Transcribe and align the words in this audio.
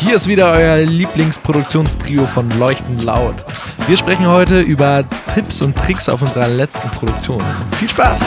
Hier 0.00 0.16
ist 0.16 0.26
wieder 0.26 0.50
euer 0.52 0.78
Lieblingsproduktionstrio 0.78 2.26
von 2.26 2.48
Leuchten 2.58 3.02
Laut. 3.02 3.44
Wir 3.86 3.98
sprechen 3.98 4.26
heute 4.26 4.60
über 4.60 5.04
Tipps 5.34 5.60
und 5.60 5.76
Tricks 5.76 6.08
auf 6.08 6.22
unserer 6.22 6.48
letzten 6.48 6.88
Produktion. 6.88 7.42
Viel 7.72 7.90
Spaß! 7.90 8.22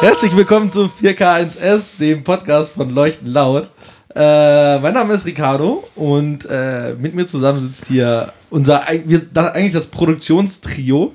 Herzlich 0.00 0.36
willkommen 0.36 0.70
zu 0.70 0.88
4K1S, 1.02 1.98
dem 1.98 2.22
Podcast 2.22 2.74
von 2.74 2.90
Leuchten 2.90 3.26
Laut. 3.26 3.68
Äh, 4.14 4.78
mein 4.78 4.94
Name 4.94 5.14
ist 5.14 5.26
Ricardo 5.26 5.82
und 5.96 6.46
äh, 6.48 6.94
mit 6.94 7.12
mir 7.12 7.26
zusammen 7.26 7.58
sitzt 7.58 7.88
hier 7.88 8.32
unser 8.50 8.84
wir, 9.04 9.20
das, 9.34 9.52
eigentlich 9.52 9.72
das 9.72 9.88
Produktionstrio, 9.88 11.12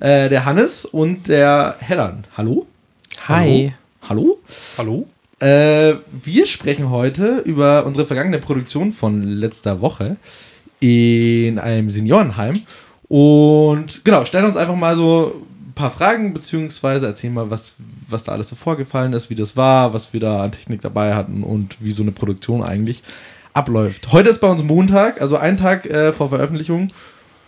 äh, 0.00 0.28
der 0.28 0.44
Hannes 0.44 0.84
und 0.84 1.28
der 1.28 1.76
Hellan. 1.78 2.24
Hallo? 2.36 2.66
Hi. 3.28 3.72
Hallo? 3.72 3.85
Hallo? 4.08 4.38
Äh, 5.40 5.94
wir 6.22 6.46
sprechen 6.46 6.90
heute 6.90 7.38
über 7.38 7.84
unsere 7.86 8.06
vergangene 8.06 8.38
Produktion 8.38 8.92
von 8.92 9.24
letzter 9.24 9.80
Woche 9.80 10.16
in 10.78 11.58
einem 11.58 11.90
Seniorenheim. 11.90 12.62
Und 13.08 14.04
genau, 14.04 14.24
stellen 14.24 14.44
uns 14.44 14.56
einfach 14.56 14.76
mal 14.76 14.94
so 14.94 15.42
ein 15.66 15.72
paar 15.72 15.90
Fragen, 15.90 16.32
beziehungsweise 16.32 17.06
erzählen 17.06 17.34
mal, 17.34 17.50
was, 17.50 17.74
was 18.08 18.22
da 18.22 18.30
alles 18.30 18.48
so 18.48 18.54
vorgefallen 18.54 19.12
ist, 19.12 19.28
wie 19.28 19.34
das 19.34 19.56
war, 19.56 19.92
was 19.92 20.12
wir 20.12 20.20
da 20.20 20.44
an 20.44 20.52
Technik 20.52 20.82
dabei 20.82 21.16
hatten 21.16 21.42
und 21.42 21.76
wie 21.80 21.90
so 21.90 22.02
eine 22.02 22.12
Produktion 22.12 22.62
eigentlich 22.62 23.02
abläuft. 23.54 24.12
Heute 24.12 24.28
ist 24.28 24.40
bei 24.40 24.48
uns 24.48 24.62
Montag, 24.62 25.20
also 25.20 25.36
ein 25.36 25.56
Tag 25.56 25.84
äh, 25.84 26.12
vor 26.12 26.28
Veröffentlichung. 26.28 26.92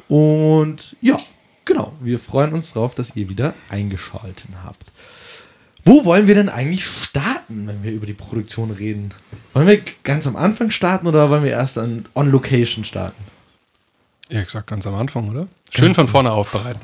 Und 0.08 0.96
ja, 1.00 1.18
genau, 1.64 1.92
wir 2.00 2.18
freuen 2.18 2.52
uns 2.52 2.72
drauf, 2.72 2.96
dass 2.96 3.14
ihr 3.14 3.28
wieder 3.28 3.54
eingeschaltet 3.68 4.48
habt. 4.64 4.90
Wo 5.84 6.04
wollen 6.04 6.26
wir 6.26 6.34
denn 6.34 6.48
eigentlich 6.48 6.84
starten, 6.86 7.66
wenn 7.66 7.82
wir 7.82 7.92
über 7.92 8.06
die 8.06 8.12
Produktion 8.14 8.70
reden? 8.70 9.12
Wollen 9.54 9.66
wir 9.66 9.80
ganz 10.04 10.26
am 10.26 10.36
Anfang 10.36 10.70
starten 10.70 11.06
oder 11.06 11.30
wollen 11.30 11.44
wir 11.44 11.52
erst 11.52 11.78
an 11.78 12.04
On 12.14 12.30
Location 12.30 12.84
starten? 12.84 13.22
Ja, 14.30 14.42
gesagt, 14.42 14.66
ganz 14.66 14.86
am 14.86 14.94
Anfang, 14.94 15.30
oder? 15.30 15.46
Schön 15.70 15.94
von 15.94 16.06
vorne 16.06 16.32
aufbereiten. 16.32 16.82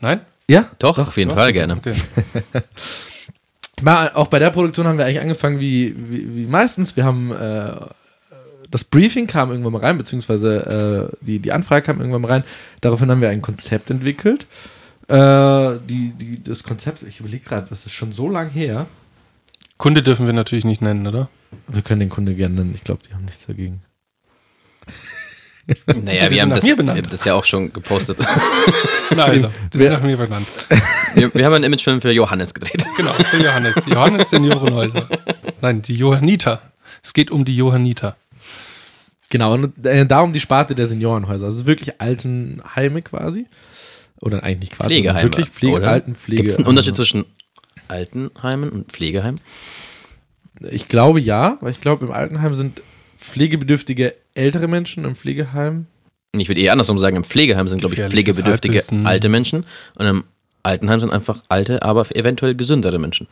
Nein? 0.00 0.20
Ja? 0.48 0.70
Doch, 0.78 0.98
auf 0.98 1.16
jeden 1.16 1.30
Ja, 1.30 1.36
Fall 1.36 1.52
gerne. 1.52 1.76
Okay. 1.76 1.94
Auch 4.14 4.26
bei 4.26 4.38
der 4.38 4.50
Produktion 4.50 4.86
haben 4.86 4.98
wir 4.98 5.04
eigentlich 5.04 5.20
angefangen 5.20 5.60
wie, 5.60 5.94
wie, 5.96 6.36
wie 6.36 6.46
meistens. 6.46 6.96
Wir 6.96 7.04
haben 7.04 7.32
äh, 7.32 7.72
das 8.70 8.84
Briefing 8.84 9.26
kam 9.26 9.50
irgendwann 9.50 9.72
mal 9.72 9.80
rein, 9.82 9.98
beziehungsweise 9.98 11.10
äh, 11.12 11.16
die, 11.24 11.38
die 11.38 11.52
Anfrage 11.52 11.86
kam 11.86 12.00
irgendwann 12.00 12.22
mal 12.22 12.28
rein. 12.32 12.44
Daraufhin 12.80 13.10
haben 13.10 13.20
wir 13.20 13.30
ein 13.30 13.42
Konzept 13.42 13.90
entwickelt. 13.90 14.46
Äh, 15.08 15.78
die, 15.88 16.12
die, 16.18 16.42
das 16.42 16.62
Konzept, 16.62 17.02
ich 17.02 17.20
überlege 17.20 17.44
gerade, 17.44 17.66
das 17.68 17.86
ist 17.86 17.92
schon 17.92 18.12
so 18.12 18.28
lang 18.28 18.50
her. 18.50 18.86
Kunde 19.78 20.02
dürfen 20.02 20.26
wir 20.26 20.32
natürlich 20.34 20.64
nicht 20.64 20.82
nennen, 20.82 21.06
oder? 21.06 21.28
Wir 21.68 21.82
können 21.82 22.00
den 22.00 22.08
Kunde 22.10 22.34
gerne 22.34 22.56
nennen. 22.56 22.74
Ich 22.74 22.84
glaube, 22.84 23.00
die 23.08 23.14
haben 23.14 23.24
nichts 23.24 23.46
dagegen. 23.46 23.82
Naja, 26.02 26.30
wir 26.30 26.40
haben 26.40 26.48
das, 26.48 26.64
mir 26.64 26.78
wir 26.78 26.86
haben 26.94 27.10
das 27.10 27.26
ja 27.26 27.34
auch 27.34 27.44
schon 27.44 27.70
gepostet. 27.74 28.18
Na, 29.14 29.24
also, 29.24 29.50
Wer- 29.72 29.82
sind 29.82 29.92
nach 29.92 30.02
mir 30.02 30.16
benannt. 30.16 30.46
wir, 31.14 31.34
wir 31.34 31.44
haben 31.44 31.52
einen 31.52 31.64
Imagefilm 31.64 32.00
für 32.00 32.10
Johannes 32.10 32.54
gedreht. 32.54 32.86
Genau, 32.96 33.12
für 33.12 33.36
Johannes. 33.36 33.84
Johannes 33.84 34.30
Seniorenhäuser. 34.30 35.06
Nein, 35.60 35.82
die 35.82 35.92
Johanniter. 35.94 36.62
Es 37.02 37.12
geht 37.12 37.30
um 37.30 37.44
die 37.44 37.54
Johanniter. 37.54 38.16
Genau, 39.28 39.52
und 39.52 39.84
äh, 39.84 40.06
darum 40.06 40.32
die 40.32 40.40
Sparte 40.40 40.74
der 40.74 40.86
Seniorenhäuser. 40.86 41.44
Also 41.44 41.66
wirklich 41.66 42.00
Altenheime 42.00 43.02
quasi. 43.02 43.46
Oder 44.20 44.42
eigentlich 44.42 44.70
nicht 44.70 44.72
quasi. 44.72 44.94
Pflegeheime. 44.94 45.22
Wirklich 45.24 45.48
Pflege, 45.48 45.76
oder? 45.76 45.90
Altenpflege. 45.90 46.42
Gibt 46.42 46.52
es 46.52 46.58
einen 46.58 46.66
Unterschied 46.66 46.94
zwischen 46.94 47.24
Altenheimen 47.88 48.70
und 48.70 48.92
Pflegeheimen? 48.92 49.40
Ich 50.70 50.88
glaube 50.88 51.20
ja, 51.20 51.58
weil 51.60 51.70
ich 51.70 51.80
glaube, 51.80 52.04
im 52.06 52.12
Altenheim 52.12 52.54
sind 52.54 52.82
pflegebedürftige 53.18 54.14
ältere 54.34 54.66
Menschen, 54.68 55.04
im 55.04 55.14
Pflegeheim. 55.14 55.86
Ich 56.36 56.48
würde 56.48 56.60
eher 56.60 56.72
andersrum 56.72 56.98
sagen, 56.98 57.16
im 57.16 57.24
Pflegeheim 57.24 57.68
sind, 57.68 57.78
glaube 57.78 57.94
ich, 57.94 58.00
pflegebedürftige 58.00 58.82
alte 59.04 59.28
Menschen 59.28 59.64
und 59.94 60.06
im 60.06 60.24
Altenheim 60.62 61.00
sind 61.00 61.10
einfach 61.10 61.42
alte, 61.48 61.82
aber 61.82 62.04
eventuell 62.14 62.54
gesündere 62.54 62.98
Menschen. 62.98 63.28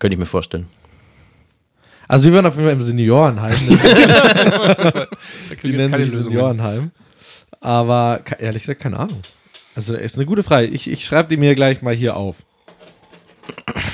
Könnte 0.00 0.14
ich 0.14 0.18
mir 0.18 0.26
vorstellen. 0.26 0.66
Also 2.08 2.26
wir 2.26 2.34
waren 2.34 2.46
auf 2.46 2.54
jeden 2.56 2.66
Fall 2.66 2.74
im 2.74 2.82
Seniorenheim. 2.82 3.54
Da 4.92 5.06
Die 5.50 5.56
kriegen 5.56 5.78
wir 5.78 5.88
nennen 5.88 6.10
sich. 6.10 6.24
Seniorenheim. 6.24 6.90
Aber 7.60 8.22
ehrlich 8.38 8.62
gesagt, 8.62 8.80
keine 8.80 8.98
Ahnung. 8.98 9.22
Also 9.74 9.96
ist 9.96 10.16
eine 10.16 10.26
gute 10.26 10.42
Frage. 10.42 10.68
Ich, 10.68 10.88
ich 10.88 11.04
schreibe 11.04 11.28
die 11.28 11.36
mir 11.36 11.54
gleich 11.54 11.82
mal 11.82 11.94
hier 11.94 12.16
auf. 12.16 12.36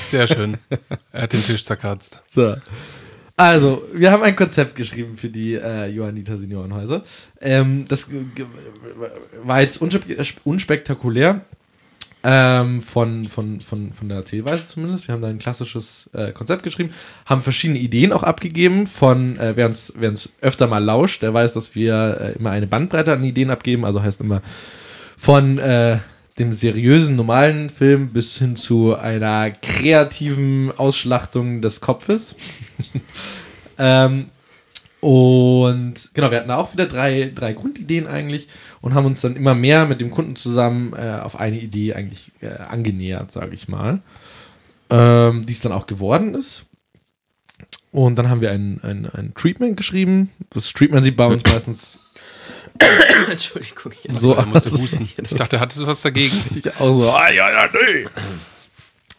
Sehr 0.04 0.26
schön. 0.26 0.58
Er 1.12 1.22
hat 1.22 1.32
den 1.32 1.44
Tisch 1.44 1.64
zerkratzt. 1.64 2.22
So. 2.28 2.56
Also, 3.36 3.82
wir 3.94 4.10
haben 4.10 4.22
ein 4.22 4.36
Konzept 4.36 4.76
geschrieben 4.76 5.16
für 5.16 5.30
die 5.30 5.54
äh, 5.54 5.86
Johanniter 5.86 6.36
Seniorenhäuser. 6.36 7.02
Ähm, 7.40 7.86
das 7.88 8.10
war 9.42 9.62
jetzt 9.62 9.80
unspe 9.80 10.00
unspektakulär 10.44 11.40
ähm, 12.22 12.82
von, 12.82 13.24
von, 13.24 13.62
von, 13.62 13.94
von 13.94 14.08
der 14.08 14.18
Erzählweise 14.18 14.66
zumindest. 14.66 15.08
Wir 15.08 15.14
haben 15.14 15.22
da 15.22 15.28
ein 15.28 15.38
klassisches 15.38 16.10
äh, 16.12 16.32
Konzept 16.32 16.62
geschrieben, 16.62 16.92
haben 17.24 17.40
verschiedene 17.40 17.78
Ideen 17.78 18.12
auch 18.12 18.24
abgegeben 18.24 18.86
von, 18.86 19.38
äh, 19.38 19.56
wer 19.56 19.66
uns 19.66 19.94
wer 19.96 20.10
uns 20.10 20.28
öfter 20.42 20.66
mal 20.66 20.84
lauscht, 20.84 21.22
der 21.22 21.32
weiß, 21.32 21.54
dass 21.54 21.74
wir 21.74 22.18
äh, 22.20 22.38
immer 22.38 22.50
eine 22.50 22.66
Bandbreite 22.66 23.12
an 23.12 23.24
Ideen 23.24 23.50
abgeben, 23.50 23.86
also 23.86 24.02
heißt 24.02 24.20
immer 24.20 24.42
von 25.20 25.58
äh, 25.58 25.98
dem 26.38 26.54
seriösen, 26.54 27.14
normalen 27.14 27.68
Film 27.68 28.08
bis 28.08 28.38
hin 28.38 28.56
zu 28.56 28.96
einer 28.96 29.50
kreativen 29.50 30.72
Ausschlachtung 30.74 31.60
des 31.60 31.82
Kopfes. 31.82 32.34
ähm, 33.78 34.30
und 35.00 35.94
genau, 36.14 36.30
wir 36.30 36.38
hatten 36.38 36.48
da 36.48 36.56
auch 36.56 36.72
wieder 36.72 36.86
drei, 36.86 37.30
drei 37.34 37.52
Grundideen 37.52 38.06
eigentlich 38.06 38.48
und 38.80 38.94
haben 38.94 39.04
uns 39.04 39.20
dann 39.20 39.36
immer 39.36 39.54
mehr 39.54 39.84
mit 39.84 40.00
dem 40.00 40.10
Kunden 40.10 40.36
zusammen 40.36 40.94
äh, 40.94 41.18
auf 41.20 41.38
eine 41.38 41.60
Idee 41.60 41.92
eigentlich 41.92 42.32
äh, 42.40 42.48
angenähert, 42.48 43.30
sage 43.30 43.52
ich 43.52 43.68
mal. 43.68 44.00
Ähm, 44.88 45.44
die 45.44 45.52
es 45.52 45.60
dann 45.60 45.72
auch 45.72 45.86
geworden 45.86 46.34
ist. 46.34 46.64
Und 47.92 48.16
dann 48.16 48.30
haben 48.30 48.40
wir 48.40 48.52
ein, 48.52 48.80
ein, 48.82 49.04
ein 49.06 49.34
Treatment 49.34 49.76
geschrieben. 49.76 50.30
Das 50.48 50.72
Treatment 50.72 51.04
sieht 51.04 51.16
bei 51.18 51.26
uns 51.26 51.44
meistens 51.46 51.98
Entschuldigung. 53.30 53.92
Ich 54.02 54.20
so 54.20 54.34
er 54.34 54.46
musste 54.46 54.70
husten. 54.70 55.08
Ich 55.16 55.36
dachte, 55.36 55.60
hattest 55.60 55.80
du 55.80 55.86
was 55.86 56.02
dagegen? 56.02 56.36
Ich 56.54 56.74
auch 56.80 56.92
so, 56.92 57.10
ah, 57.10 57.30
ja, 57.30 57.50
ja, 57.50 57.68
nee. 57.72 58.06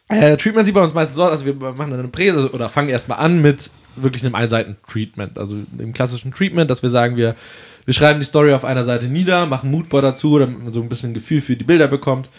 Äh, 0.09 0.37
Treatment 0.37 0.65
sieht 0.65 0.75
bei 0.75 0.83
uns 0.83 0.93
meistens 0.93 1.15
so 1.15 1.23
aus, 1.23 1.31
also 1.31 1.45
wir 1.45 1.53
machen 1.53 1.91
dann 1.91 1.99
eine 1.99 2.07
Präse 2.09 2.51
oder 2.51 2.67
fangen 2.67 2.89
erstmal 2.89 3.19
an 3.19 3.41
mit 3.41 3.69
wirklich 3.95 4.23
einem 4.23 4.35
Einseiten-Treatment. 4.35 5.37
Also 5.37 5.55
dem 5.71 5.93
klassischen 5.93 6.33
Treatment, 6.33 6.69
dass 6.69 6.83
wir 6.83 6.89
sagen, 6.89 7.15
wir, 7.15 7.35
wir 7.85 7.93
schreiben 7.93 8.19
die 8.19 8.25
Story 8.25 8.53
auf 8.53 8.65
einer 8.65 8.83
Seite 8.83 9.05
nieder, 9.05 9.45
machen 9.45 9.71
Moodboard 9.71 10.03
dazu, 10.03 10.37
damit 10.37 10.63
man 10.63 10.73
so 10.73 10.81
ein 10.81 10.89
bisschen 10.89 11.13
Gefühl 11.13 11.41
für 11.41 11.55
die 11.55 11.63
Bilder 11.63 11.87
bekommt 11.87 12.29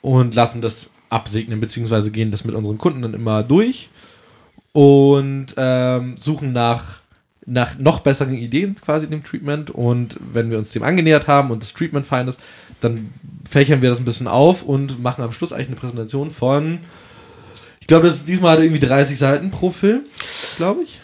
und 0.00 0.34
lassen 0.34 0.60
das 0.60 0.90
absegnen, 1.10 1.60
beziehungsweise 1.60 2.10
gehen 2.10 2.30
das 2.30 2.44
mit 2.44 2.54
unseren 2.54 2.78
Kunden 2.78 3.02
dann 3.02 3.14
immer 3.14 3.42
durch 3.42 3.88
und 4.72 5.46
ähm, 5.56 6.16
suchen 6.16 6.52
nach, 6.52 6.98
nach 7.48 7.78
noch 7.78 8.00
besseren 8.00 8.34
Ideen 8.34 8.76
quasi 8.76 9.06
in 9.06 9.10
dem 9.10 9.24
Treatment. 9.24 9.70
Und 9.70 10.16
wenn 10.32 10.50
wir 10.50 10.58
uns 10.58 10.70
dem 10.70 10.82
angenähert 10.82 11.26
haben 11.26 11.50
und 11.50 11.62
das 11.62 11.72
Treatment 11.72 12.06
fein 12.06 12.28
ist, 12.28 12.38
dann 12.80 13.12
fächern 13.48 13.82
wir 13.82 13.88
das 13.88 13.98
ein 13.98 14.04
bisschen 14.04 14.28
auf 14.28 14.62
und 14.62 15.02
machen 15.02 15.24
am 15.24 15.32
Schluss 15.32 15.52
eigentlich 15.52 15.68
eine 15.68 15.76
Präsentation 15.76 16.30
von, 16.30 16.78
ich 17.80 17.86
glaube, 17.86 18.06
das 18.06 18.16
ist 18.16 18.28
diesmal 18.28 18.62
irgendwie 18.62 18.80
30 18.80 19.18
Seiten 19.18 19.50
pro 19.50 19.70
Film, 19.70 20.02
glaube 20.56 20.82
ich. 20.82 21.00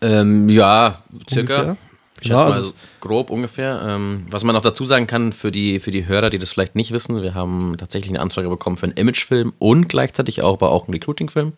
Ähm, 0.00 0.48
ja, 0.48 1.02
circa. 1.28 1.54
Ungefähr. 1.54 1.76
Ich 2.20 2.28
Genau, 2.28 2.44
mal 2.44 2.52
also 2.52 2.66
so 2.68 2.74
grob 3.00 3.30
ungefähr. 3.30 3.82
Ähm, 3.84 4.26
was 4.30 4.44
man 4.44 4.54
noch 4.54 4.62
dazu 4.62 4.84
sagen 4.84 5.08
kann 5.08 5.32
für 5.32 5.50
die, 5.50 5.80
für 5.80 5.90
die 5.90 6.06
Hörer, 6.06 6.30
die 6.30 6.38
das 6.38 6.52
vielleicht 6.52 6.76
nicht 6.76 6.92
wissen, 6.92 7.20
wir 7.20 7.34
haben 7.34 7.74
tatsächlich 7.76 8.10
eine 8.10 8.20
Anfrage 8.20 8.48
bekommen 8.48 8.76
für 8.76 8.86
einen 8.86 8.96
Imagefilm 8.96 9.52
und 9.58 9.88
gleichzeitig 9.88 10.40
auch, 10.42 10.54
aber 10.54 10.70
auch 10.70 10.86
einen 10.86 10.94
Recruiting-Film. 10.94 11.52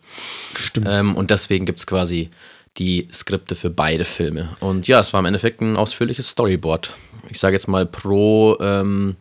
Stimmt. 0.57 0.87
Ähm, 0.89 1.15
und 1.15 1.29
deswegen 1.29 1.67
gibt 1.67 1.77
es 1.77 1.85
quasi 1.85 2.31
die 2.77 3.07
Skripte 3.11 3.55
für 3.55 3.69
beide 3.69 4.05
Filme. 4.05 4.55
Und 4.59 4.87
ja, 4.87 4.99
es 4.99 5.13
war 5.13 5.19
im 5.19 5.25
Endeffekt 5.25 5.61
ein 5.61 5.77
ausführliches 5.77 6.29
Storyboard. 6.29 6.93
Ich 7.29 7.39
sage 7.39 7.55
jetzt 7.55 7.67
mal 7.67 7.85
pro 7.85 8.57
ähm, 8.59 9.15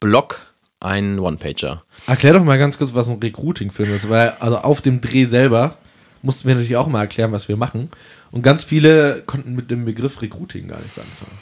Block 0.00 0.52
ein 0.80 1.18
One-Pager. 1.18 1.84
Erklär 2.06 2.34
doch 2.34 2.44
mal 2.44 2.58
ganz 2.58 2.78
kurz, 2.78 2.94
was 2.94 3.08
ein 3.08 3.18
Recruiting-Film 3.20 3.94
ist, 3.94 4.08
weil 4.08 4.30
also 4.40 4.58
auf 4.58 4.80
dem 4.80 5.00
Dreh 5.00 5.24
selber 5.24 5.78
mussten 6.22 6.48
wir 6.48 6.54
natürlich 6.54 6.76
auch 6.76 6.86
mal 6.86 7.00
erklären, 7.00 7.32
was 7.32 7.48
wir 7.48 7.56
machen. 7.56 7.90
Und 8.30 8.42
ganz 8.42 8.64
viele 8.64 9.22
konnten 9.26 9.54
mit 9.54 9.70
dem 9.70 9.84
Begriff 9.84 10.22
Recruiting 10.22 10.68
gar 10.68 10.80
nichts 10.80 10.98
anfangen. 10.98 11.38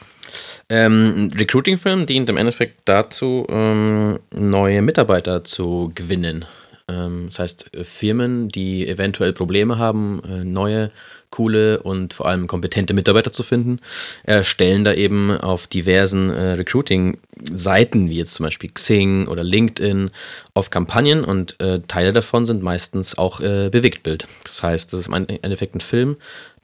Ähm, 0.68 1.30
Recruiting-Film 1.34 2.06
dient 2.06 2.28
im 2.30 2.36
Endeffekt 2.36 2.82
dazu, 2.84 3.46
ähm, 3.48 4.20
neue 4.34 4.82
Mitarbeiter 4.82 5.44
zu 5.44 5.90
gewinnen. 5.94 6.44
Ähm, 6.88 7.26
das 7.26 7.38
heißt, 7.38 7.74
äh, 7.74 7.84
Firmen, 7.84 8.48
die 8.48 8.86
eventuell 8.86 9.32
Probleme 9.32 9.78
haben, 9.78 10.22
äh, 10.24 10.44
neue 10.44 10.90
coole 11.31 11.82
und 11.82 12.12
vor 12.12 12.27
allem 12.27 12.47
kompetente 12.47 12.93
Mitarbeiter 12.93 13.32
zu 13.32 13.43
finden, 13.43 13.81
erstellen 14.25 14.85
da 14.85 14.93
eben 14.94 15.31
auf 15.31 15.67
diversen 15.67 16.31
äh, 16.31 16.53
Recruiting-Seiten, 16.53 18.11
wie 18.11 18.17
jetzt 18.17 18.35
zum 18.35 18.44
Beispiel 18.44 18.71
Xing 18.71 19.29
oder 19.29 19.44
LinkedIn, 19.44 20.11
auf 20.55 20.71
Kampagnen 20.71 21.25
und 21.25 21.59
äh, 21.61 21.81
Teile 21.87 22.12
davon 22.12 22.47
sind 22.47 22.62
meistens 22.62 23.17
auch 23.17 23.41
äh, 23.41 23.71
Bewegtbild. 23.71 24.27
Das 24.44 24.62
heißt, 24.62 24.93
das 24.93 25.00
ist 25.00 25.06
im 25.06 25.15
Endeffekt 25.15 25.75
ein 25.75 25.81
Film, 25.81 26.17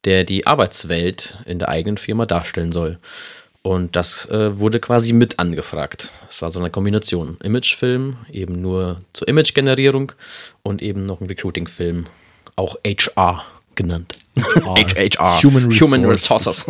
der 0.05 0.25
die 0.25 0.47
Arbeitswelt 0.47 1.35
in 1.47 1.59
der 1.59 1.69
eigenen 1.69 1.97
Firma 1.97 2.27
darstellen 2.27 2.73
soll. 2.73 2.99
Und 3.63 3.97
das 3.97 4.27
äh, 4.27 4.61
wurde 4.61 4.79
quasi 4.79 5.13
mit 5.13 5.41
angefragt. 5.41 6.11
Es 6.31 6.41
war 6.41 6.51
so 6.51 6.61
eine 6.61 6.71
Kombination. 6.71 7.37
Imagefilm, 7.43 8.17
eben 8.31 8.63
nur 8.63 9.01
zur 9.13 9.27
Image-Generierung 9.27 10.13
und 10.63 10.83
eben 10.83 11.05
noch 11.05 11.21
ein 11.21 11.27
Recruiting-Film, 11.27 12.05
auch 12.55 12.77
HR 12.87 13.45
genannt. 13.77 14.19
HHR. 14.37 15.43
Human 15.43 15.67
Resources. 15.67 16.07
Human 16.07 16.07
Resources. 16.07 16.67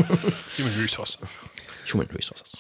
Human 0.59 0.73
Resource. 0.83 1.19
Human 1.93 2.07
Resources. 2.09 2.53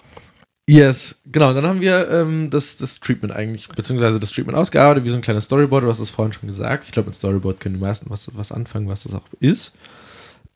Yes, 0.69 1.15
genau. 1.27 1.53
Dann 1.55 1.65
haben 1.65 1.81
wir 1.81 2.11
ähm, 2.11 2.51
das, 2.51 2.77
das 2.77 2.99
Treatment 2.99 3.33
eigentlich, 3.33 3.69
beziehungsweise 3.69 4.19
das 4.19 4.33
Treatment 4.33 4.59
ausgearbeitet, 4.59 5.05
wie 5.05 5.11
so 5.11 5.17
ein 5.17 5.23
kleines 5.23 5.45
Storyboard. 5.45 5.85
Du 5.85 5.89
hast 5.89 6.01
es 6.01 6.11
vorhin 6.11 6.33
schon 6.33 6.49
gesagt. 6.49 6.85
Ich 6.85 6.93
glaube, 6.93 7.07
mit 7.07 7.15
Storyboard 7.15 7.61
können 7.61 7.77
die 7.77 7.81
meisten 7.81 8.11
was, 8.11 8.29
was 8.35 8.51
anfangen, 8.51 8.89
was 8.89 9.05
das 9.05 9.15
auch 9.15 9.23
ist. 9.39 9.77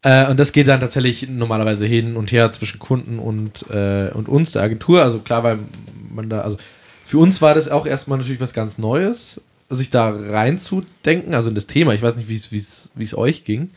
Äh, 0.03 0.29
und 0.29 0.41
das 0.41 0.51
geht 0.51 0.67
dann 0.67 0.81
tatsächlich 0.81 1.29
normalerweise 1.29 1.87
hin 1.87 2.17
und 2.17 2.33
her 2.33 2.51
zwischen 2.51 2.81
Kunden 2.81 3.21
und, 3.21 3.71
äh, 3.71 4.11
und 4.13 4.29
uns, 4.29 4.51
der 4.51 4.63
Agentur. 4.63 5.03
Also 5.03 5.21
klar, 5.21 5.45
weil 5.45 5.59
man 6.13 6.29
da, 6.29 6.41
also 6.41 6.57
für 7.07 7.19
uns 7.19 7.41
war 7.41 7.55
das 7.55 7.69
auch 7.69 7.87
erstmal 7.87 8.19
natürlich 8.19 8.41
was 8.41 8.53
ganz 8.53 8.79
Neues, 8.79 9.41
sich 9.71 9.91
da 9.91 10.11
reinzudenken, 10.11 11.35
also 11.35 11.49
in 11.49 11.55
das 11.55 11.67
Thema. 11.67 11.95
Ich 11.95 12.03
weiß 12.03 12.17
nicht, 12.17 12.29
wie 12.29 13.05
es 13.05 13.15
euch 13.17 13.45
ging. 13.45 13.71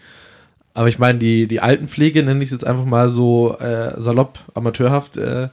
Aber 0.74 0.88
ich 0.88 1.00
meine, 1.00 1.19
die, 1.19 1.48
die 1.48 1.60
Altenpflege, 1.60 2.24
nenne 2.24 2.44
ich 2.44 2.48
es 2.48 2.54
jetzt 2.54 2.66
einfach 2.66 2.86
mal 2.86 3.10
so 3.10 3.57
äh, 3.60 4.00
salopp, 4.01 4.40
amateurhaft, 4.56 5.18
äh, 5.18 5.50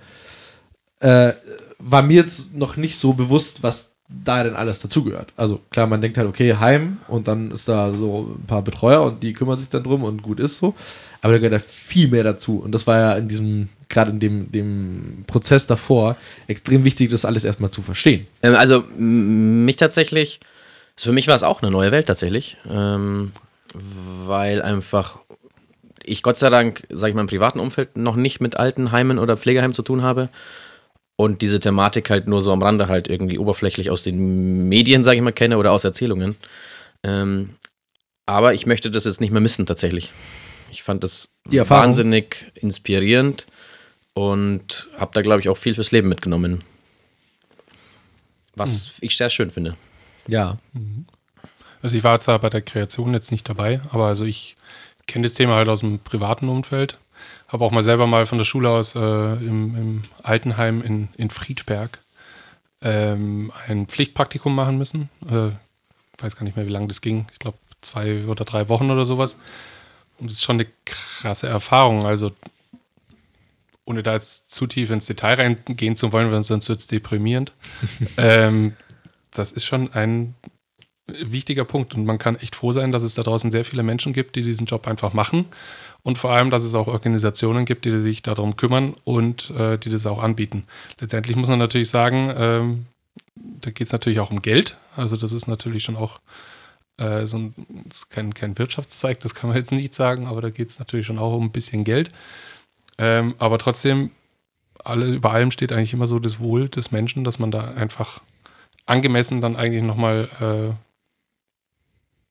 äh, 1.00 1.32
war 1.78 2.02
mir 2.02 2.16
jetzt 2.16 2.54
noch 2.54 2.76
nicht 2.76 2.98
so 2.98 3.12
bewusst, 3.12 3.62
was 3.62 3.92
da 4.24 4.42
denn 4.42 4.56
alles 4.56 4.80
dazugehört. 4.80 5.32
Also 5.36 5.60
klar, 5.70 5.86
man 5.86 6.00
denkt 6.00 6.18
halt, 6.18 6.28
okay, 6.28 6.54
Heim 6.54 6.98
und 7.08 7.28
dann 7.28 7.50
ist 7.52 7.68
da 7.68 7.92
so 7.92 8.34
ein 8.38 8.46
paar 8.46 8.62
Betreuer 8.62 9.02
und 9.02 9.22
die 9.22 9.32
kümmern 9.32 9.58
sich 9.58 9.68
dann 9.68 9.84
drum 9.84 10.02
und 10.02 10.22
gut 10.22 10.40
ist 10.40 10.58
so. 10.58 10.74
Aber 11.22 11.32
da 11.32 11.38
gehört 11.38 11.52
ja 11.52 11.58
viel 11.58 12.08
mehr 12.08 12.24
dazu. 12.24 12.58
Und 12.58 12.72
das 12.72 12.86
war 12.86 12.98
ja 12.98 13.12
in 13.14 13.28
diesem, 13.28 13.68
gerade 13.88 14.10
in 14.10 14.20
dem, 14.20 14.50
dem 14.50 15.24
Prozess 15.26 15.66
davor, 15.66 16.16
extrem 16.48 16.84
wichtig, 16.84 17.10
das 17.10 17.24
alles 17.24 17.44
erstmal 17.44 17.70
zu 17.70 17.82
verstehen. 17.82 18.26
Ähm, 18.42 18.54
also 18.54 18.84
mich 18.96 19.76
tatsächlich, 19.76 20.40
also 20.96 21.10
für 21.10 21.14
mich 21.14 21.28
war 21.28 21.34
es 21.34 21.42
auch 21.42 21.62
eine 21.62 21.70
neue 21.70 21.92
Welt 21.92 22.06
tatsächlich, 22.06 22.56
ähm, 22.68 23.32
weil 24.26 24.60
einfach 24.60 25.20
ich 26.02 26.22
Gott 26.22 26.38
sei 26.38 26.48
Dank, 26.48 26.82
sage 26.88 27.10
ich 27.10 27.14
mal, 27.14 27.20
im 27.20 27.26
privaten 27.28 27.60
Umfeld 27.60 27.96
noch 27.96 28.16
nicht 28.16 28.40
mit 28.40 28.56
Altenheimen 28.56 29.18
oder 29.18 29.36
Pflegeheimen 29.36 29.74
zu 29.74 29.82
tun 29.82 30.02
habe 30.02 30.28
und 31.20 31.43
diese 31.43 31.61
Thematik 31.61 32.08
halt 32.08 32.28
nur 32.28 32.40
so 32.40 32.50
am 32.50 32.62
Rande 32.62 32.88
halt 32.88 33.06
irgendwie 33.06 33.38
oberflächlich 33.38 33.90
aus 33.90 34.02
den 34.02 34.70
Medien, 34.70 35.05
sage 35.05 35.19
ich 35.19 35.22
mal, 35.22 35.32
kenne 35.32 35.58
oder 35.58 35.70
aus 35.70 35.84
Erzählungen. 35.84 36.34
Ähm, 37.02 37.56
aber 38.25 38.55
ich 38.55 38.64
möchte 38.64 38.90
das 38.90 39.05
jetzt 39.05 39.20
nicht 39.20 39.31
mehr 39.31 39.43
missen 39.43 39.67
tatsächlich. 39.67 40.14
Ich 40.70 40.82
fand 40.82 41.05
das 41.05 41.28
wahnsinnig 41.44 42.50
inspirierend 42.55 43.46
und 44.14 44.88
habe 44.96 45.11
da, 45.12 45.20
glaube 45.20 45.40
ich, 45.40 45.50
auch 45.50 45.58
viel 45.58 45.75
fürs 45.75 45.93
Leben 45.93 46.08
mitgenommen. 46.08 46.64
Was 48.55 48.96
ich 49.02 49.14
sehr 49.14 49.28
schön 49.28 49.50
finde. 49.50 49.76
Ja. 50.26 50.56
Also 51.82 51.96
ich 51.99 52.05
war 52.05 52.19
zwar 52.20 52.38
bei 52.38 52.49
der 52.49 52.62
Kreation 52.62 53.12
jetzt 53.12 53.31
nicht 53.31 53.46
dabei, 53.46 53.82
aber 53.90 54.06
also 54.06 54.25
ich 54.25 54.56
kenne 55.06 55.25
das 55.25 55.34
Thema 55.34 55.56
halt 55.56 55.69
aus 55.69 55.81
dem 55.81 55.99
privaten 55.99 56.49
Umfeld. 56.49 56.99
Habe 57.50 57.64
auch 57.64 57.73
mal 57.73 57.82
selber 57.82 58.06
mal 58.06 58.26
von 58.26 58.38
der 58.38 58.44
Schule 58.44 58.70
aus 58.70 58.94
äh, 58.94 58.99
im, 58.99 59.76
im 59.76 60.02
Altenheim 60.23 60.82
in, 60.82 61.08
in 61.17 61.31
Friedberg 61.31 62.00
ähm, 62.81 63.52
ein 63.67 63.87
Pflichtpraktikum 63.87 64.55
machen 64.55 64.79
müssen. 64.79 65.11
Äh, 65.29 65.50
weiß 66.23 66.37
gar 66.37 66.44
nicht 66.44 66.56
mehr, 66.56 66.67
wie 66.67 66.70
lange 66.70 66.87
das 66.87 67.00
ging. 67.00 67.26
Ich 67.32 67.41
glaube 67.41 67.58
zwei 67.81 68.25
oder 68.26 68.44
drei 68.44 68.69
Wochen 68.69 68.91
oder 68.91 69.05
sowas. 69.05 69.37
Und 70.19 70.31
das 70.31 70.37
ist 70.37 70.44
schon 70.44 70.61
eine 70.61 70.69
krasse 70.85 71.49
Erfahrung. 71.49 72.06
Also 72.06 72.31
ohne 73.85 74.05
da 74.05 74.12
jetzt 74.12 74.52
zu 74.52 74.69
tief 74.69 74.91
ins 74.91 75.06
Detail 75.06 75.35
reingehen 75.35 75.97
zu 75.97 76.12
wollen, 76.12 76.31
weil 76.31 76.44
sonst 76.44 76.69
wird 76.69 76.79
es 76.79 76.87
deprimierend. 76.87 77.52
ähm, 78.17 78.76
das 79.32 79.50
ist 79.50 79.64
schon 79.64 79.93
ein 79.93 80.35
wichtiger 81.06 81.64
Punkt 81.64 81.94
und 81.94 82.05
man 82.05 82.19
kann 82.19 82.37
echt 82.37 82.55
froh 82.55 82.70
sein, 82.70 82.93
dass 82.93 83.02
es 83.02 83.14
da 83.14 83.25
draußen 83.25 83.50
sehr 83.50 83.64
viele 83.64 83.82
Menschen 83.82 84.12
gibt, 84.12 84.37
die 84.37 84.43
diesen 84.43 84.67
Job 84.67 84.87
einfach 84.87 85.12
machen 85.12 85.47
und 86.02 86.19
vor 86.19 86.32
allem, 86.32 86.50
dass 86.50 86.64
es 86.64 86.75
auch 86.75 86.87
Organisationen 86.87 87.64
gibt, 87.64 87.85
die 87.85 87.99
sich 87.99 88.23
darum 88.23 88.56
kümmern 88.56 88.94
und 89.05 89.50
äh, 89.50 89.79
die 89.79 89.91
das 89.91 90.06
auch 90.06 90.23
anbieten. 90.23 90.64
Letztendlich 90.99 91.37
muss 91.37 91.49
man 91.49 91.58
natürlich 91.58 91.91
sagen, 91.91 92.32
ähm, 92.37 92.87
da 93.35 93.70
geht 93.70 93.87
es 93.87 93.93
natürlich 93.93 94.20
auch 94.20 94.31
um 94.31 94.43
Geld. 94.43 94.76
Also 94.97 95.17
das 95.17 95.32
ist 95.32 95.47
natürlich 95.47 95.85
schon 95.85 95.97
auch 95.97 96.20
äh, 96.97 97.26
so 97.26 97.38
ein, 97.38 97.55
kein, 98.08 98.35
kein 98.35 98.58
Wirtschaftszweig, 98.58 99.20
das 99.20 99.35
kann 99.35 99.49
man 99.49 99.56
jetzt 99.56 99.73
nicht 99.73 99.94
sagen, 99.94 100.26
aber 100.26 100.41
da 100.41 100.50
geht 100.50 100.70
es 100.70 100.79
natürlich 100.79 101.06
schon 101.06 101.19
auch 101.19 101.35
um 101.35 101.47
ein 101.47 101.52
bisschen 101.52 101.85
Geld. 101.85 102.11
Ähm, 102.99 103.35
aber 103.38 103.58
trotzdem, 103.58 104.11
alle, 104.85 105.06
über 105.06 105.32
allem 105.32 105.50
steht 105.50 105.73
eigentlich 105.73 105.94
immer 105.94 106.06
so 106.06 106.19
das 106.19 106.41
Wohl 106.41 106.69
des 106.69 106.93
Menschen, 106.93 107.25
dass 107.25 107.38
man 107.38 107.50
da 107.50 107.73
einfach 107.73 108.20
angemessen 108.87 109.41
dann 109.41 109.56
eigentlich 109.56 109.82
nochmal 109.82 110.29
äh, 110.41 110.89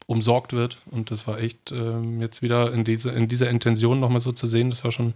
umsorgt 0.09 0.53
wird. 0.53 0.79
Und 0.89 1.11
das 1.11 1.27
war 1.27 1.39
echt 1.39 1.71
ähm, 1.71 2.19
jetzt 2.19 2.41
wieder 2.41 2.73
in, 2.73 2.83
diese, 2.83 3.11
in 3.11 3.27
dieser 3.27 3.49
Intention 3.49 3.99
nochmal 3.99 4.19
so 4.19 4.31
zu 4.31 4.47
sehen, 4.47 4.71
das 4.71 4.83
war 4.83 4.91
schon, 4.91 5.13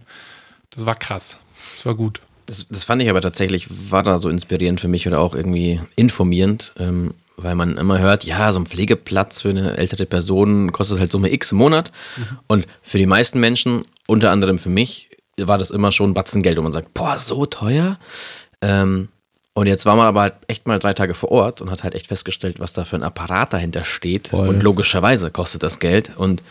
das 0.70 0.86
war 0.86 0.94
krass. 0.94 1.38
Das 1.72 1.84
war 1.84 1.94
gut. 1.94 2.20
Das, 2.46 2.68
das 2.68 2.84
fand 2.84 3.02
ich 3.02 3.10
aber 3.10 3.20
tatsächlich, 3.20 3.66
war 3.90 4.04
da 4.04 4.18
so 4.18 4.28
inspirierend 4.28 4.80
für 4.80 4.86
mich 4.88 5.06
oder 5.06 5.18
auch 5.18 5.34
irgendwie 5.34 5.80
informierend, 5.96 6.72
ähm, 6.78 7.14
weil 7.36 7.56
man 7.56 7.76
immer 7.76 7.98
hört, 7.98 8.22
ja, 8.22 8.52
so 8.52 8.60
ein 8.60 8.66
Pflegeplatz 8.66 9.42
für 9.42 9.48
eine 9.48 9.76
ältere 9.76 10.06
Person 10.06 10.70
kostet 10.70 11.00
halt 11.00 11.10
Summe 11.10 11.32
X 11.32 11.50
im 11.50 11.58
Monat. 11.58 11.90
Und 12.46 12.68
für 12.82 12.98
die 12.98 13.06
meisten 13.06 13.40
Menschen, 13.40 13.84
unter 14.06 14.30
anderem 14.30 14.60
für 14.60 14.68
mich, 14.68 15.08
war 15.36 15.58
das 15.58 15.72
immer 15.72 15.90
schon 15.90 16.10
ein 16.10 16.14
Batzen 16.14 16.42
Geld, 16.42 16.56
wo 16.58 16.62
man 16.62 16.70
sagt, 16.70 16.94
boah, 16.94 17.18
so 17.18 17.46
teuer. 17.46 17.98
Ähm, 18.60 19.08
und 19.54 19.68
jetzt 19.68 19.86
war 19.86 19.94
man 19.94 20.06
aber 20.06 20.22
halt 20.22 20.34
echt 20.48 20.66
mal 20.66 20.80
drei 20.80 20.94
Tage 20.94 21.14
vor 21.14 21.30
Ort 21.30 21.60
und 21.60 21.70
hat 21.70 21.84
halt 21.84 21.94
echt 21.94 22.08
festgestellt, 22.08 22.58
was 22.58 22.72
da 22.72 22.84
für 22.84 22.96
ein 22.96 23.04
Apparat 23.04 23.52
dahinter 23.52 23.84
steht. 23.84 24.28
Voll. 24.28 24.48
Und 24.48 24.62
logischerweise 24.64 25.30
kostet 25.30 25.62
das 25.62 25.78
Geld. 25.78 26.10
Und 26.16 26.42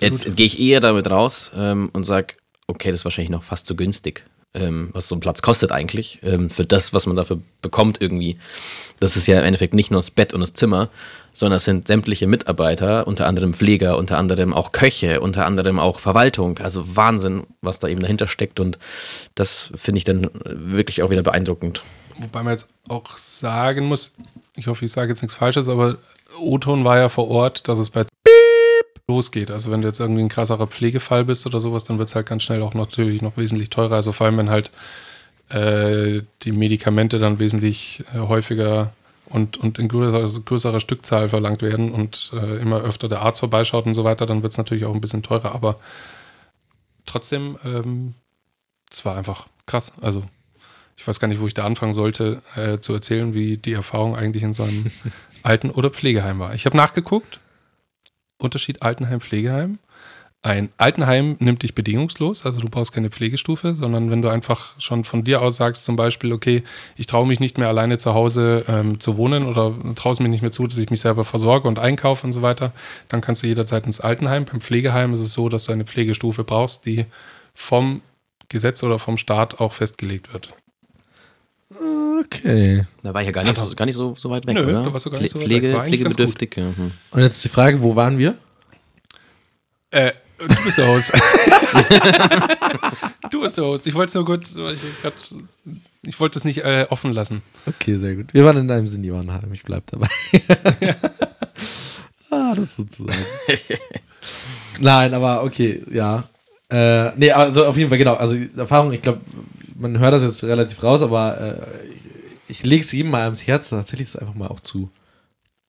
jetzt 0.00 0.36
gehe 0.36 0.46
ich 0.46 0.58
eher 0.58 0.80
damit 0.80 1.10
raus 1.10 1.52
ähm, 1.54 1.90
und 1.92 2.04
sage, 2.04 2.34
okay, 2.66 2.90
das 2.90 3.00
ist 3.00 3.04
wahrscheinlich 3.04 3.30
noch 3.30 3.42
fast 3.42 3.66
zu 3.66 3.76
günstig, 3.76 4.24
ähm, 4.54 4.88
was 4.92 5.06
so 5.06 5.16
ein 5.16 5.20
Platz 5.20 5.42
kostet 5.42 5.70
eigentlich, 5.70 6.20
ähm, 6.22 6.48
für 6.48 6.64
das, 6.64 6.94
was 6.94 7.04
man 7.04 7.14
dafür 7.14 7.40
bekommt 7.60 8.00
irgendwie. 8.00 8.38
Das 9.00 9.18
ist 9.18 9.26
ja 9.26 9.38
im 9.38 9.44
Endeffekt 9.44 9.74
nicht 9.74 9.90
nur 9.90 9.98
das 9.98 10.10
Bett 10.10 10.32
und 10.32 10.40
das 10.40 10.54
Zimmer, 10.54 10.88
sondern 11.34 11.58
es 11.58 11.66
sind 11.66 11.88
sämtliche 11.88 12.26
Mitarbeiter, 12.26 13.06
unter 13.06 13.26
anderem 13.26 13.52
Pfleger, 13.52 13.98
unter 13.98 14.16
anderem 14.16 14.54
auch 14.54 14.72
Köche, 14.72 15.20
unter 15.20 15.44
anderem 15.44 15.78
auch 15.78 16.00
Verwaltung. 16.00 16.58
Also 16.58 16.96
Wahnsinn, 16.96 17.42
was 17.60 17.80
da 17.80 17.88
eben 17.88 18.00
dahinter 18.00 18.28
steckt. 18.28 18.60
Und 18.60 18.78
das 19.34 19.70
finde 19.74 19.98
ich 19.98 20.04
dann 20.04 20.30
wirklich 20.44 21.02
auch 21.02 21.10
wieder 21.10 21.22
beeindruckend. 21.22 21.82
Wobei 22.18 22.42
man 22.42 22.52
jetzt 22.52 22.68
auch 22.88 23.16
sagen 23.16 23.86
muss, 23.86 24.12
ich 24.56 24.66
hoffe, 24.66 24.84
ich 24.84 24.92
sage 24.92 25.10
jetzt 25.10 25.22
nichts 25.22 25.36
Falsches, 25.36 25.68
aber 25.68 25.98
O-Ton 26.38 26.84
war 26.84 26.98
ja 26.98 27.08
vor 27.08 27.28
Ort, 27.28 27.68
dass 27.68 27.78
es 27.78 27.90
bei 27.90 28.04
losgeht. 29.10 29.50
Also 29.50 29.70
wenn 29.70 29.82
du 29.82 29.88
jetzt 29.88 30.00
irgendwie 30.00 30.22
ein 30.22 30.28
krasserer 30.28 30.68
Pflegefall 30.68 31.24
bist 31.24 31.44
oder 31.46 31.60
sowas, 31.60 31.84
dann 31.84 31.98
wird 31.98 32.08
es 32.08 32.14
halt 32.14 32.26
ganz 32.26 32.42
schnell 32.44 32.62
auch 32.62 32.74
natürlich 32.74 33.22
noch 33.22 33.36
wesentlich 33.36 33.70
teurer. 33.70 33.96
Also 33.96 34.12
vor 34.12 34.26
allem, 34.26 34.38
wenn 34.38 34.50
halt 34.50 34.70
äh, 35.48 36.22
die 36.42 36.52
Medikamente 36.52 37.18
dann 37.18 37.38
wesentlich 37.38 38.04
äh, 38.14 38.20
häufiger 38.20 38.92
und, 39.26 39.56
und 39.58 39.78
in 39.78 39.88
größerer, 39.88 40.22
also 40.22 40.40
größerer 40.40 40.80
Stückzahl 40.80 41.28
verlangt 41.28 41.62
werden 41.62 41.92
und 41.92 42.32
äh, 42.34 42.56
immer 42.60 42.80
öfter 42.80 43.08
der 43.08 43.22
Arzt 43.22 43.40
vorbeischaut 43.40 43.86
und 43.86 43.94
so 43.94 44.04
weiter, 44.04 44.26
dann 44.26 44.42
wird 44.42 44.52
es 44.52 44.58
natürlich 44.58 44.84
auch 44.86 44.94
ein 44.94 45.00
bisschen 45.00 45.22
teurer. 45.22 45.54
Aber 45.54 45.80
trotzdem, 47.04 47.58
ähm, 47.64 48.14
es 48.90 49.04
war 49.04 49.16
einfach 49.16 49.48
krass. 49.66 49.92
Also 50.00 50.22
ich 51.00 51.08
weiß 51.08 51.18
gar 51.18 51.28
nicht, 51.28 51.40
wo 51.40 51.46
ich 51.46 51.54
da 51.54 51.64
anfangen 51.64 51.94
sollte, 51.94 52.42
äh, 52.56 52.78
zu 52.78 52.92
erzählen, 52.92 53.32
wie 53.32 53.56
die 53.56 53.72
Erfahrung 53.72 54.16
eigentlich 54.16 54.42
in 54.42 54.52
so 54.52 54.64
einem 54.64 54.84
Alten- 55.42 55.70
oder 55.70 55.88
Pflegeheim 55.88 56.38
war. 56.38 56.52
Ich 56.54 56.66
habe 56.66 56.76
nachgeguckt. 56.76 57.40
Unterschied 58.36 58.82
Altenheim, 58.82 59.22
Pflegeheim. 59.22 59.78
Ein 60.42 60.68
Altenheim 60.76 61.36
nimmt 61.38 61.62
dich 61.62 61.74
bedingungslos, 61.74 62.44
also 62.44 62.60
du 62.60 62.68
brauchst 62.68 62.92
keine 62.92 63.08
Pflegestufe, 63.08 63.74
sondern 63.74 64.10
wenn 64.10 64.20
du 64.20 64.28
einfach 64.28 64.78
schon 64.78 65.04
von 65.04 65.24
dir 65.24 65.40
aus 65.40 65.56
sagst, 65.56 65.86
zum 65.86 65.96
Beispiel, 65.96 66.34
okay, 66.34 66.64
ich 66.96 67.06
traue 67.06 67.26
mich 67.26 67.40
nicht 67.40 67.56
mehr 67.56 67.68
alleine 67.68 67.96
zu 67.96 68.12
Hause 68.12 68.66
ähm, 68.68 69.00
zu 69.00 69.16
wohnen 69.16 69.46
oder 69.46 69.74
traue 69.96 70.12
es 70.12 70.20
mir 70.20 70.28
nicht 70.28 70.42
mehr 70.42 70.52
zu, 70.52 70.66
dass 70.66 70.78
ich 70.78 70.90
mich 70.90 71.00
selber 71.00 71.24
versorge 71.24 71.66
und 71.66 71.78
einkaufe 71.78 72.26
und 72.26 72.34
so 72.34 72.42
weiter, 72.42 72.72
dann 73.08 73.22
kannst 73.22 73.42
du 73.42 73.46
jederzeit 73.46 73.86
ins 73.86 74.00
Altenheim. 74.00 74.44
Beim 74.44 74.60
Pflegeheim 74.60 75.14
ist 75.14 75.20
es 75.20 75.32
so, 75.32 75.48
dass 75.48 75.64
du 75.64 75.72
eine 75.72 75.84
Pflegestufe 75.84 76.44
brauchst, 76.44 76.84
die 76.84 77.06
vom 77.54 78.02
Gesetz 78.48 78.82
oder 78.82 78.98
vom 78.98 79.16
Staat 79.16 79.60
auch 79.60 79.72
festgelegt 79.72 80.32
wird. 80.34 80.54
Okay. 82.20 82.84
Da 83.02 83.14
war 83.14 83.20
ich 83.20 83.26
ja 83.26 83.32
gar 83.32 83.44
nicht, 83.44 83.56
so- 83.56 83.74
gar 83.74 83.86
nicht 83.86 83.94
so, 83.94 84.14
so 84.18 84.28
weit 84.30 84.46
weg, 84.46 84.56
Nö, 84.56 84.64
oder? 84.64 84.82
da 84.82 84.92
warst 84.92 85.06
du 85.06 85.10
gar 85.10 85.20
nicht 85.20 85.32
so 85.32 85.38
weit 85.38 85.46
Pflege, 85.46 85.72
weg. 85.72 85.84
Pflegebedürftig. 85.84 86.56
Ja. 86.56 86.64
hm. 86.76 86.90
Und 87.12 87.22
jetzt 87.22 87.42
die 87.44 87.48
Frage, 87.48 87.80
wo 87.80 87.94
waren 87.96 88.18
wir? 88.18 88.36
Äh, 89.90 90.12
Du 90.38 90.46
bist 90.64 90.78
der 90.78 90.88
Host. 90.88 91.12
du 93.30 93.42
bist 93.42 93.58
der 93.58 93.64
Host. 93.64 93.86
Ich 93.86 93.92
wollte 93.94 94.08
es 94.08 94.14
nur 94.14 94.24
kurz, 94.24 94.52
ich, 94.56 95.02
grad, 95.02 95.12
ich 96.02 96.18
wollte 96.18 96.38
es 96.38 96.46
nicht 96.46 96.64
äh, 96.64 96.86
offen 96.88 97.12
lassen. 97.12 97.42
Okay, 97.66 97.98
sehr 97.98 98.14
gut. 98.14 98.32
Wir 98.32 98.42
waren 98.46 98.56
in 98.56 98.70
einem 98.70 98.88
Seniorenheim, 98.88 99.52
ich 99.52 99.64
bleib 99.64 99.84
dabei. 99.88 100.08
ah, 102.30 102.54
das 102.54 102.74
sozusagen. 102.76 103.22
Nein, 104.80 105.12
aber 105.12 105.44
okay, 105.44 105.82
ja. 105.92 106.24
Äh, 106.70 107.10
nee, 107.18 107.30
also 107.32 107.66
auf 107.66 107.76
jeden 107.76 107.90
Fall, 107.90 107.98
genau. 107.98 108.14
Also 108.14 108.34
Erfahrung, 108.56 108.94
ich 108.94 109.02
glaube, 109.02 109.20
man 109.80 109.98
hört 109.98 110.12
das 110.12 110.22
jetzt 110.22 110.44
relativ 110.44 110.82
raus, 110.82 111.02
aber 111.02 111.40
äh, 111.40 111.88
ich, 112.48 112.58
ich 112.58 112.64
lege 112.64 112.82
es 112.82 112.92
jedem 112.92 113.10
mal 113.10 113.22
ans 113.22 113.46
Herz, 113.46 113.70
tatsächlich 113.70 114.08
ist 114.08 114.16
einfach 114.16 114.34
mal 114.34 114.48
auch 114.48 114.60
zu, 114.60 114.90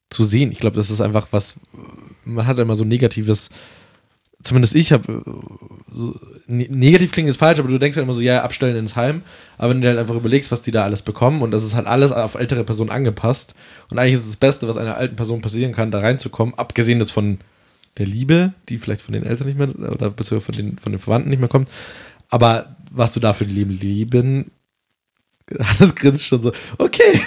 zu 0.10 0.24
sehen. 0.24 0.52
Ich 0.52 0.60
glaube, 0.60 0.76
das 0.76 0.90
ist 0.90 1.02
einfach 1.02 1.28
was, 1.32 1.56
man 2.26 2.46
hat 2.46 2.60
immer 2.60 2.76
so 2.76 2.84
negatives 2.84 3.50
zumindest 4.44 4.76
ich 4.76 4.92
habe, 4.92 5.24
so, 5.92 6.20
ne, 6.48 6.68
negativ 6.70 7.12
klingt 7.12 7.30
ist 7.30 7.38
falsch, 7.38 7.60
aber 7.60 7.70
du 7.70 7.78
denkst 7.78 7.96
halt 7.96 8.04
immer 8.04 8.14
so, 8.14 8.22
ja, 8.22 8.44
abstellen 8.44 8.76
ins 8.76 8.96
Heim. 8.96 9.22
Aber 9.58 9.70
wenn 9.70 9.82
du 9.82 9.88
halt 9.88 10.00
einfach 10.00 10.16
überlegst, 10.16 10.52
was 10.52 10.62
die 10.62 10.72
da 10.72 10.84
alles 10.84 11.02
bekommen 11.02 11.42
und 11.42 11.52
das 11.52 11.64
ist 11.64 11.76
halt 11.76 11.88
alles 11.88 12.12
auf 12.12 12.36
ältere 12.36 12.64
Personen 12.64 12.90
angepasst. 12.90 13.54
Und 13.90 14.00
eigentlich 14.00 14.16
ist 14.16 14.22
es 14.22 14.28
das 14.28 14.38
Beste, 14.38 14.68
was 14.68 14.78
einer 14.78 14.98
alten 14.98 15.16
Person 15.16 15.42
passieren 15.42 15.74
kann, 15.74 15.92
da 15.92 16.00
reinzukommen, 16.00 16.56
abgesehen 16.56 17.00
jetzt 17.00 17.12
von 17.12 17.40
der 17.98 18.06
Liebe, 18.06 18.54
die 18.70 18.78
vielleicht 18.78 19.02
von 19.02 19.14
den 19.14 19.26
Eltern 19.26 19.48
nicht 19.48 19.60
mehr 19.60 19.70
oder 19.70 20.10
beziehungsweise 20.10 20.42
von 20.42 20.56
den, 20.56 20.78
von 20.78 20.92
den 20.92 21.00
Verwandten 21.00 21.30
nicht 21.30 21.40
mehr 21.40 21.50
kommt. 21.50 21.70
Aber 22.30 22.76
was 22.92 23.14
du 23.14 23.20
da 23.20 23.34
für 23.34 23.46
Leben 23.46 23.72
lieben, 23.72 24.52
das 25.80 25.96
grinst 25.96 26.26
schon 26.26 26.42
so, 26.42 26.52
okay. 26.78 27.20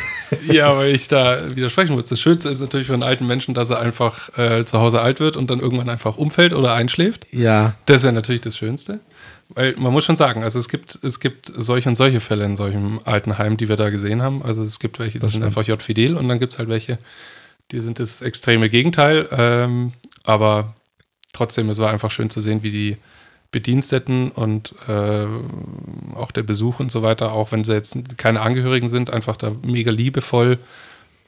Ja, 0.51 0.77
weil 0.77 0.95
ich 0.95 1.09
da 1.09 1.55
widersprechen 1.55 1.95
muss. 1.95 2.07
Das 2.07 2.21
Schönste 2.21 2.49
ist 2.49 2.61
natürlich 2.61 2.87
für 2.87 2.95
einen 2.95 3.03
alten 3.03 3.27
Menschen, 3.27 3.55
dass 3.55 3.71
er 3.71 3.81
einfach 3.81 4.37
äh, 4.39 4.65
zu 4.65 4.79
Hause 4.79 5.01
alt 5.01 5.21
wird 5.21 5.37
und 5.37 5.51
dann 5.51 5.61
irgendwann 5.61 5.89
einfach 5.89 6.17
umfällt 6.17 6.53
oder 6.53 6.75
einschläft. 6.75 7.27
Ja. 7.33 7.75
Das 7.87 8.03
wäre 8.03 8.13
natürlich 8.13 8.41
das 8.41 8.57
Schönste. 8.57 9.01
Weil 9.51 9.75
man 9.77 9.93
muss 9.93 10.05
schon 10.05 10.17
sagen, 10.17 10.43
also 10.43 10.59
es 10.59 10.69
gibt, 10.69 10.99
es 11.03 11.21
gibt 11.21 11.53
solche 11.55 11.89
und 11.89 11.97
solche 11.97 12.21
Fälle 12.21 12.45
in 12.45 12.57
solchen 12.57 13.01
Altenheimen, 13.05 13.59
die 13.59 13.69
wir 13.69 13.77
da 13.77 13.91
gesehen 13.91 14.23
haben. 14.23 14.43
Also 14.43 14.63
es 14.63 14.79
gibt 14.79 14.99
welche, 14.99 15.19
die 15.19 15.19
das 15.19 15.33
sind 15.33 15.43
stimmt. 15.43 15.57
einfach 15.57 15.69
J-Fidel 15.69 16.17
und 16.17 16.29
dann 16.29 16.39
gibt 16.39 16.55
es 16.55 16.59
halt 16.59 16.69
welche, 16.69 16.99
die 17.71 17.81
sind 17.81 18.01
das 18.01 18.23
extreme 18.23 18.71
Gegenteil. 18.71 19.29
Ähm, 19.31 19.93
aber 20.25 20.75
trotzdem, 21.35 21.69
es 21.69 21.79
war 21.79 21.93
einfach 21.93 22.11
schön 22.11 22.31
zu 22.31 22.41
sehen, 22.41 22.63
wie 22.63 22.71
die 22.71 22.97
Bediensteten 23.55 24.33
und 24.33 24.75
äh, 24.89 25.27
auch 26.17 26.33
der 26.33 26.43
Besuch 26.43 26.81
und 26.81 26.91
so 26.91 27.03
weiter, 27.03 27.31
auch 27.31 27.53
wenn 27.53 27.63
sie 27.63 27.73
jetzt 27.73 28.19
keine 28.19 28.41
Angehörigen 28.41 28.89
sind, 28.89 29.11
einfach 29.11 29.37
da 29.37 29.53
mega 29.63 29.93
liebevoll 29.93 30.59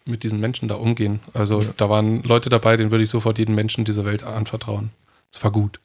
mit 0.05 0.25
diesen 0.25 0.41
Menschen 0.41 0.67
da 0.67 0.75
umgehen. 0.75 1.21
Also 1.35 1.61
ja. 1.61 1.69
da 1.77 1.89
waren 1.89 2.25
Leute 2.25 2.51
dabei, 2.51 2.77
denen 2.77 2.91
würde 2.91 3.05
ich 3.05 3.11
sofort 3.11 3.39
jeden 3.39 3.55
Menschen 3.55 3.85
dieser 3.85 4.05
Welt 4.05 4.25
anvertrauen. 4.25 4.91
Es 5.33 5.45
war 5.45 5.53
gut. 5.53 5.79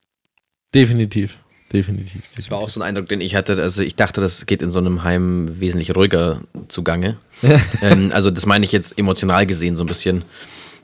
Definitiv. 0.74 1.38
Definitiv, 1.72 2.24
Das 2.36 2.50
war 2.50 2.58
auch 2.58 2.70
so 2.70 2.80
ein 2.80 2.84
Eindruck, 2.84 3.08
den 3.08 3.22
ich 3.22 3.36
hatte. 3.36 3.62
Also 3.62 3.84
ich 3.84 3.96
dachte, 3.96 4.20
das 4.20 4.48
geht 4.48 4.64
in 4.64 4.72
so 4.72 4.80
einem 4.80 5.04
Heim 5.04 5.60
wesentlich 5.60 5.96
ruhiger 5.96 6.42
zugange. 6.70 7.18
ähm, 7.84 8.10
also 8.14 8.32
das 8.32 8.48
meine 8.48 8.66
ich 8.66 8.72
jetzt 8.72 8.98
emotional 8.98 9.46
gesehen 9.46 9.76
so 9.76 9.84
ein 9.84 9.88
bisschen 9.88 10.24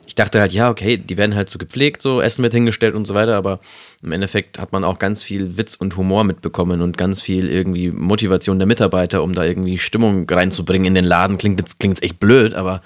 ich 0.08 0.14
dachte 0.14 0.40
halt, 0.40 0.52
ja, 0.52 0.70
okay, 0.70 0.96
die 0.96 1.18
werden 1.18 1.34
halt 1.34 1.50
so 1.50 1.58
gepflegt, 1.58 2.00
so 2.00 2.22
Essen 2.22 2.42
wird 2.42 2.54
hingestellt 2.54 2.94
und 2.94 3.06
so 3.06 3.12
weiter, 3.12 3.36
aber 3.36 3.60
im 4.02 4.10
Endeffekt 4.10 4.58
hat 4.58 4.72
man 4.72 4.82
auch 4.82 4.98
ganz 4.98 5.22
viel 5.22 5.58
Witz 5.58 5.74
und 5.74 5.98
Humor 5.98 6.24
mitbekommen 6.24 6.80
und 6.80 6.96
ganz 6.96 7.20
viel 7.20 7.50
irgendwie 7.50 7.90
Motivation 7.90 8.58
der 8.58 8.66
Mitarbeiter, 8.66 9.22
um 9.22 9.34
da 9.34 9.44
irgendwie 9.44 9.76
Stimmung 9.76 10.26
reinzubringen 10.26 10.86
in 10.86 10.94
den 10.94 11.04
Laden. 11.04 11.36
Klingt 11.36 11.60
jetzt, 11.60 11.78
klingt 11.78 11.98
jetzt 11.98 12.04
echt 12.04 12.18
blöd, 12.18 12.54
aber 12.54 12.80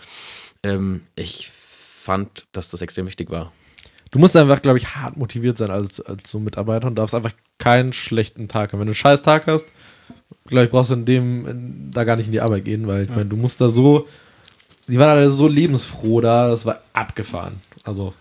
ähm, 0.64 1.02
ich 1.14 1.48
fand, 1.52 2.46
dass 2.50 2.70
das 2.70 2.82
extrem 2.82 3.06
wichtig 3.06 3.30
war. 3.30 3.52
Du 4.10 4.18
musst 4.18 4.36
einfach, 4.36 4.60
glaube 4.60 4.78
ich, 4.78 4.96
hart 4.96 5.16
motiviert 5.16 5.58
sein 5.58 5.70
als, 5.70 6.00
als 6.00 6.28
so 6.28 6.40
Mitarbeiter 6.40 6.88
und 6.88 6.96
darfst 6.96 7.14
einfach 7.14 7.32
keinen 7.58 7.92
schlechten 7.92 8.48
Tag 8.48 8.72
haben. 8.72 8.80
Wenn 8.80 8.86
du 8.86 8.90
einen 8.90 8.96
scheiß 8.96 9.22
Tag 9.22 9.46
hast, 9.46 9.68
glaube 10.46 10.64
ich, 10.64 10.70
brauchst 10.72 10.90
du 10.90 10.94
in 10.94 11.04
dem 11.04 11.46
in, 11.46 11.90
da 11.92 12.02
gar 12.02 12.16
nicht 12.16 12.26
in 12.26 12.32
die 12.32 12.40
Arbeit 12.40 12.64
gehen, 12.64 12.88
weil 12.88 13.04
ich 13.04 13.10
ja. 13.10 13.14
meine, 13.14 13.28
du 13.28 13.36
musst 13.36 13.60
da 13.60 13.68
so 13.68 14.08
die 14.88 14.98
waren 14.98 15.10
alle 15.10 15.30
so 15.30 15.48
lebensfroh 15.48 16.20
da, 16.20 16.48
das 16.48 16.66
war 16.66 16.80
abgefahren. 16.92 17.60
Also, 17.84 18.14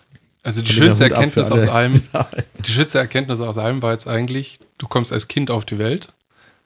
also 0.43 0.61
die 0.61 0.73
schönste 0.73 1.03
Erkenntnis 1.05 1.51
aus 1.51 1.67
allem, 1.67 2.01
die 2.65 2.71
schönste 2.71 2.99
Erkenntnis 2.99 3.41
aus 3.41 3.57
allem 3.57 3.81
war 3.81 3.91
jetzt 3.91 4.07
eigentlich, 4.07 4.59
du 4.77 4.87
kommst 4.87 5.11
als 5.13 5.27
Kind 5.27 5.51
auf 5.51 5.65
die 5.65 5.77
Welt 5.77 6.09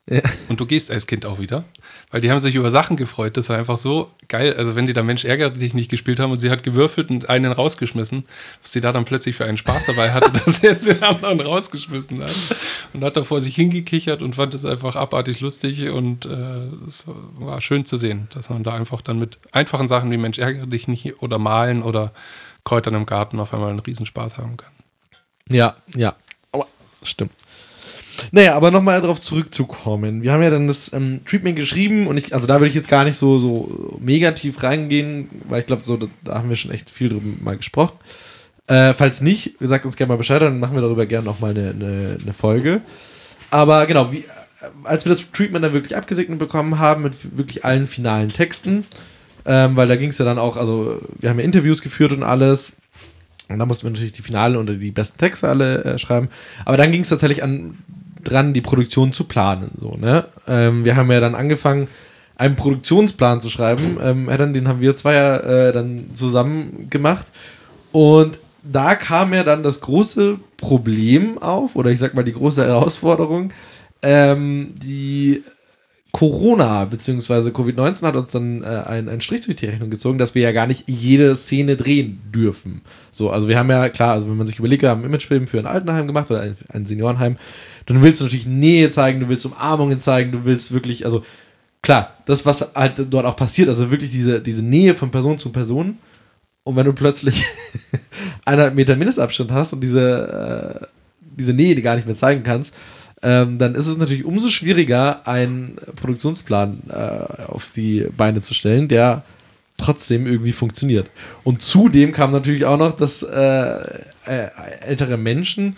ja. 0.07 0.21
Und 0.49 0.59
du 0.59 0.67
gehst 0.67 0.91
als 0.91 1.07
Kind 1.07 1.25
auch 1.25 1.39
wieder. 1.39 1.63
Weil 2.11 2.21
die 2.21 2.29
haben 2.29 2.39
sich 2.39 2.53
über 2.53 2.69
Sachen 2.69 2.95
gefreut. 2.95 3.37
Das 3.37 3.49
war 3.49 3.57
einfach 3.57 3.77
so 3.77 4.11
geil. 4.27 4.53
Also, 4.55 4.75
wenn 4.75 4.85
die 4.85 4.93
da 4.93 5.01
Mensch 5.01 5.25
ärgert 5.25 5.59
dich 5.59 5.73
nicht 5.73 5.89
gespielt 5.89 6.19
haben 6.19 6.31
und 6.31 6.39
sie 6.39 6.51
hat 6.51 6.63
gewürfelt 6.63 7.09
und 7.09 7.27
einen 7.27 7.51
rausgeschmissen, 7.51 8.25
was 8.61 8.71
sie 8.71 8.81
da 8.81 8.91
dann 8.91 9.05
plötzlich 9.05 9.35
für 9.35 9.45
einen 9.45 9.57
Spaß 9.57 9.87
dabei 9.87 10.11
hatte, 10.11 10.31
dass 10.45 10.61
sie 10.61 10.67
jetzt 10.67 10.85
den 10.85 11.01
anderen 11.01 11.41
rausgeschmissen 11.41 12.23
hat. 12.23 12.35
Und 12.95 13.03
hat 13.03 13.17
da 13.17 13.23
vor 13.23 13.41
sich 13.41 13.55
hingekichert 13.55 14.21
und 14.21 14.35
fand 14.35 14.53
es 14.53 14.65
einfach 14.65 14.95
abartig 14.95 15.41
lustig. 15.41 15.89
Und 15.89 16.25
äh, 16.25 16.67
es 16.87 17.05
war 17.37 17.59
schön 17.61 17.85
zu 17.85 17.97
sehen, 17.97 18.27
dass 18.33 18.49
man 18.49 18.63
da 18.63 18.73
einfach 18.73 19.01
dann 19.01 19.19
mit 19.19 19.37
einfachen 19.51 19.87
Sachen 19.87 20.09
wie 20.11 20.17
Mensch 20.17 20.39
ärgert 20.39 20.71
dich 20.71 20.87
nicht 20.87 21.21
oder 21.21 21.37
malen 21.37 21.83
oder 21.83 22.13
Kräutern 22.63 22.95
im 22.95 23.05
Garten 23.05 23.39
auf 23.39 23.53
einmal 23.53 23.69
einen 23.69 23.79
Riesenspaß 23.79 24.37
haben 24.37 24.57
kann. 24.57 24.71
Ja, 25.49 25.75
ja. 25.95 26.15
Aber 26.51 26.67
stimmt. 27.03 27.31
Naja, 28.31 28.55
aber 28.55 28.71
nochmal 28.71 29.01
darauf 29.01 29.21
zurückzukommen. 29.21 30.23
Wir 30.23 30.31
haben 30.31 30.41
ja 30.41 30.49
dann 30.49 30.67
das 30.67 30.91
ähm, 30.93 31.21
Treatment 31.25 31.55
geschrieben 31.55 32.07
und 32.07 32.17
ich, 32.17 32.33
also 32.33 32.47
da 32.47 32.55
würde 32.55 32.69
ich 32.69 32.75
jetzt 32.75 32.89
gar 32.89 33.03
nicht 33.03 33.17
so, 33.17 33.37
so 33.37 33.97
mega 33.99 34.31
tief 34.31 34.63
reingehen, 34.63 35.29
weil 35.47 35.61
ich 35.61 35.67
glaube, 35.67 35.83
so, 35.83 35.97
da, 35.97 36.07
da, 36.23 36.35
haben 36.35 36.49
wir 36.49 36.55
schon 36.55 36.71
echt 36.71 36.89
viel 36.89 37.09
drüber 37.09 37.27
mal 37.41 37.57
gesprochen. 37.57 37.97
Äh, 38.67 38.93
falls 38.93 39.21
nicht, 39.21 39.55
sagt 39.59 39.85
uns 39.85 39.95
gerne 39.95 40.13
mal 40.13 40.17
Bescheid, 40.17 40.41
dann 40.41 40.59
machen 40.59 40.75
wir 40.75 40.81
darüber 40.81 41.05
gerne 41.05 41.25
nochmal 41.25 41.51
eine, 41.51 41.69
eine, 41.69 42.17
eine 42.21 42.33
Folge. 42.33 42.81
Aber 43.51 43.85
genau, 43.85 44.11
wie, 44.11 44.25
als 44.83 45.05
wir 45.05 45.11
das 45.11 45.31
Treatment 45.31 45.63
dann 45.63 45.73
wirklich 45.73 45.95
abgesegnet 45.95 46.39
bekommen 46.39 46.79
haben, 46.79 47.03
mit 47.03 47.37
wirklich 47.37 47.63
allen 47.63 47.85
finalen 47.85 48.29
Texten, 48.29 48.85
ähm, 49.45 49.75
weil 49.75 49.87
da 49.87 49.95
ging 49.95 50.09
es 50.09 50.17
ja 50.17 50.25
dann 50.25 50.39
auch, 50.39 50.57
also 50.57 50.99
wir 51.19 51.29
haben 51.29 51.39
ja 51.39 51.45
Interviews 51.45 51.81
geführt 51.81 52.11
und 52.11 52.23
alles. 52.23 52.73
Und 53.47 53.59
da 53.59 53.65
mussten 53.67 53.85
wir 53.85 53.91
natürlich 53.91 54.13
die 54.13 54.23
Finale 54.23 54.59
oder 54.59 54.73
die 54.73 54.89
besten 54.89 55.19
Texte 55.19 55.47
alle 55.47 55.83
äh, 55.83 55.99
schreiben. 55.99 56.29
Aber 56.65 56.77
dann 56.77 56.91
ging 56.91 57.01
es 57.01 57.09
tatsächlich 57.09 57.43
an 57.43 57.77
dran, 58.23 58.53
die 58.53 58.61
Produktion 58.61 59.13
zu 59.13 59.25
planen. 59.25 59.69
So, 59.79 59.97
ne? 59.97 60.25
Ähm, 60.47 60.83
wir 60.83 60.95
haben 60.95 61.11
ja 61.11 61.19
dann 61.19 61.35
angefangen, 61.35 61.87
einen 62.37 62.55
Produktionsplan 62.55 63.41
zu 63.41 63.49
schreiben. 63.49 63.97
Ähm, 64.01 64.53
den 64.53 64.67
haben 64.67 64.81
wir 64.81 64.95
zwei 64.95 65.13
ja 65.13 65.37
äh, 65.37 65.73
dann 65.73 66.07
zusammen 66.15 66.89
gemacht. 66.89 67.27
Und 67.91 68.39
da 68.71 68.95
kam 68.95 69.33
ja 69.33 69.43
dann 69.43 69.63
das 69.63 69.81
große 69.81 70.39
Problem 70.57 71.37
auf, 71.37 71.75
oder 71.75 71.91
ich 71.91 71.99
sag 71.99 72.13
mal 72.13 72.23
die 72.23 72.33
große 72.33 72.65
Herausforderung, 72.65 73.51
ähm, 74.01 74.69
die 74.75 75.43
Corona 76.11 76.85
bzw. 76.85 77.49
Covid-19 77.49 78.03
hat 78.03 78.15
uns 78.15 78.31
dann 78.31 78.63
äh, 78.63 78.67
einen, 78.67 79.19
Strich 79.19 79.41
durch 79.41 79.57
die 79.57 79.65
Rechnung 79.65 79.89
gezogen, 79.89 80.17
dass 80.17 80.33
wir 80.33 80.43
ja 80.43 80.53
gar 80.53 80.65
nicht 80.65 80.85
jede 80.87 81.35
Szene 81.35 81.75
drehen 81.75 82.21
dürfen. 82.33 82.83
So, 83.11 83.31
also 83.31 83.49
wir 83.49 83.59
haben 83.59 83.69
ja, 83.69 83.89
klar, 83.89 84.13
also 84.13 84.29
wenn 84.29 84.37
man 84.37 84.47
sich 84.47 84.57
überlegt, 84.57 84.81
wir 84.81 84.89
haben 84.89 85.01
einen 85.01 85.09
Imagefilm 85.09 85.47
für 85.47 85.59
ein 85.59 85.65
Altenheim 85.65 86.07
gemacht 86.07 86.31
oder 86.31 86.39
ein, 86.39 86.55
ein 86.69 86.85
Seniorenheim, 86.85 87.35
dann 87.85 88.01
willst 88.01 88.21
du 88.21 88.25
natürlich 88.25 88.47
Nähe 88.47 88.89
zeigen, 88.89 89.19
du 89.19 89.27
willst 89.27 89.45
Umarmungen 89.45 89.99
zeigen, 89.99 90.31
du 90.31 90.45
willst 90.45 90.71
wirklich, 90.71 91.03
also 91.03 91.21
klar, 91.81 92.13
das, 92.25 92.45
was 92.45 92.73
halt 92.73 92.93
dort 93.09 93.25
auch 93.25 93.35
passiert, 93.35 93.67
also 93.67 93.91
wirklich 93.91 94.11
diese, 94.11 94.39
diese 94.39 94.63
Nähe 94.63 94.95
von 94.95 95.11
Person 95.11 95.37
zu 95.37 95.51
Person. 95.51 95.97
Und 96.65 96.75
wenn 96.75 96.85
du 96.85 96.93
plötzlich 96.93 97.45
eineinhalb 98.45 98.73
Meter 98.73 98.95
Mindestabstand 98.95 99.51
hast 99.51 99.71
und 99.71 99.81
diese, 99.81 100.81
äh, 100.81 100.87
diese 101.37 101.53
Nähe 101.53 101.75
die 101.75 101.83
gar 101.83 101.95
nicht 101.95 102.07
mehr 102.07 102.15
zeigen 102.15 102.43
kannst, 102.43 102.73
ähm, 103.21 103.59
dann 103.59 103.75
ist 103.75 103.87
es 103.87 103.97
natürlich 103.97 104.25
umso 104.25 104.49
schwieriger, 104.49 105.27
einen 105.27 105.77
Produktionsplan 105.95 106.81
äh, 106.89 107.43
auf 107.47 107.71
die 107.71 108.07
Beine 108.17 108.41
zu 108.41 108.53
stellen, 108.53 108.87
der 108.87 109.23
trotzdem 109.77 110.25
irgendwie 110.25 110.53
funktioniert. 110.53 111.07
Und 111.43 111.61
zudem 111.61 112.11
kam 112.11 112.31
natürlich 112.31 112.65
auch 112.65 112.77
noch, 112.77 112.97
dass 112.97 113.21
äh, 113.21 113.99
äh, 114.25 114.49
ältere 114.81 115.17
Menschen 115.17 115.77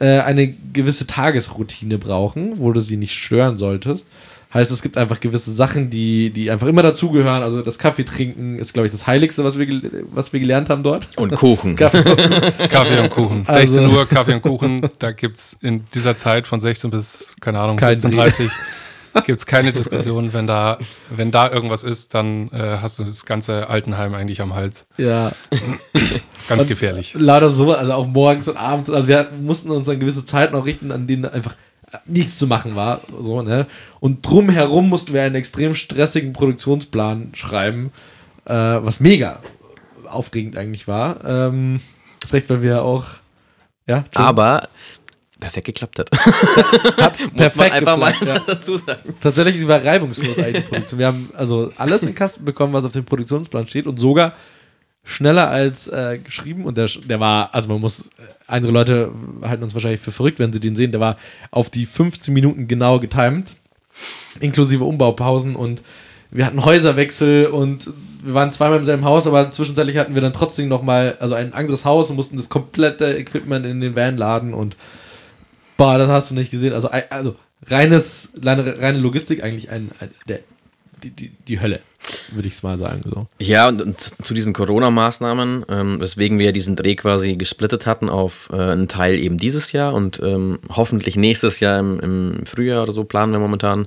äh, 0.00 0.20
eine 0.20 0.48
gewisse 0.48 1.06
Tagesroutine 1.06 1.96
brauchen, 1.96 2.58
wo 2.58 2.72
du 2.72 2.80
sie 2.80 2.98
nicht 2.98 3.14
stören 3.14 3.56
solltest. 3.56 4.06
Heißt, 4.54 4.70
es 4.70 4.80
gibt 4.80 4.96
einfach 4.96 5.20
gewisse 5.20 5.52
Sachen, 5.52 5.90
die, 5.90 6.30
die 6.30 6.50
einfach 6.50 6.66
immer 6.66 6.82
dazugehören. 6.82 7.42
Also 7.42 7.62
das 7.62 7.78
Kaffee 7.78 8.04
trinken 8.04 8.58
ist, 8.58 8.72
glaube 8.72 8.86
ich, 8.86 8.92
das 8.92 9.06
Heiligste, 9.06 9.44
was 9.44 9.58
wir, 9.58 9.66
was 10.12 10.32
wir 10.32 10.40
gelernt 10.40 10.70
haben 10.70 10.82
dort. 10.82 11.08
Und 11.16 11.34
Kuchen. 11.34 11.76
Kaffee, 11.76 12.02
Kaffee 12.68 13.00
und 13.00 13.10
Kuchen. 13.10 13.44
16 13.46 13.84
also. 13.84 13.96
Uhr 13.96 14.06
Kaffee 14.06 14.34
und 14.34 14.42
Kuchen. 14.42 14.88
Da 14.98 15.10
gibt 15.12 15.36
es 15.36 15.56
in 15.60 15.84
dieser 15.94 16.16
Zeit 16.16 16.46
von 16.46 16.60
16 16.60 16.90
bis, 16.90 17.34
keine 17.40 17.58
Ahnung, 17.58 17.78
17.30 17.78 18.44
Uhr 18.44 18.50
gibt 19.24 19.38
es 19.38 19.46
keine 19.46 19.72
Diskussion. 19.72 20.32
Wenn 20.32 20.46
da, 20.46 20.78
wenn 21.10 21.30
da 21.30 21.50
irgendwas 21.50 21.82
ist, 21.82 22.14
dann 22.14 22.48
äh, 22.52 22.78
hast 22.80 22.98
du 22.98 23.04
das 23.04 23.24
ganze 23.24 23.68
Altenheim 23.68 24.14
eigentlich 24.14 24.40
am 24.40 24.54
Hals. 24.54 24.86
Ja. 24.96 25.32
Ganz 26.48 26.62
und 26.62 26.68
gefährlich. 26.68 27.14
Leider 27.18 27.50
so, 27.50 27.72
also 27.72 27.92
auch 27.92 28.06
morgens 28.06 28.48
und 28.48 28.56
abends. 28.56 28.90
Also 28.90 29.08
wir 29.08 29.30
mussten 29.40 29.70
uns 29.70 29.88
an 29.88 29.98
gewisse 29.98 30.24
Zeiten 30.24 30.54
auch 30.54 30.66
richten, 30.66 30.92
an 30.92 31.06
denen 31.06 31.24
einfach 31.24 31.54
nichts 32.04 32.38
zu 32.38 32.46
machen 32.46 32.76
war. 32.76 33.02
So, 33.18 33.42
ne? 33.42 33.66
Und 34.00 34.26
drumherum 34.26 34.88
mussten 34.88 35.12
wir 35.12 35.22
einen 35.22 35.34
extrem 35.34 35.74
stressigen 35.74 36.32
Produktionsplan 36.32 37.32
schreiben, 37.34 37.92
äh, 38.44 38.52
was 38.52 39.00
mega 39.00 39.40
aufregend 40.08 40.56
eigentlich 40.56 40.86
war. 40.88 41.24
Ähm, 41.24 41.80
recht, 42.32 42.48
weil 42.50 42.62
wir 42.62 42.82
auch. 42.82 43.06
Ja, 43.88 44.04
Aber 44.14 44.68
perfekt 45.38 45.66
geklappt 45.66 45.98
hat. 45.98 46.10
Hat 46.96 47.18
Muss 47.20 47.26
man 47.26 47.34
perfekt 47.34 47.72
einfach 47.72 47.96
mal 47.96 48.12
geplant, 48.12 48.42
ja. 48.46 48.54
dazu 48.54 48.76
sagen. 48.76 49.14
Tatsächlich 49.20 49.66
war 49.68 49.84
reibungslos 49.84 50.38
eigentlich 50.38 50.64
die 50.64 50.68
Produktion. 50.68 50.98
Wir 50.98 51.06
haben 51.06 51.30
also 51.34 51.72
alles 51.76 52.02
in 52.02 52.14
Kasten 52.14 52.44
bekommen, 52.44 52.72
was 52.72 52.84
auf 52.84 52.92
dem 52.92 53.04
Produktionsplan 53.04 53.68
steht 53.68 53.86
und 53.86 53.98
sogar 53.98 54.34
schneller 55.06 55.48
als 55.48 55.86
äh, 55.86 56.18
geschrieben 56.18 56.64
und 56.64 56.76
der, 56.76 56.90
der 57.04 57.20
war, 57.20 57.54
also 57.54 57.68
man 57.68 57.80
muss, 57.80 58.02
äh, 58.02 58.22
andere 58.48 58.72
Leute 58.72 59.12
halten 59.42 59.62
uns 59.62 59.72
wahrscheinlich 59.72 60.00
für 60.00 60.10
verrückt, 60.10 60.40
wenn 60.40 60.52
sie 60.52 60.60
den 60.60 60.76
sehen, 60.76 60.90
der 60.90 61.00
war 61.00 61.16
auf 61.52 61.70
die 61.70 61.86
15 61.86 62.34
Minuten 62.34 62.68
genau 62.68 62.98
getimed, 62.98 63.54
inklusive 64.40 64.84
Umbaupausen 64.84 65.54
und 65.56 65.80
wir 66.32 66.44
hatten 66.44 66.64
Häuserwechsel 66.64 67.46
und 67.46 67.88
wir 68.22 68.34
waren 68.34 68.50
zweimal 68.50 68.78
im 68.78 68.84
selben 68.84 69.04
Haus, 69.04 69.28
aber 69.28 69.50
zwischenzeitlich 69.52 69.96
hatten 69.96 70.14
wir 70.14 70.22
dann 70.22 70.32
trotzdem 70.32 70.68
nochmal, 70.68 71.16
also 71.20 71.36
ein 71.36 71.54
anderes 71.54 71.84
Haus 71.84 72.10
und 72.10 72.16
mussten 72.16 72.36
das 72.36 72.48
komplette 72.48 73.16
Equipment 73.16 73.64
in 73.64 73.80
den 73.80 73.94
Van 73.94 74.16
laden 74.16 74.54
und 74.54 74.76
boah, 75.76 75.98
das 75.98 76.08
hast 76.08 76.30
du 76.30 76.34
nicht 76.34 76.50
gesehen. 76.50 76.72
Also, 76.72 76.88
also 76.88 77.36
reines, 77.68 78.30
reine, 78.42 78.80
reine 78.80 78.98
Logistik 78.98 79.44
eigentlich 79.44 79.70
ein, 79.70 79.92
ein 80.00 80.10
der, 80.28 80.40
die, 81.10 81.28
die, 81.28 81.32
die 81.48 81.60
Hölle, 81.60 81.80
würde 82.32 82.48
ich 82.48 82.54
es 82.54 82.62
mal 82.62 82.76
sagen. 82.78 83.02
So. 83.04 83.26
Ja, 83.38 83.68
und, 83.68 83.80
und 83.82 84.00
zu- 84.00 84.34
diesen 84.34 84.52
Corona-Maßnahmen, 84.52 85.64
ähm, 85.68 86.00
weswegen 86.00 86.38
wir 86.38 86.52
diesen 86.52 86.76
Dreh 86.76 86.94
quasi 86.96 87.36
gesplittet 87.36 87.86
hatten 87.86 88.08
auf 88.08 88.48
äh, 88.52 88.56
einen 88.56 88.88
Teil 88.88 89.18
eben 89.18 89.38
dieses 89.38 89.72
Jahr 89.72 89.94
und 89.94 90.20
ähm, 90.22 90.58
hoffentlich 90.68 91.16
nächstes 91.16 91.60
Jahr 91.60 91.78
im, 91.78 92.00
im 92.00 92.46
Frühjahr 92.46 92.82
oder 92.82 92.92
so 92.92 93.04
planen 93.04 93.32
wir 93.32 93.38
momentan 93.38 93.86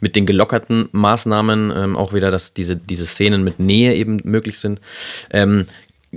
mit 0.00 0.16
den 0.16 0.26
gelockerten 0.26 0.88
Maßnahmen 0.92 1.72
ähm, 1.74 1.96
auch 1.96 2.12
wieder, 2.12 2.30
dass 2.30 2.54
diese, 2.54 2.76
diese 2.76 3.06
Szenen 3.06 3.44
mit 3.44 3.58
Nähe 3.58 3.94
eben 3.94 4.18
möglich 4.24 4.58
sind. 4.58 4.80
Ähm, 5.30 5.66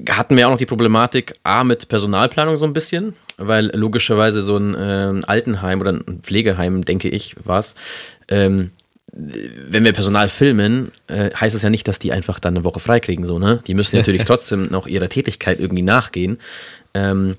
hatten 0.09 0.35
wir 0.35 0.47
auch 0.47 0.51
noch 0.51 0.57
die 0.57 0.65
Problematik 0.65 1.35
A 1.43 1.63
mit 1.63 1.87
Personalplanung 1.87 2.57
so 2.57 2.65
ein 2.65 2.73
bisschen, 2.73 3.15
weil 3.37 3.69
logischerweise 3.75 4.41
so 4.41 4.57
ein 4.57 4.75
ähm, 4.75 5.23
Altenheim 5.27 5.81
oder 5.81 5.91
ein 5.93 6.19
Pflegeheim, 6.23 6.83
denke 6.83 7.09
ich, 7.09 7.35
war 7.43 7.59
es, 7.59 7.75
ähm, 8.27 8.71
wenn 9.15 9.83
wir 9.83 9.93
Personal 9.93 10.27
filmen, 10.27 10.91
äh, 11.07 11.29
heißt 11.31 11.55
es 11.55 11.61
ja 11.61 11.69
nicht, 11.69 11.87
dass 11.87 11.99
die 11.99 12.11
einfach 12.11 12.39
dann 12.39 12.55
eine 12.55 12.63
Woche 12.63 12.79
freikriegen, 12.79 13.25
so, 13.25 13.37
ne? 13.37 13.59
Die 13.67 13.75
müssen 13.75 13.95
natürlich 13.95 14.23
trotzdem 14.25 14.63
noch 14.71 14.87
ihrer 14.87 15.07
Tätigkeit 15.09 15.59
irgendwie 15.59 15.83
nachgehen. 15.83 16.39
Ähm, 16.95 17.35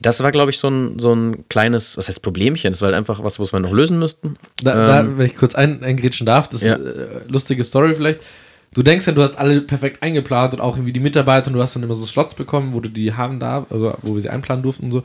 das 0.00 0.22
war, 0.22 0.30
glaube 0.30 0.50
ich, 0.50 0.58
so 0.58 0.68
ein, 0.68 0.98
so 0.98 1.12
ein 1.12 1.48
kleines, 1.48 1.96
was 1.96 2.08
heißt 2.08 2.22
Problemchen? 2.22 2.72
Das 2.72 2.82
war 2.82 2.86
halt 2.88 2.96
einfach 2.96 3.22
was, 3.24 3.40
was 3.40 3.52
wir 3.52 3.58
noch 3.60 3.72
lösen 3.72 3.98
müssten. 3.98 4.34
Da, 4.62 4.72
Ähm, 4.72 4.86
da, 4.86 5.18
wenn 5.18 5.26
ich 5.26 5.34
kurz 5.34 5.54
ein, 5.54 5.82
eingrätschen 5.82 6.26
darf, 6.26 6.48
das 6.48 6.60
ist 6.62 6.68
Ja. 6.68 6.74
eine 6.76 6.84
äh, 6.84 7.20
lustige 7.26 7.64
Story 7.64 7.94
vielleicht. 7.94 8.20
Du 8.74 8.82
denkst 8.82 9.06
ja, 9.06 9.12
du 9.12 9.22
hast 9.22 9.38
alle 9.38 9.62
perfekt 9.62 10.02
eingeplant 10.02 10.52
und 10.54 10.60
auch 10.60 10.76
irgendwie 10.76 10.92
die 10.92 11.00
Mitarbeiter 11.00 11.48
und 11.48 11.54
du 11.54 11.62
hast 11.62 11.74
dann 11.74 11.82
immer 11.82 11.94
so 11.94 12.04
Slots 12.06 12.34
bekommen, 12.34 12.74
wo 12.74 12.80
du 12.80 12.90
die 12.90 13.14
haben 13.14 13.40
da, 13.40 13.66
also 13.70 13.96
wo 14.02 14.14
wir 14.14 14.20
sie 14.20 14.28
einplanen 14.28 14.62
durften 14.62 14.84
und 14.84 14.92
so. 14.92 14.98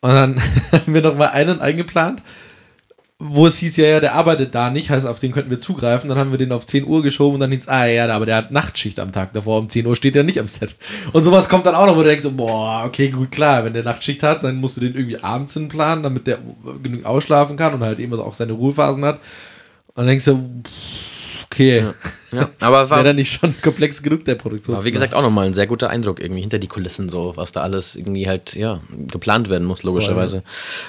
Und 0.00 0.10
dann 0.10 0.42
haben 0.72 0.92
wir 0.92 1.00
noch 1.00 1.16
mal 1.16 1.28
einen 1.28 1.60
eingeplant, 1.60 2.22
wo 3.24 3.46
es 3.46 3.58
hieß, 3.58 3.76
ja, 3.76 3.86
ja, 3.86 4.00
der 4.00 4.14
arbeitet 4.14 4.52
da 4.52 4.68
nicht, 4.68 4.90
heißt, 4.90 5.06
auf 5.06 5.20
den 5.20 5.30
könnten 5.30 5.50
wir 5.50 5.60
zugreifen. 5.60 6.08
Dann 6.08 6.18
haben 6.18 6.32
wir 6.32 6.38
den 6.38 6.50
auf 6.50 6.66
10 6.66 6.84
Uhr 6.84 7.04
geschoben 7.04 7.34
und 7.34 7.40
dann 7.40 7.52
hieß, 7.52 7.68
ah 7.68 7.86
ja, 7.86 8.12
aber 8.12 8.26
der 8.26 8.36
hat 8.36 8.50
Nachtschicht 8.50 8.98
am 8.98 9.12
Tag 9.12 9.32
davor. 9.32 9.60
Um 9.60 9.68
10 9.68 9.86
Uhr 9.86 9.94
steht 9.94 10.16
er 10.16 10.24
nicht 10.24 10.40
am 10.40 10.48
Set. 10.48 10.74
Und 11.12 11.22
sowas 11.22 11.48
kommt 11.48 11.64
dann 11.66 11.76
auch 11.76 11.86
noch, 11.86 11.94
wo 11.94 12.02
du 12.02 12.08
denkst, 12.08 12.26
boah, 12.32 12.82
okay, 12.84 13.10
gut, 13.10 13.30
klar, 13.30 13.64
wenn 13.64 13.74
der 13.74 13.84
Nachtschicht 13.84 14.24
hat, 14.24 14.42
dann 14.42 14.56
musst 14.56 14.76
du 14.76 14.80
den 14.80 14.96
irgendwie 14.96 15.18
abends 15.18 15.54
hinplanen, 15.54 16.02
damit 16.02 16.26
der 16.26 16.38
genug 16.82 17.04
ausschlafen 17.04 17.56
kann 17.56 17.74
und 17.74 17.82
halt 17.82 18.00
eben 18.00 18.12
auch 18.18 18.34
seine 18.34 18.54
Ruhephasen 18.54 19.04
hat. 19.04 19.20
Und 19.88 19.98
dann 19.98 20.06
denkst 20.08 20.24
du, 20.24 20.62
okay, 21.46 21.78
ja, 21.78 21.94
aber 22.60 22.82
es 22.82 22.90
war, 22.90 23.04
dann 23.04 23.16
nicht 23.16 23.32
schon 23.32 23.54
komplex 23.62 24.02
genug, 24.02 24.24
der 24.24 24.34
Produktion. 24.34 24.76
war, 24.76 24.84
wie 24.84 24.90
gesagt, 24.90 25.14
auch 25.14 25.22
nochmal 25.22 25.46
ein 25.46 25.54
sehr 25.54 25.66
guter 25.66 25.90
Eindruck 25.90 26.20
irgendwie 26.20 26.40
hinter 26.40 26.58
die 26.58 26.66
Kulissen, 26.66 27.08
so, 27.08 27.32
was 27.36 27.52
da 27.52 27.60
alles 27.60 27.96
irgendwie 27.96 28.28
halt, 28.28 28.54
ja, 28.54 28.80
geplant 29.08 29.48
werden 29.50 29.66
muss, 29.66 29.82
logischerweise. 29.82 30.42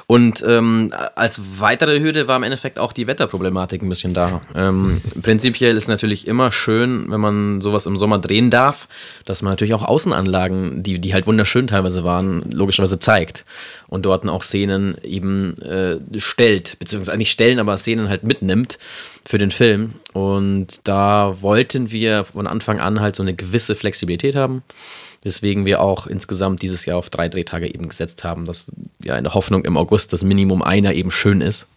Und 0.07 0.43
ähm, 0.47 0.93
als 1.15 1.41
weitere 1.59 1.99
Hürde 1.99 2.27
war 2.27 2.37
im 2.37 2.43
Endeffekt 2.43 2.79
auch 2.79 2.93
die 2.93 3.07
Wetterproblematik 3.07 3.81
ein 3.81 3.89
bisschen 3.89 4.13
da. 4.13 4.41
Ähm, 4.55 5.01
prinzipiell 5.21 5.77
ist 5.77 5.87
natürlich 5.87 6.27
immer 6.27 6.51
schön, 6.51 7.05
wenn 7.09 7.21
man 7.21 7.61
sowas 7.61 7.85
im 7.85 7.97
Sommer 7.97 8.19
drehen 8.19 8.49
darf, 8.49 8.87
dass 9.25 9.41
man 9.41 9.51
natürlich 9.51 9.73
auch 9.73 9.83
Außenanlagen, 9.83 10.83
die, 10.83 10.99
die 10.99 11.13
halt 11.13 11.27
wunderschön 11.27 11.67
teilweise 11.67 12.03
waren, 12.03 12.43
logischerweise 12.51 12.99
zeigt. 12.99 13.45
Und 13.87 14.05
dort 14.05 14.27
auch 14.27 14.43
Szenen 14.43 14.95
eben 15.03 15.55
äh, 15.61 15.99
stellt, 16.17 16.79
beziehungsweise 16.79 17.17
nicht 17.17 17.31
stellen, 17.31 17.59
aber 17.59 17.77
Szenen 17.77 18.09
halt 18.09 18.23
mitnimmt 18.23 18.77
für 19.25 19.37
den 19.37 19.51
Film. 19.51 19.95
Und 20.13 20.81
da 20.83 21.32
wollten 21.41 21.91
wir 21.91 22.23
von 22.25 22.47
Anfang 22.47 22.79
an 22.79 22.99
halt 22.99 23.15
so 23.15 23.23
eine 23.23 23.33
gewisse 23.33 23.75
Flexibilität 23.75 24.35
haben, 24.35 24.63
weswegen 25.23 25.65
wir 25.65 25.81
auch 25.81 26.07
insgesamt 26.07 26.61
dieses 26.61 26.85
Jahr 26.85 26.97
auf 26.97 27.09
drei 27.09 27.29
Drehtage 27.29 27.67
eben 27.67 27.87
gesetzt 27.89 28.23
haben, 28.23 28.45
dass 28.45 28.71
ja 29.03 29.17
in 29.17 29.23
der 29.23 29.33
Hoffnung 29.33 29.65
im 29.65 29.77
August 29.77 30.13
das 30.13 30.23
Minimum 30.23 30.61
einer 30.61 30.93
eben 30.93 31.11
schön 31.11 31.41
ist. 31.41 31.67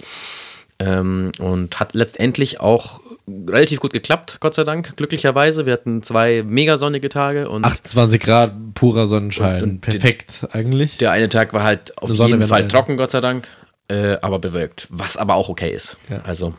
Ähm, 0.78 1.32
und 1.38 1.80
hat 1.80 1.94
letztendlich 1.94 2.60
auch 2.60 3.00
relativ 3.48 3.80
gut 3.80 3.92
geklappt, 3.94 4.36
Gott 4.40 4.54
sei 4.54 4.62
Dank, 4.64 4.96
glücklicherweise. 4.96 5.64
Wir 5.64 5.72
hatten 5.72 6.02
zwei 6.02 6.42
mega 6.46 6.76
sonnige 6.76 7.08
Tage 7.08 7.48
und 7.48 7.64
28 7.64 8.20
Grad, 8.20 8.52
purer 8.74 9.06
Sonnenschein. 9.06 9.62
Und- 9.62 9.70
und 9.70 9.80
Perfekt 9.80 10.46
eigentlich. 10.52 10.98
der 10.98 11.12
eine 11.12 11.28
Tag 11.30 11.52
war 11.54 11.62
halt 11.62 11.96
auf 11.98 12.10
jeden 12.10 12.42
Fall 12.42 12.68
trocken, 12.68 12.96
Gott 12.98 13.10
sei 13.10 13.20
Dank, 13.22 13.48
äh, 13.88 14.16
aber 14.20 14.38
bewölkt. 14.38 14.86
Was 14.90 15.16
aber 15.16 15.34
auch 15.34 15.48
okay 15.48 15.70
ist. 15.70 15.96
Ja. 16.10 16.20
Also 16.24 16.54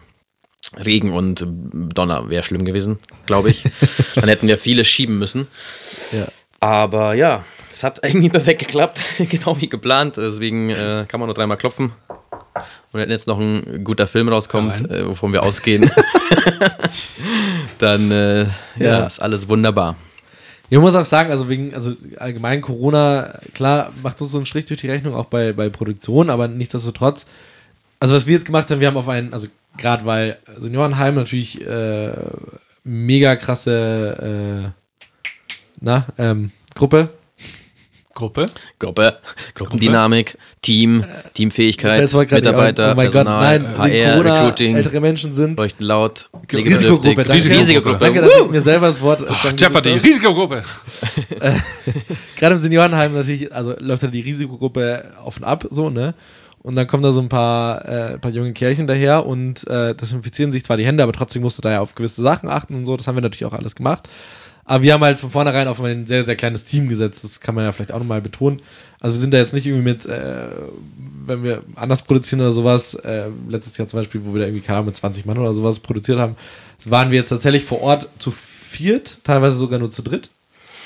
Regen 0.75 1.13
und 1.13 1.45
Donner 1.93 2.29
wäre 2.29 2.43
schlimm 2.43 2.65
gewesen, 2.65 2.99
glaube 3.25 3.49
ich. 3.49 3.63
Dann 4.15 4.29
hätten 4.29 4.47
wir 4.47 4.57
vieles 4.57 4.87
schieben 4.87 5.17
müssen. 5.17 5.47
Ja. 6.11 6.27
Aber 6.59 7.13
ja, 7.13 7.45
es 7.69 7.83
hat 7.83 7.99
irgendwie 8.03 8.29
perfekt 8.29 8.59
geklappt, 8.59 8.99
genau 9.29 9.59
wie 9.61 9.69
geplant. 9.69 10.17
Deswegen 10.17 10.69
äh, 10.69 11.05
kann 11.07 11.19
man 11.19 11.27
nur 11.27 11.35
dreimal 11.35 11.57
klopfen. 11.57 11.91
Und 12.91 12.99
wenn 12.99 13.09
jetzt 13.09 13.27
noch 13.27 13.39
ein 13.39 13.83
guter 13.83 14.07
Film 14.07 14.29
rauskommt, 14.29 14.89
äh, 14.89 15.07
wovon 15.07 15.31
wir 15.31 15.43
ausgehen, 15.43 15.89
dann 17.77 18.11
äh, 18.11 18.43
ja. 18.43 18.49
Ja. 18.77 19.05
ist 19.05 19.21
alles 19.21 19.47
wunderbar. 19.47 19.95
Ich 20.69 20.77
muss 20.77 20.95
auch 20.95 21.05
sagen, 21.05 21.31
also 21.31 21.47
wegen, 21.47 21.73
also 21.73 21.93
allgemein 22.17 22.61
Corona, 22.61 23.39
klar, 23.53 23.93
macht 24.03 24.19
das 24.19 24.31
so 24.31 24.37
einen 24.37 24.45
Strich 24.45 24.65
durch 24.65 24.81
die 24.81 24.89
Rechnung, 24.89 25.15
auch 25.15 25.25
bei, 25.25 25.53
bei 25.53 25.69
Produktion, 25.69 26.29
aber 26.29 26.47
nichtsdestotrotz, 26.49 27.25
also 27.99 28.15
was 28.15 28.27
wir 28.27 28.33
jetzt 28.33 28.45
gemacht 28.45 28.69
haben, 28.69 28.81
wir 28.81 28.87
haben 28.87 28.97
auf 28.97 29.07
einen, 29.07 29.33
also 29.33 29.47
gerade 29.77 30.05
weil 30.05 30.37
Seniorenheim 30.57 31.15
natürlich 31.15 31.65
äh, 31.65 32.11
mega 32.83 33.35
krasse, 33.35 34.73
äh, 34.73 34.93
na, 35.79 36.07
ähm, 36.17 36.51
Gruppe. 36.75 37.09
Gruppe. 38.17 38.47
Gruppe, 38.79 39.19
Gruppendynamik, 39.53 40.37
Team, 40.63 41.03
Teamfähigkeit, 41.35 42.03
ich 42.03 42.11
gerade- 42.11 42.33
Mitarbeiter, 42.35 42.93
oh 42.93 42.95
mein 42.95 43.11
Gott, 43.11 43.25
Personal, 43.25 43.59
nein, 43.59 43.77
HR, 43.77 44.11
Corona 44.13 44.39
Recruiting, 44.41 44.75
ältere 44.75 44.99
Menschen 45.01 45.33
sind. 45.35 45.59
leuchten 45.59 45.85
laut, 45.85 46.27
Risikogruppe, 46.51 47.23
danke. 47.23 47.33
Risikogruppe. 47.33 47.99
Danke, 47.99 48.21
dass 48.21 48.31
ich 48.41 48.49
mir 48.49 48.61
selber 48.61 48.87
das 48.87 49.01
Wort 49.01 49.19
sagen 49.19 49.55
Jeopardy. 49.55 49.91
Risikogruppe. 49.91 50.63
gerade 52.37 52.55
im 52.55 52.57
Seniorenheim 52.59 53.13
natürlich, 53.13 53.53
also 53.53 53.75
läuft 53.77 54.01
da 54.01 54.07
die 54.07 54.21
Risikogruppe 54.21 55.11
auf 55.23 55.37
und 55.37 55.43
ab, 55.43 55.67
so, 55.69 55.91
ne? 55.91 56.15
Und 56.67 56.75
dann 56.75 56.85
kommen 56.85 57.01
da 57.01 57.13
so 57.13 57.21
ein 57.21 57.29
paar, 57.29 57.85
äh, 57.85 58.17
paar 58.17 58.29
junge 58.29 58.51
Kerlchen 58.51 58.87
daher 58.87 59.25
und 59.25 59.65
äh, 59.67 59.95
desinfizieren 59.95 60.51
sich 60.51 60.65
zwar 60.65 60.75
die 60.75 60.85
Hände, 60.85 61.01
aber 61.01 61.13
trotzdem 61.13 61.41
musst 61.41 61.57
du 61.57 61.61
da 61.61 61.71
ja 61.71 61.79
auf 61.79 61.95
gewisse 61.95 62.21
Sachen 62.21 62.49
achten 62.49 62.75
und 62.75 62.85
so. 62.85 62.97
Das 62.97 63.07
haben 63.07 63.15
wir 63.15 63.21
natürlich 63.21 63.45
auch 63.45 63.57
alles 63.57 63.73
gemacht. 63.73 64.09
Aber 64.65 64.83
wir 64.83 64.91
haben 64.91 65.01
halt 65.01 65.17
von 65.17 65.31
vornherein 65.31 65.69
auf 65.69 65.81
ein 65.81 66.05
sehr, 66.05 66.25
sehr 66.25 66.35
kleines 66.35 66.65
Team 66.65 66.89
gesetzt. 66.89 67.23
Das 67.23 67.39
kann 67.39 67.55
man 67.55 67.63
ja 67.63 67.71
vielleicht 67.71 67.93
auch 67.93 67.99
nochmal 67.99 68.19
betonen. 68.19 68.57
Also 68.99 69.15
wir 69.15 69.21
sind 69.21 69.33
da 69.33 69.37
jetzt 69.37 69.53
nicht 69.53 69.65
irgendwie 69.65 69.85
mit, 69.85 70.05
äh, 70.07 70.47
wenn 71.25 71.41
wir 71.41 71.63
anders 71.75 72.01
produzieren 72.01 72.41
oder 72.41 72.51
sowas, 72.51 72.95
äh, 72.95 73.29
letztes 73.47 73.77
Jahr 73.77 73.87
zum 73.87 74.01
Beispiel, 74.01 74.19
wo 74.25 74.33
wir 74.33 74.41
da 74.41 74.47
irgendwie, 74.47 74.61
keine 74.61 74.79
Ahnung, 74.79 74.87
mit 74.87 74.97
20 74.97 75.25
Mann 75.25 75.37
oder 75.37 75.53
sowas 75.53 75.79
produziert 75.79 76.19
haben, 76.19 76.35
waren 76.83 77.11
wir 77.11 77.17
jetzt 77.17 77.29
tatsächlich 77.29 77.63
vor 77.63 77.79
Ort 77.79 78.09
zu 78.19 78.31
viert, 78.31 79.19
teilweise 79.23 79.55
sogar 79.55 79.79
nur 79.79 79.89
zu 79.89 80.01
dritt. 80.01 80.29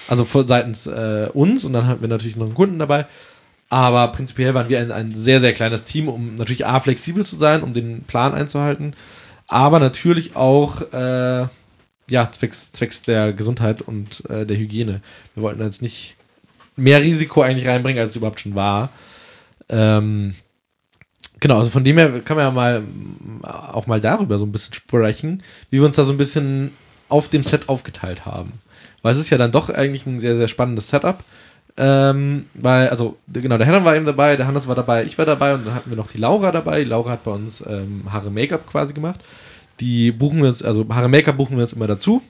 Also 0.08 0.28
seitens 0.46 0.86
äh, 0.86 1.30
uns 1.34 1.66
und 1.66 1.74
dann 1.74 1.88
hatten 1.88 2.02
wir 2.02 2.08
natürlich 2.08 2.36
noch 2.36 2.46
einen 2.46 2.54
Kunden 2.54 2.78
dabei. 2.78 3.08
Aber 3.72 4.10
prinzipiell 4.10 4.54
waren 4.54 4.68
wir 4.68 4.82
ein, 4.82 4.92
ein 4.92 5.16
sehr, 5.16 5.40
sehr 5.40 5.54
kleines 5.54 5.86
Team, 5.86 6.10
um 6.10 6.36
natürlich 6.36 6.66
A, 6.66 6.82
flexibel 6.82 7.26
zu 7.26 7.38
sein, 7.38 7.64
um 7.64 7.74
den 7.74 8.04
Plan 8.04 8.34
einzuhalten, 8.34 8.94
aber 9.48 9.80
natürlich 9.80 10.36
auch 10.36 10.82
äh, 10.92 11.48
ja, 12.10 12.30
zwecks, 12.30 12.74
zwecks 12.74 13.02
der 13.04 13.32
Gesundheit 13.32 13.82
und 13.82 14.30
äh, 14.30 14.46
der 14.46 14.58
Hygiene. 14.58 15.00
Wir 15.36 15.44
wollten 15.44 15.62
jetzt 15.62 15.82
nicht 15.82 16.18
mehr 16.76 17.02
Risiko 17.02 17.44
eigentlich 17.44 17.70
reinbringen, 17.70 18.02
als 18.02 18.12
es 18.12 18.18
überhaupt 18.18 18.42
schon 18.42 18.56
war. 18.56 18.90
Ähm, 19.70 20.36
genau, 21.40 21.58
also 21.58 21.70
von 21.70 21.86
dem 21.86 21.98
her 21.98 22.20
kann 22.26 22.36
man 22.36 22.48
ja 22.48 22.52
mal 22.52 22.82
mm, 22.82 23.46
auch 23.46 23.88
mal 23.88 24.02
darüber 24.02 24.38
so 24.38 24.46
ein 24.46 24.52
bisschen 24.52 24.74
sprechen, 24.74 25.44
wie 25.70 25.78
wir 25.78 25.86
uns 25.86 25.96
da 25.96 26.04
so 26.04 26.12
ein 26.12 26.18
bisschen 26.18 26.74
auf 27.08 27.30
dem 27.30 27.46
Set 27.46 27.70
aufgeteilt 27.70 28.26
haben. 28.26 28.60
Weil 29.02 29.14
es 29.14 29.18
ist 29.18 29.30
ja 29.30 29.38
dann 29.38 29.54
doch 29.54 29.70
eigentlich 29.70 30.06
ein 30.06 30.20
sehr, 30.20 30.36
sehr 30.36 30.50
spannendes 30.50 30.90
Setup. 30.90 31.24
Ähm, 31.78 32.46
weil, 32.54 32.90
also, 32.90 33.18
genau, 33.32 33.58
der 33.58 33.68
Henner 33.68 33.84
war 33.84 33.96
eben 33.96 34.06
dabei, 34.06 34.36
der 34.36 34.48
Hannes 34.48 34.68
war 34.68 34.76
dabei, 34.76 35.04
ich 35.04 35.18
war 35.18 35.26
dabei 35.26 35.54
und 35.54 35.66
dann 35.66 35.74
hatten 35.74 35.90
wir 35.90 35.98
noch 35.98 36.12
die 36.12 36.18
Laura 36.18 36.52
dabei. 36.52 36.84
Die 36.84 36.90
Laura 36.90 37.12
hat 37.12 37.24
bei 37.24 37.32
uns 37.32 37.64
ähm, 37.66 38.12
Haare 38.12 38.30
Make-up 38.30 38.68
quasi 38.70 38.94
gemacht. 38.94 39.20
Die 39.80 40.12
buchen 40.12 40.42
wir 40.42 40.50
uns, 40.50 40.62
also 40.62 40.86
Haare 40.90 41.10
Make-up 41.10 41.38
buchen 41.38 41.56
wir 41.56 41.64
uns 41.64 41.74
immer 41.74 41.88
dazu. 41.88 42.22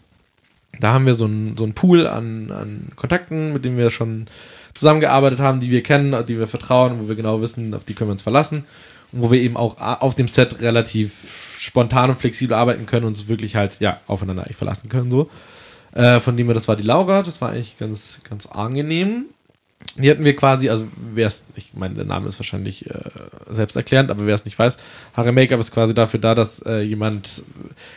Da 0.80 0.94
haben 0.94 1.06
wir 1.06 1.16
so 1.16 1.26
einen 1.26 1.58
so 1.58 1.70
Pool 1.74 2.08
an, 2.08 2.52
an 2.52 2.92
Kontakten, 2.96 3.54
mit 3.54 3.66
denen 3.66 3.78
wir 3.78 3.92
schon 3.92 4.28
zusammengearbeitet 4.74 5.40
haben, 5.40 5.60
die 5.60 5.70
wir 5.70 5.84
kennen, 5.84 6.26
die 6.26 6.40
wir 6.40 6.48
vertrauen, 6.48 7.00
wo 7.00 7.08
wir 7.10 7.16
genau 7.16 7.42
wissen, 7.42 7.74
auf 7.74 7.84
die 7.84 7.94
können 7.94 8.10
wir 8.10 8.14
uns 8.14 8.22
verlassen 8.22 8.64
und 9.12 9.22
wo 9.22 9.32
wir 9.32 9.42
eben 9.42 9.58
auch 9.58 9.78
auf 9.80 10.16
dem 10.16 10.28
Set 10.28 10.62
relativ 10.62 11.12
spontan 11.60 12.10
und 12.10 12.20
flexibel 12.20 12.56
arbeiten 12.56 12.86
können 12.86 13.06
und 13.06 13.12
uns 13.12 13.28
wirklich 13.28 13.56
halt 13.56 13.80
ja 13.80 14.00
aufeinander 14.08 14.48
verlassen 14.54 14.90
können 14.90 15.12
so. 15.12 15.30
Äh, 15.94 16.20
von 16.20 16.38
dem 16.38 16.48
her, 16.48 16.54
das 16.54 16.68
war 16.68 16.76
die 16.76 16.84
Laura, 16.84 17.24
das 17.24 17.42
war 17.42 17.50
eigentlich 17.50 17.78
ganz 17.78 18.20
ganz 18.28 18.46
angenehm. 18.46 19.26
Die 19.98 20.10
hatten 20.10 20.24
wir 20.24 20.36
quasi, 20.36 20.70
also 20.70 20.88
wer 21.14 21.28
es, 21.28 21.44
ich 21.56 21.72
meine, 21.74 21.96
der 21.96 22.06
Name 22.06 22.28
ist 22.28 22.40
wahrscheinlich 22.40 22.90
äh, 22.90 22.94
selbsterklärend, 23.50 24.12
aber 24.12 24.26
wer 24.26 24.36
es 24.36 24.46
nicht 24.46 24.58
weiß, 24.58 24.78
Haare 25.14 25.32
Make-up 25.32 25.60
ist 25.60 25.72
quasi 25.72 25.94
dafür 25.94 26.20
da, 26.20 26.36
dass 26.36 26.62
äh, 26.66 26.82
jemand, 26.82 27.44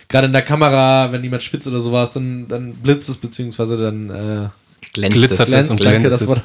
gerade 0.08 0.26
in 0.26 0.32
der 0.32 0.42
Kamera, 0.42 1.12
wenn 1.12 1.22
jemand 1.22 1.42
spitzt 1.42 1.68
oder 1.68 1.80
sowas, 1.80 2.12
dann, 2.14 2.48
dann 2.48 2.72
blitzt 2.74 3.08
es, 3.10 3.18
beziehungsweise 3.18 3.76
dann 3.76 4.10
äh, 4.10 4.48
Glänzt 4.92 5.16
Glitzert 5.16 5.48
es. 5.48 5.54
es 5.54 5.70
und 5.70 5.80
glänzt 5.80 6.22
es. 6.22 6.40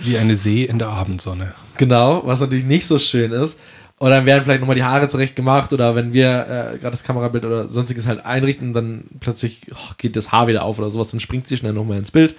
Wie 0.00 0.18
eine 0.18 0.36
See 0.36 0.64
in 0.64 0.78
der 0.78 0.88
Abendsonne. 0.88 1.54
Genau, 1.76 2.22
was 2.24 2.40
natürlich 2.40 2.64
nicht 2.64 2.86
so 2.86 2.98
schön 2.98 3.32
ist. 3.32 3.58
Oder 4.00 4.16
dann 4.16 4.26
werden 4.26 4.44
vielleicht 4.44 4.60
nochmal 4.60 4.76
die 4.76 4.82
Haare 4.82 5.08
zurecht 5.08 5.36
gemacht 5.36 5.74
oder 5.74 5.94
wenn 5.94 6.14
wir 6.14 6.28
äh, 6.28 6.78
gerade 6.78 6.92
das 6.92 7.04
Kamerabild 7.04 7.44
oder 7.44 7.68
sonstiges 7.68 8.06
halt 8.06 8.24
einrichten, 8.24 8.72
dann 8.72 9.04
plötzlich 9.20 9.60
oh, 9.72 9.92
geht 9.98 10.16
das 10.16 10.32
Haar 10.32 10.48
wieder 10.48 10.64
auf 10.64 10.78
oder 10.78 10.90
sowas, 10.90 11.10
dann 11.10 11.20
springt 11.20 11.46
sie 11.46 11.58
schnell 11.58 11.74
nochmal 11.74 11.98
ins 11.98 12.10
Bild. 12.10 12.34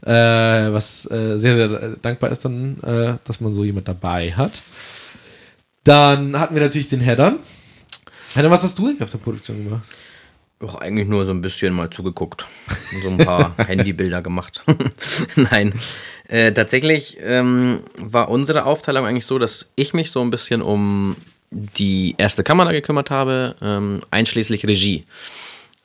Äh, 0.00 0.10
was 0.10 1.04
äh, 1.10 1.38
sehr, 1.38 1.56
sehr 1.56 1.70
äh, 1.70 1.96
dankbar 2.00 2.30
ist 2.30 2.46
dann, 2.46 2.80
äh, 2.82 3.18
dass 3.24 3.40
man 3.42 3.52
so 3.52 3.64
jemand 3.64 3.86
dabei 3.86 4.32
hat. 4.32 4.62
Dann 5.84 6.40
hatten 6.40 6.54
wir 6.54 6.62
natürlich 6.62 6.88
den 6.88 7.00
Headern. 7.00 7.36
Headern, 8.34 8.50
was 8.50 8.62
hast 8.62 8.78
du 8.78 8.86
eigentlich 8.86 9.02
auf 9.02 9.10
der 9.10 9.18
Produktion 9.18 9.62
gemacht? 9.62 9.82
Auch 10.60 10.76
eigentlich 10.76 11.06
nur 11.06 11.26
so 11.26 11.32
ein 11.32 11.42
bisschen 11.42 11.74
mal 11.74 11.90
zugeguckt 11.90 12.46
so 13.02 13.10
ein 13.10 13.18
paar 13.18 13.54
Handybilder 13.66 14.22
gemacht. 14.22 14.64
Nein. 15.36 15.74
Äh, 16.28 16.52
tatsächlich 16.52 17.18
ähm, 17.20 17.80
war 17.96 18.30
unsere 18.30 18.64
Aufteilung 18.64 19.06
eigentlich 19.06 19.26
so, 19.26 19.38
dass 19.38 19.70
ich 19.76 19.92
mich 19.92 20.10
so 20.10 20.20
ein 20.20 20.30
bisschen 20.30 20.62
um 20.62 21.16
die 21.50 22.14
erste 22.18 22.42
Kamera 22.42 22.72
gekümmert 22.72 23.10
habe, 23.10 23.56
ähm, 23.62 24.02
einschließlich 24.10 24.66
Regie. 24.66 25.04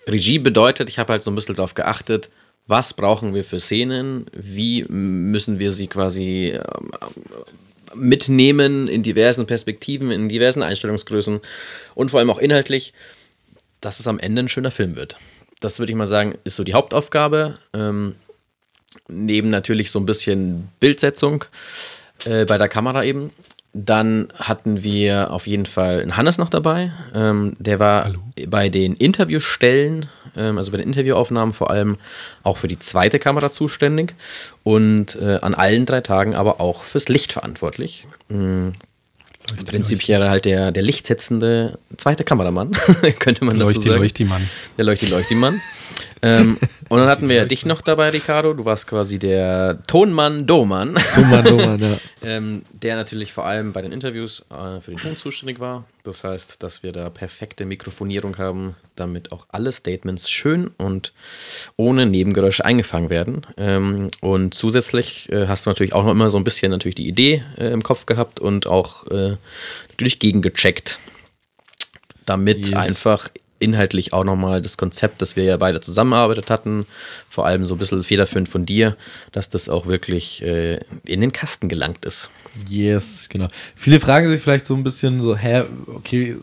Regie 0.08 0.39
bedeutet, 0.39 0.89
ich 0.89 0.97
habe 0.97 1.13
halt 1.13 1.21
so 1.21 1.30
ein 1.30 1.36
bisschen 1.36 1.56
darauf 1.56 1.75
geachtet, 1.75 2.30
was 2.67 2.93
brauchen 2.93 3.34
wir 3.34 3.43
für 3.43 3.60
Szenen, 3.60 4.28
wie 4.32 4.86
müssen 4.88 5.60
wir 5.60 5.71
sie 5.71 5.88
quasi 5.88 6.54
ähm, 6.56 6.91
mitnehmen 7.95 8.88
in 8.88 9.04
diversen 9.04 9.45
Perspektiven, 9.45 10.12
in 10.12 10.30
diversen 10.30 10.63
Einstellungsgrößen 10.63 11.39
und 11.95 12.12
vor 12.12 12.19
allem 12.19 12.30
auch 12.30 12.39
inhaltlich, 12.39 12.93
dass 13.82 13.99
es 13.99 14.08
am 14.08 14.19
Ende 14.19 14.43
ein 14.43 14.49
schöner 14.49 14.71
Film 14.71 14.95
wird. 14.95 15.17
Das 15.60 15.80
würde 15.80 15.91
ich 15.91 15.97
mal 15.97 16.08
sagen, 16.08 16.36
ist 16.43 16.56
so 16.56 16.63
die 16.63 16.73
Hauptaufgabe. 16.73 17.58
Ähm, 17.73 18.15
neben 19.08 19.49
natürlich 19.49 19.91
so 19.91 19.99
ein 19.99 20.06
bisschen 20.06 20.69
Bildsetzung 20.80 21.45
äh, 22.25 22.45
bei 22.45 22.58
der 22.58 22.69
Kamera 22.69 23.04
eben. 23.04 23.32
Dann 23.73 24.30
hatten 24.36 24.84
wir 24.84 25.32
auf 25.32 25.45
jeden 25.45 25.67
Fall 25.67 26.02
einen 26.02 26.17
Hannes 26.17 26.39
noch 26.39 26.49
dabei. 26.49 26.91
Ähm, 27.13 27.56
der 27.60 27.80
war 27.80 28.06
Hallo. 28.06 28.19
bei 28.47 28.69
den 28.69 28.95
Interviewstellen, 28.95 30.10
ähm, 30.36 30.58
also 30.58 30.71
bei 30.71 30.78
den 30.78 30.88
Interviewaufnahmen 30.88 31.54
vor 31.54 31.69
allem 31.69 31.97
auch 32.41 32.58
für 32.58 32.67
die 32.67 32.80
zweite 32.80 33.19
Kamera 33.19 33.52
zuständig 33.52 34.15
und 34.63 35.15
äh, 35.21 35.38
an 35.41 35.54
allen 35.54 35.86
drei 35.86 36.02
Tagen 36.02 36.34
aber 36.34 36.60
auch 36.60 36.84
fürs 36.84 37.10
Licht 37.10 37.32
verantwortlich. 37.32 38.08
Mm, 38.30 38.69
Prinzipiell 39.65 40.28
halt 40.30 40.45
der, 40.45 40.71
der 40.71 40.84
lichtsetzende 40.84 41.80
zweite 41.97 42.23
Kameramann, 42.23 42.71
könnte 43.19 43.45
man 43.45 43.58
dazu 43.58 43.73
Leuchti, 43.73 43.89
sagen. 43.89 44.02
Leuchti-Mann. 44.02 44.49
Der 44.78 44.86
Leuchti 44.86 45.06
Leuchti-Mann. 45.08 45.60
Ähm, 46.22 46.58
und 46.90 47.00
dann 47.00 47.08
hatten 47.08 47.30
wir 47.30 47.36
ja 47.36 47.46
dich 47.46 47.66
noch 47.66 47.82
dabei, 47.82 48.10
Ricardo. 48.10 48.54
Du 48.54 48.66
warst 48.66 48.88
quasi 48.88 49.20
der 49.20 49.80
Tonmann 49.88 50.46
Domann, 50.48 50.96
Thomann, 51.16 51.46
Thomann, 51.46 51.80
ja. 51.82 51.98
ähm, 52.24 52.64
der 52.72 52.96
natürlich 52.96 53.34
vor 53.34 53.46
allem 53.46 53.74
bei 53.74 53.82
den 53.82 53.92
Interviews 53.92 54.46
äh, 54.50 54.82
für 54.82 54.92
den 54.92 55.00
Ton 55.00 55.18
zuständig 55.18 55.60
war. 55.60 55.86
Das 56.04 56.24
heißt, 56.24 56.64
dass 56.64 56.82
wir 56.84 56.92
da 56.92 57.10
perfekte 57.10 57.66
Mikrofonierung 57.66 58.38
haben, 58.38 58.76
damit 58.96 59.32
auch 59.32 59.46
alle 59.50 59.72
Statements 59.72 60.30
schön 60.30 60.72
und 60.78 61.14
ohne 61.76 62.06
Nebengeräusche 62.06 62.66
eingefangen 62.66 63.10
werden. 63.10 63.42
Ähm, 63.58 64.10
und 64.22 64.54
zusätzlich 64.54 65.32
äh, 65.32 65.48
hast 65.48 65.66
du 65.66 65.70
natürlich 65.70 65.94
auch 65.94 66.04
noch 66.04 66.12
immer 66.12 66.30
so 66.30 66.38
ein 66.38 66.44
bisschen 66.44 66.72
natürlich 66.72 66.96
die 66.96 67.08
Idee 67.08 67.44
äh, 67.58 67.68
im 67.68 67.84
Kopf 67.84 68.06
gehabt 68.06 68.40
und 68.40 68.68
auch 68.68 69.08
äh, 69.08 69.38
natürlich 69.90 70.20
gegengecheckt, 70.20 71.00
damit 72.26 72.68
Yes. 72.68 72.76
einfach 72.76 73.30
inhaltlich 73.60 74.13
auch 74.13 74.24
nochmal 74.24 74.62
das 74.62 74.78
Konzept, 74.78 75.22
das 75.22 75.36
wir 75.36 75.43
ja 75.43 75.58
beide 75.58 75.82
zusammengearbeitet 75.82 76.50
hatten, 76.50 76.86
vor 77.30 77.45
allem 77.45 77.65
so 77.65 77.76
ein 77.76 77.78
bisschen 77.78 78.04
federführend 78.04 78.50
von 78.50 78.65
dir, 78.65 78.95
dass 79.32 79.50
das 79.50 79.69
auch 79.69 79.86
wirklich 79.86 80.41
äh, 80.41 80.80
in 81.06 81.22
den 81.22 81.32
Kasten 81.32 81.69
gelangt 81.69 82.06
ist. 82.06 82.30
Yes, 82.67 83.28
genau. 83.30 83.48
Viele 83.76 84.00
fragen 84.00 84.28
sich 84.28 84.41
vielleicht 84.41 84.65
so 84.65 84.76
ein 84.76 84.84
bisschen 84.84 85.22
so, 85.22 85.36
hä, 85.36 85.63
okay, 85.88 86.36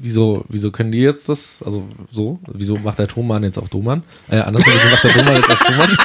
wieso, 0.00 0.44
wieso 0.48 0.70
können 0.70 0.92
die 0.92 0.98
jetzt 0.98 1.28
das? 1.28 1.58
Also 1.64 1.86
so, 2.10 2.38
wieso 2.52 2.76
macht 2.78 2.98
der 2.98 3.08
Thomann 3.08 3.44
jetzt 3.44 3.58
auch 3.58 3.68
Thomann? 3.68 4.02
Äh, 4.28 4.38
andersrum, 4.38 4.72
wieso 4.72 4.88
macht 4.88 5.04
der 5.04 5.12
Thomann 5.12 5.36
jetzt 5.36 5.50
auch 5.50 5.58
Thomann? 5.58 5.96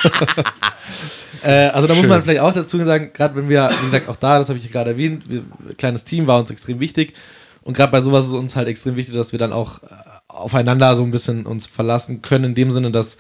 äh, 1.44 1.68
also 1.70 1.88
da 1.88 1.94
muss 1.94 2.02
Schön. 2.02 2.10
man 2.10 2.24
vielleicht 2.24 2.42
auch 2.42 2.54
dazu 2.54 2.84
sagen, 2.84 3.12
gerade 3.14 3.36
wenn 3.36 3.50
wir, 3.50 3.70
wie 3.82 3.86
gesagt, 3.86 4.10
auch 4.10 4.18
da, 4.18 4.40
das 4.40 4.50
habe 4.50 4.60
ich 4.60 4.72
gerade 4.72 4.92
erwähnt, 4.92 5.30
wir, 5.30 5.44
kleines 5.78 6.04
Team 6.06 6.28
war 6.28 6.40
uns 6.40 6.52
extrem 6.52 6.80
wichtig. 6.80 7.14
Und 7.62 7.76
gerade 7.76 7.92
bei 7.92 8.02
sowas 8.02 8.26
ist 8.26 8.34
uns 8.34 8.56
halt 8.56 8.68
extrem 8.68 8.96
wichtig, 8.96 9.16
dass 9.16 9.32
wir 9.32 9.40
dann 9.40 9.54
auch 9.54 9.80
aufeinander 10.40 10.96
so 10.96 11.04
ein 11.04 11.12
bisschen 11.12 11.46
uns 11.46 11.68
verlassen 11.68 12.22
können, 12.22 12.46
in 12.46 12.56
dem 12.56 12.72
Sinne, 12.72 12.92
dass 12.92 13.18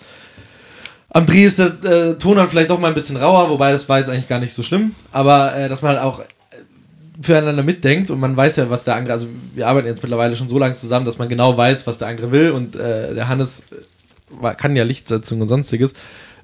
am 1.11 1.25
ist 1.25 1.57
der 1.57 1.83
äh, 1.83 2.13
Ton 2.19 2.37
dann 2.37 2.49
vielleicht 2.49 2.69
doch 2.69 2.79
mal 2.79 2.89
ein 2.89 2.93
bisschen 2.93 3.17
rauer, 3.17 3.49
wobei 3.49 3.71
das 3.71 3.89
war 3.89 3.97
jetzt 3.97 4.09
eigentlich 4.09 4.27
gar 4.27 4.39
nicht 4.39 4.53
so 4.53 4.61
schlimm, 4.61 4.93
aber 5.11 5.55
äh, 5.55 5.67
dass 5.67 5.81
man 5.81 5.93
halt 5.93 6.03
auch 6.03 6.19
äh, 6.19 6.23
füreinander 7.19 7.63
mitdenkt 7.63 8.11
und 8.11 8.19
man 8.19 8.37
weiß 8.37 8.57
ja, 8.57 8.69
was 8.69 8.83
der 8.83 8.95
andere, 8.95 9.13
also 9.13 9.27
wir 9.55 9.67
arbeiten 9.67 9.87
jetzt 9.87 10.03
mittlerweile 10.03 10.35
schon 10.35 10.49
so 10.49 10.59
lange 10.59 10.75
zusammen, 10.75 11.05
dass 11.05 11.17
man 11.17 11.27
genau 11.27 11.57
weiß, 11.57 11.87
was 11.87 11.97
der 11.97 12.09
andere 12.09 12.31
will 12.31 12.51
und 12.51 12.75
äh, 12.75 13.15
der 13.15 13.27
Hannes 13.27 13.63
äh, 14.39 14.53
kann 14.53 14.75
ja 14.75 14.83
Lichtsetzung 14.83 15.41
und 15.41 15.47
sonstiges. 15.47 15.93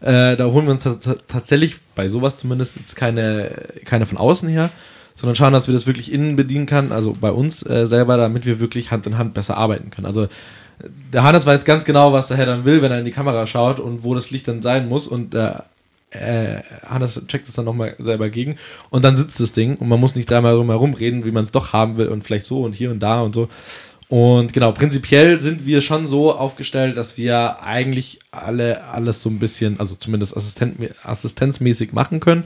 Äh, 0.02 0.36
da 0.36 0.46
holen 0.46 0.66
wir 0.66 0.72
uns 0.74 0.84
tats- 0.84 1.20
tatsächlich 1.28 1.76
bei 1.94 2.08
sowas 2.10 2.40
zumindest 2.40 2.78
jetzt 2.78 2.96
keine, 2.96 3.52
keine 3.86 4.08
von 4.08 4.18
außen 4.18 4.50
her, 4.50 4.72
sondern 5.14 5.36
schauen, 5.36 5.54
dass 5.54 5.68
wir 5.68 5.74
das 5.74 5.86
wirklich 5.86 6.12
innen 6.12 6.36
bedienen 6.36 6.66
kann, 6.66 6.92
also 6.92 7.16
bei 7.22 7.32
uns 7.32 7.60
selber, 7.60 8.18
damit 8.18 8.46
wir 8.46 8.60
wirklich 8.60 8.92
Hand 8.92 9.06
in 9.08 9.18
Hand 9.18 9.34
besser 9.34 9.56
arbeiten 9.56 9.92
können. 9.92 10.08
Also 10.08 10.28
der 11.14 11.24
Hannes 11.24 11.46
weiß 11.46 11.66
ganz 11.66 11.86
genau, 11.86 12.14
was 12.14 12.28
der 12.28 12.38
Herr 12.38 12.46
dann 12.46 12.66
will, 12.66 12.82
wenn 12.82 12.92
er 12.92 13.00
in 13.00 13.06
die 13.06 13.12
Kamera 13.12 13.48
schaut 13.48 13.80
und 13.80 14.04
wo 14.04 14.14
das 14.14 14.32
Licht 14.32 14.48
dann 14.48 14.62
sein 14.62 14.90
muss 14.90 15.08
und 15.08 15.34
der 15.34 15.66
äh, 16.12 16.62
Hannes 16.88 17.22
checkt 17.28 17.48
es 17.48 17.56
dann 17.56 17.66
nochmal 17.66 17.96
selber 18.00 18.30
gegen 18.30 18.58
und 18.90 19.04
dann 19.04 19.16
sitzt 19.16 19.40
das 19.40 19.54
Ding 19.54 19.76
und 19.76 19.88
man 19.88 20.00
muss 20.00 20.16
nicht 20.16 20.30
dreimal 20.30 20.56
rum 20.56 20.70
herum 20.70 20.94
reden, 20.94 21.26
wie 21.26 21.32
man 21.32 21.44
es 21.44 21.52
doch 21.52 21.74
haben 21.74 21.98
will 21.98 22.08
und 22.08 22.24
vielleicht 22.24 22.46
so 22.46 22.64
und 22.64 22.74
hier 22.74 22.92
und 22.92 23.00
da 23.00 23.22
und 23.22 23.34
so. 23.34 23.50
Und 24.08 24.54
genau, 24.54 24.72
prinzipiell 24.72 25.40
sind 25.40 25.66
wir 25.66 25.82
schon 25.82 26.08
so 26.08 26.32
aufgestellt, 26.32 26.96
dass 26.96 27.18
wir 27.18 27.64
eigentlich 27.64 28.20
alle 28.30 28.84
alles 28.84 29.22
so 29.22 29.30
ein 29.30 29.40
bisschen, 29.40 29.80
also 29.80 29.96
zumindest 29.96 30.38
Assistent, 30.38 30.78
assistenzmäßig 31.04 31.92
machen 31.92 32.20
können. 32.20 32.44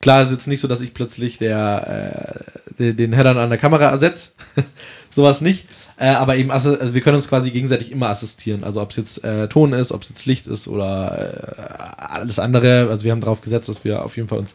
Klar 0.00 0.22
ist 0.22 0.30
jetzt 0.30 0.48
nicht 0.48 0.60
so, 0.60 0.68
dass 0.68 0.80
ich 0.80 0.94
plötzlich 0.94 1.38
der, 1.38 2.44
äh, 2.70 2.72
den, 2.78 2.96
den 2.96 3.12
Headern 3.12 3.38
an 3.38 3.48
der 3.48 3.58
Kamera 3.58 3.90
ersetze. 3.90 4.32
Sowas 5.10 5.40
nicht. 5.40 5.66
Äh, 5.98 6.10
aber 6.10 6.36
eben, 6.36 6.52
also 6.52 6.78
wir 6.94 7.00
können 7.00 7.16
uns 7.16 7.28
quasi 7.28 7.50
gegenseitig 7.50 7.90
immer 7.90 8.08
assistieren. 8.08 8.62
Also 8.62 8.80
ob 8.80 8.90
es 8.90 8.96
jetzt 8.96 9.24
äh, 9.24 9.48
Ton 9.48 9.72
ist, 9.72 9.90
ob 9.90 10.02
es 10.02 10.10
jetzt 10.10 10.26
Licht 10.26 10.46
ist 10.46 10.68
oder 10.68 11.58
äh, 11.58 12.02
alles 12.02 12.38
andere. 12.38 12.88
Also 12.88 13.04
wir 13.04 13.10
haben 13.10 13.20
darauf 13.20 13.40
gesetzt, 13.40 13.68
dass 13.68 13.84
wir 13.84 14.04
auf 14.04 14.16
jeden 14.16 14.28
Fall 14.28 14.38
uns 14.38 14.54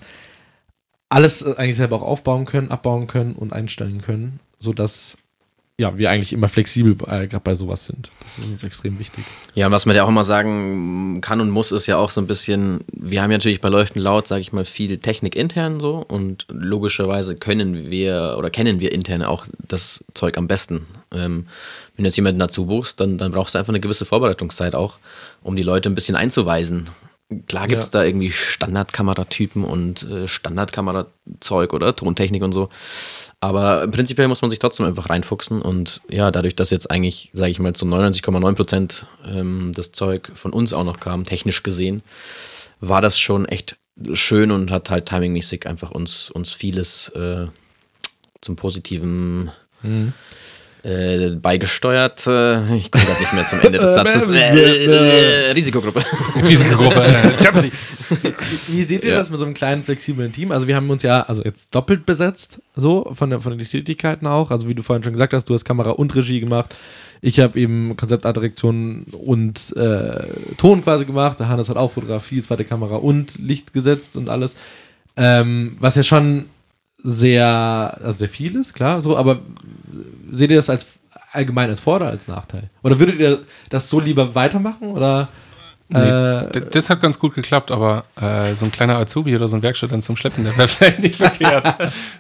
alles 1.10 1.42
äh, 1.42 1.54
eigentlich 1.58 1.76
selber 1.76 1.98
auch 1.98 2.04
aufbauen 2.04 2.46
können, 2.46 2.72
abbauen 2.72 3.08
können 3.08 3.34
und 3.34 3.52
einstellen 3.52 4.02
können, 4.02 4.40
sodass 4.58 5.18
ja, 5.80 5.98
wir 5.98 6.12
eigentlich 6.12 6.34
immer 6.34 6.48
flexibel 6.50 6.94
äh, 7.08 7.28
gerade 7.28 7.40
bei 7.44 7.56
sowas 7.56 7.88
sind. 7.88 8.12
Das 8.22 8.38
ist 8.38 8.52
uns 8.52 8.64
extrem 8.64 9.00
wichtig. 9.00 9.24
Ja, 9.56 9.66
und 9.66 9.72
was 9.72 9.88
man 9.88 9.96
ja 9.96 10.04
auch 10.04 10.10
immer 10.10 10.24
sagen 10.24 11.20
kann 11.22 11.42
und 11.42 11.50
muss, 11.50 11.72
ist 11.72 11.88
ja 11.88 11.98
auch 11.98 12.12
so 12.12 12.22
ein 12.22 12.28
bisschen, 12.28 12.82
wir 12.92 13.24
haben 13.24 13.32
ja 13.32 13.38
natürlich 13.38 13.60
bei 13.60 13.70
Leuchten 13.70 14.00
laut, 14.00 14.28
sage 14.28 14.42
ich 14.42 14.54
mal, 14.54 14.66
viel 14.66 15.00
Technik 15.00 15.36
intern 15.36 15.80
so 15.80 15.98
und 16.08 16.46
logischerweise 16.50 17.36
können 17.36 17.90
wir 17.90 18.36
oder 18.38 18.52
kennen 18.52 18.80
wir 18.82 18.92
intern 18.92 19.24
auch 19.24 19.48
das 19.68 20.04
Zeug 20.14 20.38
am 20.38 20.48
besten. 20.48 20.86
Ähm, 21.12 21.48
wenn 21.96 22.04
du 22.04 22.08
jetzt 22.08 22.18
jemanden 22.18 22.40
dazu 22.40 22.68
buchst, 22.68 23.00
dann, 23.00 23.18
dann 23.18 23.32
brauchst 23.32 23.56
du 23.56 23.60
einfach 23.60 23.72
eine 23.74 23.80
gewisse 23.80 24.06
Vorbereitungszeit 24.06 24.76
auch, 24.76 24.98
um 25.42 25.56
die 25.56 25.64
Leute 25.64 25.90
ein 25.90 25.96
bisschen 25.96 26.16
einzuweisen. 26.16 26.90
Klar 27.48 27.68
gibt 27.68 27.84
es 27.84 27.92
Ja. 27.92 28.00
da 28.02 28.06
irgendwie 28.06 28.30
Standardkameratypen 28.30 29.64
und 29.64 30.04
äh, 30.04 30.28
Standardkamerazeug 30.28 31.74
oder 31.74 31.96
Tontechnik 31.96 32.44
und 32.44 32.52
so. 32.52 32.70
Aber 33.44 33.90
prinzipiell 33.90 34.30
muss 34.30 34.42
man 34.42 34.50
sich 34.50 34.60
trotzdem 34.60 34.86
einfach 34.86 35.10
reinfuchsen 35.10 35.62
und 35.62 36.00
ja, 36.10 36.32
dadurch, 36.32 36.56
dass 36.56 36.70
jetzt 36.70 36.90
eigentlich, 36.90 37.30
sage 37.34 37.52
ich 37.52 37.60
mal, 37.60 37.74
zu 37.74 37.86
99,9 37.86 38.54
Prozent 38.54 39.06
ähm, 39.28 39.74
das 39.76 39.92
Zeug 39.92 40.32
von 40.34 40.54
uns 40.54 40.72
auch 40.72 40.86
noch 40.86 41.02
kam, 41.02 41.26
technisch 41.26 41.62
gesehen, 41.62 42.04
war 42.80 43.02
das 43.02 43.20
schon 43.20 43.46
echt 43.46 43.76
schön 44.14 44.50
und 44.50 44.72
hat 44.72 44.90
halt 44.90 45.08
timingmäßig 45.08 45.68
einfach 45.68 45.92
uns, 45.92 46.30
uns 46.30 46.54
vieles 46.54 47.10
äh, 47.10 47.48
zum 48.40 48.56
Positiven 48.56 49.52
Äh, 50.84 51.38
beigesteuert, 51.38 52.28
äh, 52.28 52.76
ich 52.76 52.92
komme 52.92 53.06
gerade 53.06 53.20
nicht 53.22 53.34
mehr 53.34 53.46
zum 53.48 53.62
Ende 53.62 53.78
des 53.80 53.94
Satzes. 53.96 54.30
Äh, 54.30 54.84
äh, 55.48 55.52
Risikogruppe. 55.52 56.04
Risikogruppe. 56.44 57.06
Äh, 57.06 57.42
Jeopardy. 57.42 57.72
Wie 58.68 58.84
seht 58.84 59.06
ihr 59.06 59.12
Ja. 59.12 59.18
das 59.20 59.30
mit 59.30 59.40
so 59.40 59.46
einem 59.46 59.54
kleinen, 59.54 59.86
flexiblen 59.86 60.34
Team? 60.34 60.52
Also 60.52 60.68
wir 60.68 60.76
haben 60.76 60.90
uns 60.90 61.02
ja 61.02 61.22
also 61.22 61.42
jetzt 61.42 61.74
doppelt 61.74 62.06
besetzt, 62.06 62.60
so 62.76 63.10
von, 63.14 63.30
der, 63.30 63.40
von 63.40 63.58
den 63.58 63.66
Tätigkeiten 63.66 64.28
auch. 64.28 64.52
Also 64.52 64.68
wie 64.68 64.76
du 64.76 64.84
vorhin 64.84 65.04
schon 65.04 65.14
gesagt 65.14 65.34
hast, 65.34 65.46
du 65.50 65.54
hast 65.54 65.64
Kamera 65.64 65.92
und 65.92 66.14
Regie 66.16 66.42
gemacht. 66.42 66.76
Ich 67.22 67.40
habe 67.40 67.58
eben 67.58 67.96
Konzeptart-Direktion 67.96 69.06
und 69.26 69.74
äh, 69.78 70.26
Ton 70.58 70.84
quasi 70.84 71.06
gemacht. 71.06 71.40
Der 71.40 71.48
Hannes 71.48 71.70
hat 71.70 71.78
auch 71.78 71.92
Fotografie, 71.92 72.42
zweite 72.42 72.66
Kamera 72.66 72.98
und 72.98 73.40
Licht 73.40 73.72
gesetzt 73.72 74.18
und 74.18 74.28
alles. 74.28 74.58
Ähm, 75.16 75.78
was 75.80 75.96
ja 75.96 76.04
schon 76.04 76.48
sehr, 77.02 77.46
also 78.02 78.18
sehr 78.18 78.30
viel 78.30 78.58
ist, 78.58 78.74
klar, 78.74 79.02
so, 79.02 79.16
aber 79.18 79.40
seht 80.34 80.52
ihr 80.52 80.58
das 80.58 80.70
als 80.70 80.88
allgemein 81.32 81.70
als 81.70 81.80
Vor- 81.80 81.96
oder 81.98 82.08
als 82.08 82.28
Nachteil? 82.28 82.70
Oder 82.84 83.00
würdet 83.00 83.20
ihr 83.20 83.40
das 83.70 83.90
so 83.90 84.00
lieber 84.00 84.36
weitermachen? 84.36 84.90
Oder 84.92 85.28
Nee, 85.90 86.00
äh, 86.00 86.50
d- 86.50 86.62
das 86.72 86.90
hat 86.90 87.02
ganz 87.02 87.20
gut 87.20 87.36
geklappt, 87.36 87.70
aber 87.70 88.06
äh, 88.20 88.56
so 88.56 88.66
ein 88.66 88.72
kleiner 88.72 88.96
Azubi 88.98 89.36
oder 89.36 89.48
so 89.50 89.58
ein 89.58 89.62
Werkstudent 89.62 90.04
zum 90.04 90.16
Schleppen, 90.16 90.44
der 90.44 90.58
wäre 90.58 90.68
vielleicht 90.70 91.00
nicht 91.00 91.16
verkehrt. 91.18 91.76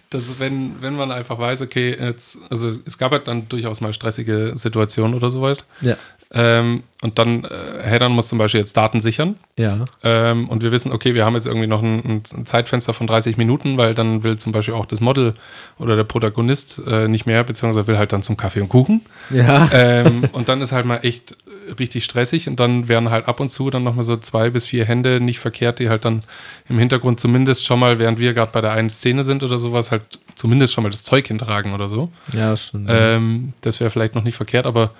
Das 0.09 0.37
wenn, 0.37 0.81
wenn 0.81 0.95
man 0.95 1.11
einfach 1.11 1.39
weiß, 1.39 1.61
okay, 1.61 1.95
jetzt, 1.99 2.37
also 2.51 2.71
es 2.85 2.97
gab 2.97 3.13
halt 3.13 3.27
dann 3.27 3.47
durchaus 3.49 3.79
mal 3.81 3.93
stressige 3.93 4.51
Situationen 4.55 5.15
oder 5.15 5.29
sowas. 5.31 5.59
ja. 5.81 5.95
Ähm, 6.35 6.83
und 7.03 7.19
dann, 7.19 7.43
äh, 7.43 7.83
Headern 7.83 8.13
muss 8.13 8.29
zum 8.29 8.39
Beispiel 8.39 8.61
jetzt 8.61 8.75
Daten 8.75 9.01
sichern. 9.01 9.35
Ja. 9.57 9.85
Ähm, 10.03 10.49
und 10.49 10.63
wir 10.63 10.71
wissen, 10.71 10.91
okay, 10.91 11.13
wir 11.13 11.25
haben 11.25 11.35
jetzt 11.35 11.45
irgendwie 11.45 11.67
noch 11.67 11.83
ein, 11.83 12.23
ein 12.33 12.45
Zeitfenster 12.45 12.93
von 12.93 13.05
30 13.05 13.37
Minuten, 13.37 13.77
weil 13.77 13.93
dann 13.93 14.23
will 14.23 14.37
zum 14.39 14.51
Beispiel 14.51 14.73
auch 14.73 14.87
das 14.87 14.99
Model 14.99 15.35
oder 15.77 15.95
der 15.95 16.05
Protagonist 16.05 16.81
äh, 16.87 17.07
nicht 17.07 17.25
mehr, 17.27 17.43
beziehungsweise 17.43 17.85
will 17.87 17.97
halt 17.97 18.13
dann 18.13 18.23
zum 18.23 18.35
Kaffee 18.35 18.61
und 18.61 18.69
Kuchen. 18.69 19.01
Ja. 19.29 19.69
ähm, 19.73 20.23
und 20.31 20.49
dann 20.49 20.61
ist 20.61 20.71
halt 20.71 20.85
mal 20.85 20.97
echt 21.03 21.37
richtig 21.77 22.03
stressig 22.03 22.49
und 22.49 22.59
dann 22.59 22.87
werden 22.87 23.09
halt 23.09 23.27
ab 23.27 23.39
und 23.39 23.49
zu 23.49 23.69
dann 23.69 23.83
nochmal 23.83 24.03
so 24.03 24.17
zwei 24.17 24.49
bis 24.49 24.65
vier 24.65 24.85
Hände 24.85 25.19
nicht 25.19 25.39
verkehrt, 25.39 25.79
die 25.79 25.89
halt 25.89 26.05
dann 26.05 26.21
im 26.67 26.79
Hintergrund 26.79 27.19
zumindest 27.19 27.65
schon 27.65 27.79
mal, 27.79 27.99
während 27.99 28.19
wir 28.19 28.33
gerade 28.33 28.51
bei 28.51 28.61
der 28.61 28.71
einen 28.71 28.89
Szene 28.89 29.23
sind 29.23 29.43
oder 29.43 29.57
sowas, 29.57 29.91
halt 29.91 30.03
zumindest 30.35 30.73
schon 30.73 30.83
mal 30.83 30.89
das 30.89 31.03
Zeug 31.03 31.27
hintragen 31.27 31.73
oder 31.73 31.89
so. 31.89 32.11
Ja, 32.33 32.57
schon. 32.57 32.87
Ähm, 32.89 33.53
das 33.61 33.79
wäre 33.79 33.89
vielleicht 33.89 34.15
noch 34.15 34.23
nicht 34.23 34.35
verkehrt, 34.35 34.65
aber 34.65 34.91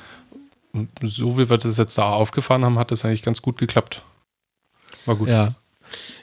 so 1.02 1.38
wie 1.38 1.50
wir 1.50 1.58
das 1.58 1.78
jetzt 1.78 1.98
da 1.98 2.10
aufgefahren 2.10 2.66
haben, 2.66 2.80
hat 2.80 2.92
das 2.92 3.06
eigentlich 3.06 3.22
ganz 3.22 3.42
gut 3.42 3.58
geklappt. 3.58 4.04
War 5.06 5.16
gut. 5.16 5.30
ja. 5.30 5.56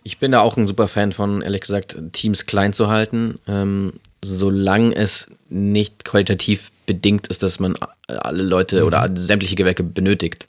Ich 0.02 0.18
bin 0.18 0.32
da 0.32 0.40
auch 0.40 0.56
ein 0.56 0.66
super 0.66 0.88
Fan 0.88 1.12
von, 1.12 1.42
ehrlich 1.42 1.60
gesagt, 1.60 1.96
Teams 2.12 2.46
klein 2.46 2.72
zu 2.72 2.88
halten, 2.88 3.38
ähm, 3.46 3.92
solange 4.22 4.96
es 4.96 5.28
nicht 5.48 6.04
qualitativ 6.04 6.72
bedingt 6.86 7.28
ist, 7.28 7.42
dass 7.42 7.60
man 7.60 7.76
alle 8.08 8.42
Leute 8.42 8.84
oder 8.84 9.08
sämtliche 9.14 9.54
Gewerke 9.54 9.84
benötigt. 9.84 10.48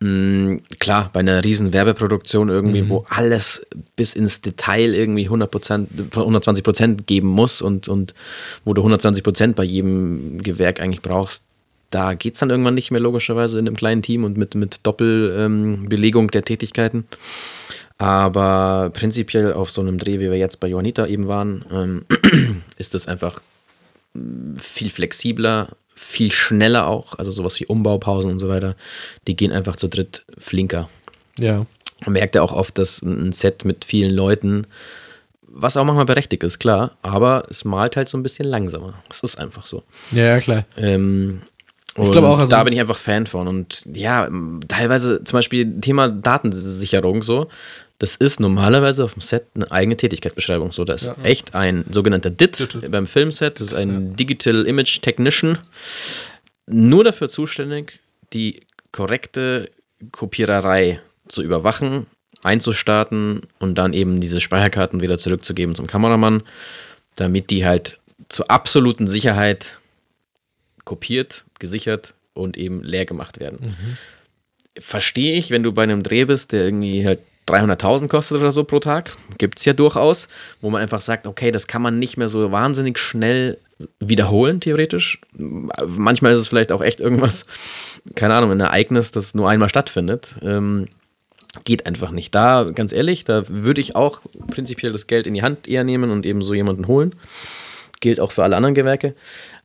Mm, 0.00 0.56
klar, 0.78 1.10
bei 1.12 1.20
einer 1.20 1.44
riesen 1.44 1.72
Werbeproduktion 1.72 2.48
irgendwie, 2.48 2.88
wo 2.88 3.04
alles 3.10 3.66
bis 3.96 4.16
ins 4.16 4.40
Detail 4.40 4.94
irgendwie 4.94 5.28
100%, 5.28 5.86
120% 6.10 7.04
geben 7.04 7.28
muss 7.28 7.60
und, 7.60 7.86
und 7.86 8.14
wo 8.64 8.72
du 8.72 8.82
120% 8.82 9.52
bei 9.52 9.64
jedem 9.64 10.42
Gewerk 10.42 10.80
eigentlich 10.80 11.02
brauchst, 11.02 11.44
da 11.90 12.14
geht 12.14 12.34
es 12.34 12.40
dann 12.40 12.50
irgendwann 12.50 12.74
nicht 12.74 12.90
mehr 12.90 13.00
logischerweise 13.00 13.58
in 13.58 13.66
einem 13.66 13.76
kleinen 13.76 14.02
Team 14.02 14.24
und 14.24 14.36
mit, 14.36 14.54
mit 14.54 14.80
Doppelbelegung 14.84 16.24
ähm, 16.24 16.30
der 16.30 16.44
Tätigkeiten. 16.44 17.06
Aber 17.98 18.90
prinzipiell 18.94 19.52
auf 19.52 19.70
so 19.70 19.80
einem 19.82 19.98
Dreh, 19.98 20.20
wie 20.20 20.30
wir 20.30 20.38
jetzt 20.38 20.60
bei 20.60 20.68
Johannita 20.68 21.06
eben 21.06 21.28
waren, 21.28 21.64
ähm, 21.70 22.62
ist 22.78 22.94
es 22.94 23.08
einfach 23.08 23.42
mm, 24.14 24.54
viel 24.56 24.88
flexibler, 24.88 25.68
viel 25.94 26.30
schneller 26.30 26.86
auch. 26.86 27.18
Also 27.18 27.32
sowas 27.32 27.58
wie 27.60 27.66
Umbaupausen 27.66 28.30
und 28.30 28.38
so 28.38 28.48
weiter, 28.48 28.76
die 29.26 29.36
gehen 29.36 29.52
einfach 29.52 29.76
zu 29.76 29.88
dritt 29.88 30.24
flinker. 30.38 30.88
Ja. 31.38 31.66
Man 32.04 32.14
merkt 32.14 32.34
ja 32.36 32.42
auch 32.42 32.52
oft, 32.52 32.78
dass 32.78 33.02
ein 33.02 33.32
Set 33.32 33.64
mit 33.64 33.84
vielen 33.84 34.14
Leuten, 34.14 34.66
was 35.42 35.76
auch 35.76 35.84
manchmal 35.84 36.06
berechtigt 36.06 36.42
ist, 36.42 36.58
klar, 36.58 36.96
aber 37.02 37.44
es 37.50 37.64
malt 37.64 37.96
halt 37.96 38.08
so 38.08 38.16
ein 38.16 38.22
bisschen 38.22 38.46
langsamer. 38.46 39.02
Es 39.10 39.22
ist 39.22 39.38
einfach 39.38 39.66
so. 39.66 39.82
Ja, 40.12 40.24
ja, 40.24 40.40
klar. 40.40 40.64
Ähm, 40.76 41.42
und 41.96 42.12
glaube 42.12 42.28
auch, 42.28 42.38
also- 42.38 42.50
da 42.50 42.62
bin 42.64 42.72
ich 42.72 42.80
einfach 42.80 42.98
Fan 42.98 43.26
von. 43.26 43.48
Und 43.48 43.82
ja, 43.92 44.28
teilweise 44.68 45.22
zum 45.24 45.36
Beispiel 45.38 45.80
Thema 45.80 46.08
Datensicherung 46.08 47.22
so. 47.22 47.48
Das 47.98 48.16
ist 48.16 48.40
normalerweise 48.40 49.04
auf 49.04 49.12
dem 49.12 49.20
Set 49.20 49.46
eine 49.54 49.70
eigene 49.70 49.94
Tätigkeitsbeschreibung. 49.96 50.72
So, 50.72 50.84
da 50.84 50.94
ist 50.94 51.10
echt 51.22 51.54
ein 51.54 51.84
sogenannter 51.90 52.30
DIT 52.30 52.58
Digital. 52.58 52.88
beim 52.88 53.06
Filmset. 53.06 53.60
Das 53.60 53.68
ist 53.68 53.74
ein 53.74 54.16
Digital 54.16 54.66
Image 54.66 55.02
Technician. 55.02 55.58
Nur 56.66 57.04
dafür 57.04 57.28
zuständig, 57.28 58.00
die 58.32 58.60
korrekte 58.92 59.70
Kopiererei 60.12 61.00
zu 61.28 61.42
überwachen, 61.42 62.06
einzustarten 62.42 63.42
und 63.58 63.76
dann 63.76 63.92
eben 63.92 64.20
diese 64.20 64.40
Speicherkarten 64.40 65.02
wieder 65.02 65.18
zurückzugeben 65.18 65.74
zum 65.74 65.86
Kameramann, 65.86 66.42
damit 67.16 67.50
die 67.50 67.66
halt 67.66 67.98
zur 68.30 68.50
absoluten 68.50 69.08
Sicherheit 69.08 69.76
kopiert, 70.84 71.44
gesichert 71.60 72.14
und 72.34 72.56
eben 72.56 72.82
leer 72.82 73.06
gemacht 73.06 73.38
werden. 73.38 73.76
Verstehe 74.78 75.36
ich, 75.36 75.50
wenn 75.50 75.62
du 75.62 75.72
bei 75.72 75.82
einem 75.82 76.02
Dreh 76.02 76.24
bist, 76.24 76.52
der 76.52 76.64
irgendwie 76.64 77.06
halt 77.06 77.20
300.000 77.46 78.08
kostet 78.08 78.38
oder 78.38 78.52
so 78.52 78.64
pro 78.64 78.78
Tag, 78.78 79.16
gibt 79.38 79.58
es 79.58 79.64
ja 79.64 79.72
durchaus, 79.72 80.28
wo 80.60 80.70
man 80.70 80.80
einfach 80.80 81.00
sagt, 81.00 81.26
okay, 81.26 81.50
das 81.50 81.66
kann 81.66 81.82
man 81.82 81.98
nicht 81.98 82.16
mehr 82.16 82.28
so 82.28 82.52
wahnsinnig 82.52 82.98
schnell 82.98 83.58
wiederholen, 83.98 84.60
theoretisch. 84.60 85.20
Manchmal 85.32 86.32
ist 86.32 86.40
es 86.40 86.48
vielleicht 86.48 86.72
auch 86.72 86.82
echt 86.82 87.00
irgendwas, 87.00 87.46
keine 88.14 88.34
Ahnung, 88.34 88.52
ein 88.52 88.60
Ereignis, 88.60 89.10
das 89.10 89.34
nur 89.34 89.48
einmal 89.48 89.68
stattfindet. 89.68 90.34
Ähm, 90.42 90.88
geht 91.64 91.86
einfach 91.86 92.10
nicht. 92.10 92.34
Da, 92.34 92.70
ganz 92.74 92.92
ehrlich, 92.92 93.24
da 93.24 93.48
würde 93.48 93.80
ich 93.80 93.96
auch 93.96 94.20
prinzipiell 94.48 94.92
das 94.92 95.06
Geld 95.06 95.26
in 95.26 95.34
die 95.34 95.42
Hand 95.42 95.66
eher 95.66 95.84
nehmen 95.84 96.10
und 96.10 96.26
eben 96.26 96.42
so 96.42 96.54
jemanden 96.54 96.86
holen. 96.86 97.14
Gilt 98.00 98.20
auch 98.20 98.32
für 98.32 98.44
alle 98.44 98.56
anderen 98.56 98.74
Gewerke. 98.74 99.14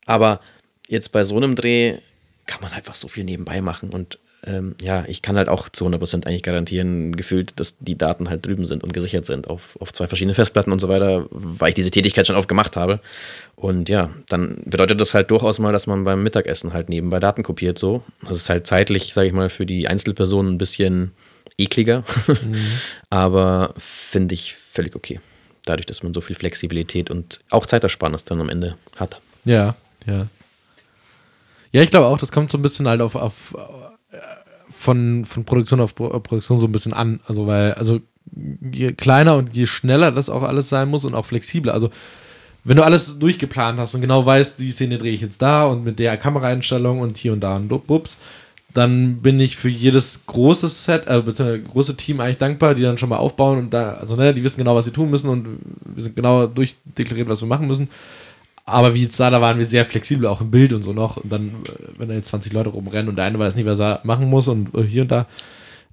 Aber 0.05 0.39
jetzt 0.88 1.12
bei 1.12 1.24
so 1.24 1.38
einem 1.38 1.56
Dreh 1.56 1.98
kann 2.45 2.62
man 2.62 2.71
einfach 2.71 2.95
so 2.95 3.08
viel 3.08 3.24
nebenbei 3.24 3.62
machen 3.62 3.89
und 3.89 4.19
ähm, 4.45 4.76
ja, 4.80 5.06
ich 5.08 5.21
kann 5.21 5.38
halt 5.38 5.50
auch 5.50 5.69
zu 5.69 5.88
100% 5.88 6.26
eigentlich 6.26 6.43
garantieren, 6.43 7.15
gefühlt, 7.15 7.60
dass 7.60 7.76
die 7.80 7.98
Daten 7.98 8.30
halt 8.30 8.45
drüben 8.45 8.65
sind 8.65 8.84
und 8.84 8.93
gesichert 8.93 9.26
sind 9.26 9.50
auf, 9.50 9.76
auf 9.80 9.91
zwei 9.91 10.08
verschiedene 10.08 10.36
Festplatten 10.36 10.71
und 10.71 10.80
so 10.80 10.88
weiter, 10.88 11.26
weil 11.32 11.69
ich 11.69 11.76
diese 11.76 11.89
Tätigkeit 11.89 12.28
schon 12.28 12.36
oft 12.36 12.48
gemacht 12.48 12.76
habe. 12.76 13.00
Und 13.56 13.89
ja, 13.89 14.12
dann 14.30 14.62
bedeutet 14.65 15.02
das 15.02 15.13
halt 15.13 15.32
durchaus 15.32 15.58
mal, 15.58 15.71
dass 15.74 15.88
man 15.88 16.04
beim 16.04 16.21
Mittagessen 16.21 16.74
halt 16.74 16.89
nebenbei 16.89 17.19
Daten 17.19 17.41
kopiert 17.41 17.80
so. 17.80 18.04
Das 18.24 18.38
ist 18.38 18.50
halt 18.50 18.67
zeitlich, 18.67 19.13
sage 19.13 19.28
ich 19.28 19.34
mal, 19.34 19.50
für 19.50 19.65
die 19.65 19.88
Einzelpersonen 19.88 20.54
ein 20.54 20.58
bisschen 20.60 21.12
ekliger, 21.58 22.04
aber 23.10 23.74
finde 23.78 24.36
ich 24.36 24.56
völlig 24.56 24.95
okay. 24.95 25.19
Dadurch, 25.63 25.88
dass 25.88 26.04
man 26.04 26.13
so 26.13 26.21
viel 26.21 26.36
Flexibilität 26.36 27.10
und 27.10 27.39
auch 27.50 27.65
Zeitersparnis 27.65 28.26
dann 28.26 28.41
am 28.41 28.50
Ende 28.50 28.76
hat. 28.98 29.19
Ja, 29.45 29.76
ja. 30.06 30.28
Ja, 31.75 31.81
ich 31.81 31.89
glaube 31.89 32.05
auch, 32.05 32.17
das 32.17 32.31
kommt 32.31 32.49
so 32.49 32.57
ein 32.57 32.61
bisschen 32.61 32.88
halt 32.88 33.01
auf, 33.01 33.15
auf 33.15 33.53
äh, 33.53 34.17
von, 34.73 35.25
von 35.25 35.43
Produktion 35.43 35.81
auf 35.81 35.93
Pro 35.93 36.07
Produktion 36.21 36.57
so 36.57 36.67
ein 36.67 36.71
bisschen 36.71 36.93
an. 36.93 37.19
Also, 37.27 37.47
weil, 37.47 37.73
also 37.73 37.99
je 38.71 38.93
kleiner 38.93 39.35
und 39.35 39.57
je 39.57 39.65
schneller 39.65 40.13
das 40.13 40.29
auch 40.29 40.43
alles 40.43 40.69
sein 40.69 40.88
muss 40.88 41.03
und 41.03 41.13
auch 41.13 41.25
flexibler. 41.25 41.73
Also, 41.73 41.89
wenn 42.63 42.77
du 42.77 42.83
alles 42.85 43.19
durchgeplant 43.19 43.77
hast 43.77 43.93
und 43.93 43.99
genau 43.99 44.25
weißt, 44.25 44.57
die 44.57 44.71
Szene 44.71 44.97
drehe 44.97 45.11
ich 45.11 45.19
jetzt 45.19 45.41
da 45.41 45.65
und 45.65 45.83
mit 45.83 45.99
der 45.99 46.15
Kameraeinstellung 46.15 47.01
und 47.01 47.17
hier 47.17 47.33
und 47.33 47.41
da 47.41 47.57
und 47.57 47.67
bups, 47.67 48.19
dann 48.73 49.17
bin 49.17 49.38
ich 49.41 49.57
für 49.57 49.67
jedes 49.67 50.25
große 50.27 50.69
Set, 50.69 51.07
äh, 51.07 51.21
beziehungsweise 51.21 51.61
große 51.61 51.97
Team 51.97 52.21
eigentlich 52.21 52.38
dankbar, 52.38 52.75
die 52.75 52.83
dann 52.83 52.97
schon 52.97 53.09
mal 53.09 53.17
aufbauen 53.17 53.59
und 53.59 53.73
da, 53.73 53.95
also 53.95 54.15
ne, 54.15 54.33
die 54.33 54.45
wissen 54.45 54.59
genau, 54.59 54.77
was 54.77 54.85
sie 54.85 54.91
tun 54.91 55.09
müssen 55.09 55.29
und 55.29 55.59
wir 55.93 56.03
sind 56.03 56.15
genau 56.15 56.47
durchdeklariert, 56.47 57.27
was 57.27 57.41
wir 57.41 57.49
machen 57.49 57.67
müssen. 57.67 57.89
Aber 58.65 58.95
wie 58.95 59.04
jetzt 59.04 59.19
da, 59.19 59.30
da 59.30 59.41
waren 59.41 59.60
wir 59.60 59.65
sehr 59.65 59.86
flexibel, 59.86 60.25
auch 60.25 60.41
im 60.41 60.49
Bild 60.49 60.73
und 60.73 60.82
so 60.82 60.91
noch. 60.91 61.17
Und 61.17 61.32
dann, 61.32 61.49
äh, 61.49 61.99
wenn 61.99 62.10
da 62.10 62.15
jetzt 62.15 62.30
20 62.30 62.51
Leute 62.54 62.69
rumrennen 62.69 63.10
und 63.10 63.15
der 63.15 63.25
eine 63.25 63.38
weiß 63.38 63.56
nicht, 63.56 63.65
was 63.65 63.80
er 63.80 64.01
machen 64.04 64.30
muss 64.30 64.47
und 64.47 64.73
äh, 64.75 64.82
hier 64.84 65.04
und 65.04 65.12
da, 65.12 65.28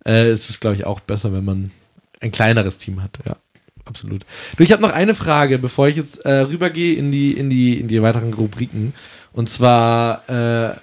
äh, 0.07 0.33
ist 0.33 0.49
es, 0.49 0.59
glaube 0.59 0.77
ich, 0.77 0.87
auch 0.87 1.01
besser, 1.01 1.33
wenn 1.33 1.45
man 1.45 1.71
ein 2.21 2.33
kleineres 2.33 2.79
Team 2.79 3.03
hat. 3.03 3.19
Ja, 3.27 3.37
absolut. 3.85 4.25
Du, 4.57 4.63
ich 4.63 4.73
habe 4.73 4.83
noch 4.83 4.93
eine 4.93 5.15
Frage, 5.15 5.59
bevor 5.59 5.89
ich 5.89 5.97
jetzt 5.97 6.25
äh, 6.25 6.41
rübergehe 6.41 6.95
in 6.95 7.13
die, 7.13 7.33
in, 7.33 7.51
die, 7.51 7.79
in 7.79 7.89
die 7.89 8.01
weiteren 8.01 8.33
Rubriken. 8.33 8.95
Und 9.35 9.51
zwar, 9.51 10.29
äh, 10.29 10.75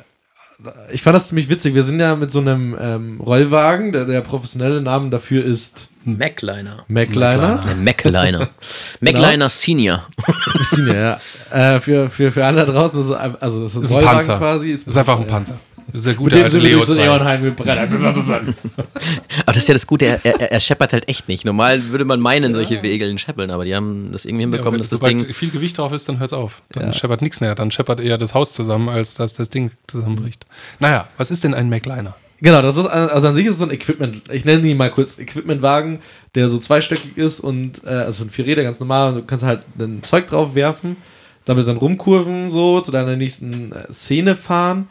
ich 0.92 1.02
fand 1.02 1.16
das 1.16 1.30
ziemlich 1.30 1.50
witzig. 1.50 1.74
Wir 1.74 1.84
sind 1.84 2.00
ja 2.00 2.16
mit 2.16 2.32
so 2.32 2.40
einem 2.40 2.78
ähm, 2.80 3.22
Rollwagen, 3.22 3.94
der, 3.94 4.06
der 4.06 4.22
professionelle 4.22 4.82
Name 4.82 5.10
dafür 5.10 5.44
ist 5.44 5.89
Macliner. 6.04 6.86
Macliner. 6.88 7.62
Macliner. 7.84 8.50
Macliner 9.02 9.50
Senior. 9.50 10.08
Senior, 10.72 10.96
ja. 10.96 11.20
Äh, 11.76 11.80
für, 11.82 12.10
für, 12.10 12.32
für 12.32 12.46
alle 12.46 12.66
da 12.66 12.72
draußen, 12.72 13.00
das 13.00 13.10
ist, 13.10 13.42
also 13.42 13.64
das 13.64 13.72
ist 13.76 13.78
ein 13.78 13.84
Ist 13.84 13.94
ein 13.94 14.04
Panzer. 14.06 14.38
quasi. 14.38 14.74
Das 14.74 14.84
ist 14.88 14.98
einfach 14.98 15.20
ein 15.20 15.28
Panzer. 15.28 15.60
Das 15.92 16.06
ist 16.06 16.08
ja 16.08 16.14
der 16.14 16.30
dem 16.30 16.44
alte 16.44 16.58
Leo 16.60 16.84
so 16.84 16.94
2. 16.94 17.02
Neonheim 17.04 17.44
gebrettert. 17.44 17.90
Aber 17.92 19.54
das 19.54 19.58
ist 19.58 19.68
ja 19.68 19.74
das 19.74 19.88
Gute, 19.88 20.06
er, 20.06 20.24
er, 20.24 20.52
er 20.52 20.60
scheppert 20.60 20.94
halt 20.94 21.08
echt 21.10 21.28
nicht. 21.28 21.46
Normal 21.46 21.90
würde 21.90 22.06
man 22.06 22.20
meinen, 22.20 22.54
solche 22.54 22.84
Wegeln 22.84 23.18
scheppeln, 23.18 23.50
aber 23.50 23.66
die 23.66 23.76
haben 23.76 24.12
das 24.12 24.26
irgendwie 24.26 24.44
Ja, 24.44 24.50
hinbekommen, 24.50 24.74
wenn 24.74 24.80
dass 24.80 24.90
das 24.90 25.00
Ding. 25.00 25.20
viel 25.34 25.50
Gewicht 25.50 25.78
drauf 25.80 25.92
ist, 25.92 26.08
dann 26.08 26.20
hört's 26.20 26.34
auf. 26.34 26.62
Dann 26.72 26.88
Ja. 26.88 26.94
scheppert 26.94 27.22
nichts 27.24 27.40
mehr. 27.42 27.56
Dann 27.56 27.72
scheppert 27.72 28.00
eher 28.02 28.20
das 28.20 28.36
Haus 28.36 28.54
zusammen, 28.54 28.88
als 28.88 29.16
dass 29.16 29.34
das 29.34 29.50
Ding 29.50 29.72
zusammenbricht. 29.88 30.46
Naja, 30.80 31.08
was 31.18 31.32
ist 31.32 31.44
denn 31.44 31.54
ein 31.56 31.70
MacLiner? 31.70 32.16
Genau, 32.42 32.62
das 32.62 32.78
ist, 32.78 32.86
also 32.86 33.28
an 33.28 33.36
sich 33.36 33.46
ist 33.46 33.54
es 33.54 33.60
so 33.60 33.66
ein 33.66 33.72
Equipment, 33.72 34.32
ich 34.32 34.46
nenne 34.46 34.66
ihn 34.66 34.78
mal 34.78 34.92
kurz 34.92 35.20
Equipmentwagen, 35.20 36.00
der 36.36 36.48
so 36.48 36.58
zweistöckig 36.58 37.18
ist 37.18 37.42
und, 37.42 37.84
äh, 37.84 37.90
also 37.90 38.24
sind 38.24 38.32
vier 38.32 38.46
Räder, 38.46 38.64
ganz 38.64 38.80
normal, 38.80 39.10
und 39.10 39.16
du 39.16 39.24
kannst 39.24 39.44
halt 39.44 39.66
ein 39.78 40.04
Zeug 40.04 40.28
drauf 40.28 40.56
werfen, 40.56 40.96
damit 41.44 41.68
dann 41.68 41.78
rumkurven, 41.78 42.50
so, 42.52 42.80
zu 42.80 42.92
deiner 42.92 43.18
nächsten 43.18 43.74
äh, 43.74 43.92
Szene 43.92 44.36
fahren 44.36 44.88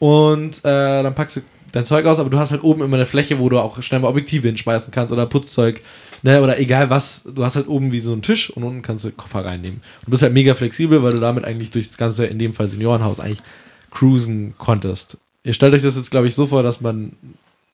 und 0.00 0.58
äh, 0.64 1.02
dann 1.02 1.14
packst 1.14 1.36
du 1.36 1.40
dein 1.70 1.84
Zeug 1.84 2.06
aus, 2.06 2.18
aber 2.18 2.30
du 2.30 2.38
hast 2.38 2.50
halt 2.50 2.64
oben 2.64 2.82
immer 2.82 2.96
eine 2.96 3.06
Fläche, 3.06 3.38
wo 3.38 3.48
du 3.48 3.58
auch 3.58 3.80
schnell 3.82 4.00
mal 4.00 4.08
Objektive 4.08 4.48
hinschmeißen 4.48 4.92
kannst 4.92 5.12
oder 5.12 5.26
Putzzeug, 5.26 5.82
ne, 6.22 6.42
oder 6.42 6.58
egal 6.58 6.90
was, 6.90 7.22
du 7.32 7.44
hast 7.44 7.54
halt 7.54 7.68
oben 7.68 7.92
wie 7.92 8.00
so 8.00 8.12
einen 8.12 8.22
Tisch 8.22 8.50
und 8.50 8.64
unten 8.64 8.82
kannst 8.82 9.04
du 9.04 9.12
Koffer 9.12 9.44
reinnehmen. 9.44 9.82
Du 10.04 10.10
bist 10.10 10.22
halt 10.24 10.32
mega 10.32 10.54
flexibel, 10.54 11.02
weil 11.04 11.12
du 11.12 11.20
damit 11.20 11.44
eigentlich 11.44 11.70
durch 11.70 11.88
das 11.88 11.96
ganze, 11.96 12.26
in 12.26 12.40
dem 12.40 12.54
Fall 12.54 12.66
Seniorenhaus, 12.66 13.20
eigentlich 13.20 13.42
cruisen 13.90 14.54
konntest. 14.58 15.18
Ihr 15.48 15.54
stellt 15.54 15.72
euch 15.72 15.80
das 15.80 15.96
jetzt, 15.96 16.10
glaube 16.10 16.28
ich, 16.28 16.34
so 16.34 16.46
vor, 16.46 16.62
dass 16.62 16.82
man 16.82 17.12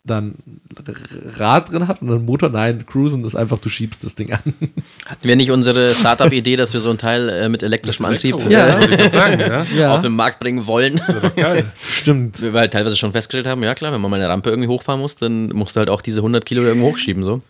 dann 0.07 0.35
Rad 1.39 1.73
drin 1.73 1.89
hat 1.89 2.03
und 2.03 2.11
einen 2.11 2.25
Motor. 2.25 2.51
Nein, 2.51 2.85
Cruisen 2.87 3.25
ist 3.25 3.35
einfach, 3.35 3.59
du 3.59 3.69
schiebst 3.69 4.05
das 4.05 4.15
Ding 4.15 4.33
an. 4.33 4.39
Hatten 5.07 5.27
wir 5.27 5.35
nicht 5.35 5.51
unsere 5.51 5.93
Startup-Idee, 5.95 6.55
dass 6.55 6.73
wir 6.73 6.79
so 6.81 6.91
ein 6.91 6.99
Teil 6.99 7.29
äh, 7.29 7.49
mit 7.49 7.65
elektrischem 7.65 8.05
Antrieb 8.07 8.37
Elektro- 8.37 8.51
Ja. 8.51 8.79
äh, 8.79 9.11
sagen, 9.11 9.41
ja. 9.41 9.65
Ja, 9.77 9.95
auf 9.97 10.03
den 10.03 10.15
Markt 10.15 10.39
bringen 10.39 10.67
wollen? 10.69 10.97
Das 10.99 11.09
wäre 11.09 11.21
doch 11.23 11.35
geil. 11.35 11.65
stimmt. 11.83 12.41
Wir 12.41 12.53
halt 12.53 12.73
teilweise 12.75 12.97
schon 12.97 13.11
festgestellt 13.11 13.49
haben, 13.49 13.63
ja 13.65 13.75
klar, 13.75 13.93
wenn 13.93 14.01
man 14.01 14.09
mal 14.11 14.21
eine 14.21 14.29
Rampe 14.29 14.51
irgendwie 14.51 14.69
hochfahren 14.69 15.01
muss, 15.01 15.17
dann 15.17 15.49
musst 15.49 15.75
du 15.75 15.81
halt 15.81 15.91
auch 15.91 16.01
diese 16.03 16.19
100 16.19 16.45
Kilo 16.47 16.63
irgendwo 16.63 16.89
hochschieben. 16.93 17.25
So. 17.25 17.41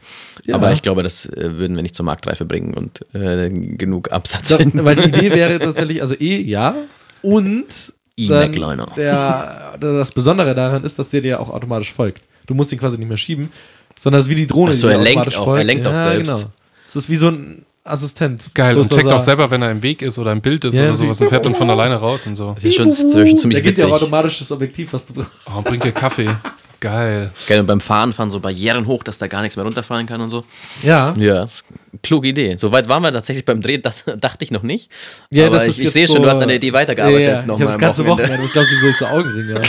Ja. 0.44 0.54
Aber 0.54 0.72
ich 0.72 0.80
glaube, 0.80 1.02
das 1.02 1.26
äh, 1.26 1.58
würden 1.58 1.76
wir 1.76 1.82
nicht 1.82 1.96
zur 1.96 2.06
Marktreife 2.06 2.46
bringen 2.46 2.72
und 2.72 3.04
äh, 3.14 3.50
genug 3.50 4.10
Absatz 4.10 4.54
finden. 4.54 4.84
weil 4.86 4.96
die 4.96 5.08
Idee 5.08 5.32
wäre 5.32 5.58
tatsächlich, 5.58 6.00
also 6.00 6.14
E, 6.14 6.40
ja. 6.40 6.76
Und 7.20 7.92
E-Macliner. 8.16 8.86
das 9.80 10.12
Besondere 10.12 10.54
daran 10.54 10.84
ist, 10.84 10.98
dass 10.98 11.10
der 11.10 11.20
dir 11.20 11.40
auch 11.40 11.48
automatisch 11.50 11.92
folgt. 11.92 12.22
Du 12.46 12.54
musst 12.54 12.72
ihn 12.72 12.78
quasi 12.78 12.98
nicht 12.98 13.08
mehr 13.08 13.16
schieben, 13.16 13.50
sondern 13.98 14.20
es 14.20 14.26
ist 14.26 14.30
wie 14.30 14.36
die 14.36 14.46
Drohne, 14.46 14.72
Ach 14.72 14.76
so, 14.76 14.86
die 14.88 14.92
er 14.94 14.98
lenkt 15.00 15.10
automatisch 15.20 15.36
auch- 15.38 15.44
folgt. 15.44 15.58
er 15.58 15.64
lenkt 15.64 15.86
auch 15.86 15.92
ja, 15.92 16.10
selbst. 16.10 16.30
Genau. 16.32 16.42
Es 16.88 16.96
ist 16.96 17.10
wie 17.10 17.16
so 17.16 17.28
ein 17.28 17.64
Assistent. 17.84 18.44
Geil. 18.54 18.78
Und 18.78 18.90
checkt 18.90 19.06
auch 19.08 19.12
er- 19.12 19.20
selber, 19.20 19.50
wenn 19.50 19.62
er 19.62 19.70
im 19.70 19.82
Weg 19.82 20.00
ist 20.02 20.18
oder 20.18 20.32
im 20.32 20.40
Bild 20.40 20.64
ist 20.64 20.74
Ja, 20.74 20.84
oder 20.84 20.94
sowas 20.94 21.20
und 21.20 21.28
fährt 21.28 21.44
dann 21.44 21.54
von 21.54 21.68
alleine 21.68 21.96
raus 21.96 22.26
und 22.26 22.34
so. 22.36 22.52
Das 22.54 22.64
ist 22.64 22.74
schon, 22.76 22.88
ist 22.88 23.00
schon 23.12 23.24
Der 23.24 23.36
ziemlich 23.36 23.62
gibt 23.62 23.78
dir 23.78 23.88
automatisch 23.92 24.38
das 24.38 24.50
Objektiv, 24.52 24.92
was 24.92 25.06
du 25.06 25.14
brauchst. 25.14 25.30
Oh, 25.46 25.58
und 25.58 25.64
bringt 25.66 25.84
dir 25.84 25.92
Kaffee. 25.92 26.30
Geil. 26.80 27.30
Geil, 27.46 27.60
und 27.60 27.66
beim 27.66 27.80
Fahren 27.80 28.12
fahren 28.12 28.30
so 28.30 28.40
Barrieren 28.40 28.86
hoch, 28.86 29.02
dass 29.02 29.18
da 29.18 29.26
gar 29.26 29.42
nichts 29.42 29.56
mehr 29.56 29.64
runterfallen 29.64 30.06
kann 30.06 30.20
und 30.20 30.28
so. 30.28 30.44
Ja. 30.82 31.14
Ja, 31.16 31.34
das 31.34 31.54
ist 31.54 31.64
eine 31.70 32.00
kluge 32.02 32.28
Idee. 32.28 32.56
Soweit 32.56 32.88
waren 32.88 33.02
wir 33.02 33.12
tatsächlich 33.12 33.44
beim 33.44 33.60
Dreh, 33.60 33.78
das 33.78 34.04
dachte 34.18 34.44
ich 34.44 34.50
noch 34.50 34.62
nicht. 34.62 34.90
Ja, 35.30 35.46
Aber 35.46 35.56
das 35.56 35.64
ich, 35.64 35.70
ist 35.70 35.78
ich 35.78 35.84
jetzt 35.84 35.92
sehe 35.94 36.06
schon, 36.06 36.16
so- 36.16 36.22
du 36.22 36.28
hast 36.28 36.40
an 36.42 36.48
der 36.48 36.56
Idee 36.58 36.72
weitergearbeitet. 36.72 37.22
Ja, 37.26 37.40
ja. 37.40 37.46
noch 37.46 37.56
ich 37.56 37.62
habe 37.62 37.72
das 37.72 37.80
ganze 37.80 38.06
Wochenende. 38.06 38.32
Wochenende, 38.34 38.52
glaubst 38.52 38.70
du, 38.72 38.76
wieso 38.76 38.86
ich 38.88 38.96
so 38.98 39.06
Augenringe 39.06 39.54
habe? 39.54 39.64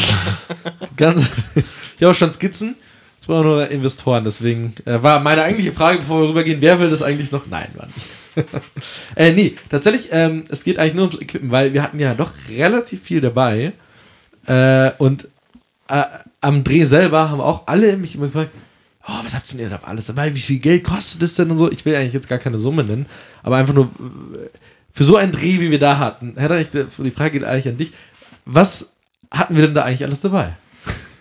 Ganz, 0.97 1.31
ich 1.55 2.01
habe 2.01 2.11
auch 2.11 2.15
schon 2.15 2.31
Skizzen. 2.31 2.75
Jetzt 3.15 3.27
brauchen 3.27 3.43
wir 3.45 3.51
nur 3.51 3.67
Investoren, 3.69 4.23
deswegen 4.23 4.73
äh, 4.85 5.01
war 5.01 5.19
meine 5.19 5.43
eigentliche 5.43 5.71
Frage, 5.71 5.99
bevor 5.99 6.21
wir 6.21 6.29
rübergehen, 6.29 6.61
wer 6.61 6.79
will 6.79 6.89
das 6.89 7.01
eigentlich 7.01 7.31
noch? 7.31 7.47
Nein, 7.47 7.69
war 7.75 7.87
nicht. 7.87 8.07
äh, 9.15 9.31
nee, 9.31 9.55
tatsächlich, 9.69 10.09
ähm, 10.11 10.43
es 10.49 10.63
geht 10.63 10.77
eigentlich 10.77 10.93
nur 10.95 11.05
ums 11.07 11.21
Equipment, 11.21 11.51
weil 11.51 11.73
wir 11.73 11.81
hatten 11.81 11.99
ja 11.99 12.13
doch 12.13 12.31
relativ 12.49 13.01
viel 13.01 13.21
dabei. 13.21 13.71
Äh, 14.45 14.91
und 14.99 15.27
äh, 15.89 16.03
am 16.45 16.63
Dreh 16.63 16.83
selber 16.83 17.29
haben 17.31 17.41
auch 17.41 17.63
alle 17.65 17.97
mich 17.97 18.15
immer 18.15 18.27
gefragt, 18.27 18.51
oh, 19.07 19.13
was 19.23 19.33
habt 19.33 19.51
ihr 19.51 19.57
denn 19.57 19.71
da 19.71 19.79
alles 19.83 20.05
dabei? 20.05 20.35
Wie 20.35 20.39
viel 20.39 20.59
Geld 20.59 20.83
kostet 20.83 21.21
das 21.21 21.33
denn 21.33 21.49
und 21.49 21.57
so? 21.57 21.71
Ich 21.71 21.85
will 21.85 21.95
eigentlich 21.95 22.13
jetzt 22.13 22.29
gar 22.29 22.37
keine 22.37 22.59
Summe 22.59 22.83
nennen, 22.83 23.07
aber 23.41 23.57
einfach 23.57 23.73
nur 23.73 23.85
äh, 23.85 24.49
für 24.93 25.03
so 25.03 25.15
einen 25.17 25.31
Dreh, 25.31 25.59
wie 25.59 25.71
wir 25.71 25.79
da 25.79 25.97
hatten. 25.97 26.35
Herr 26.37 26.63
die 26.63 27.11
Frage 27.11 27.39
geht 27.39 27.43
eigentlich 27.43 27.67
an 27.67 27.77
dich. 27.77 27.91
Was 28.45 28.93
hatten 29.31 29.55
wir 29.55 29.63
denn 29.63 29.73
da 29.73 29.83
eigentlich 29.83 30.03
alles 30.03 30.21
dabei? 30.21 30.55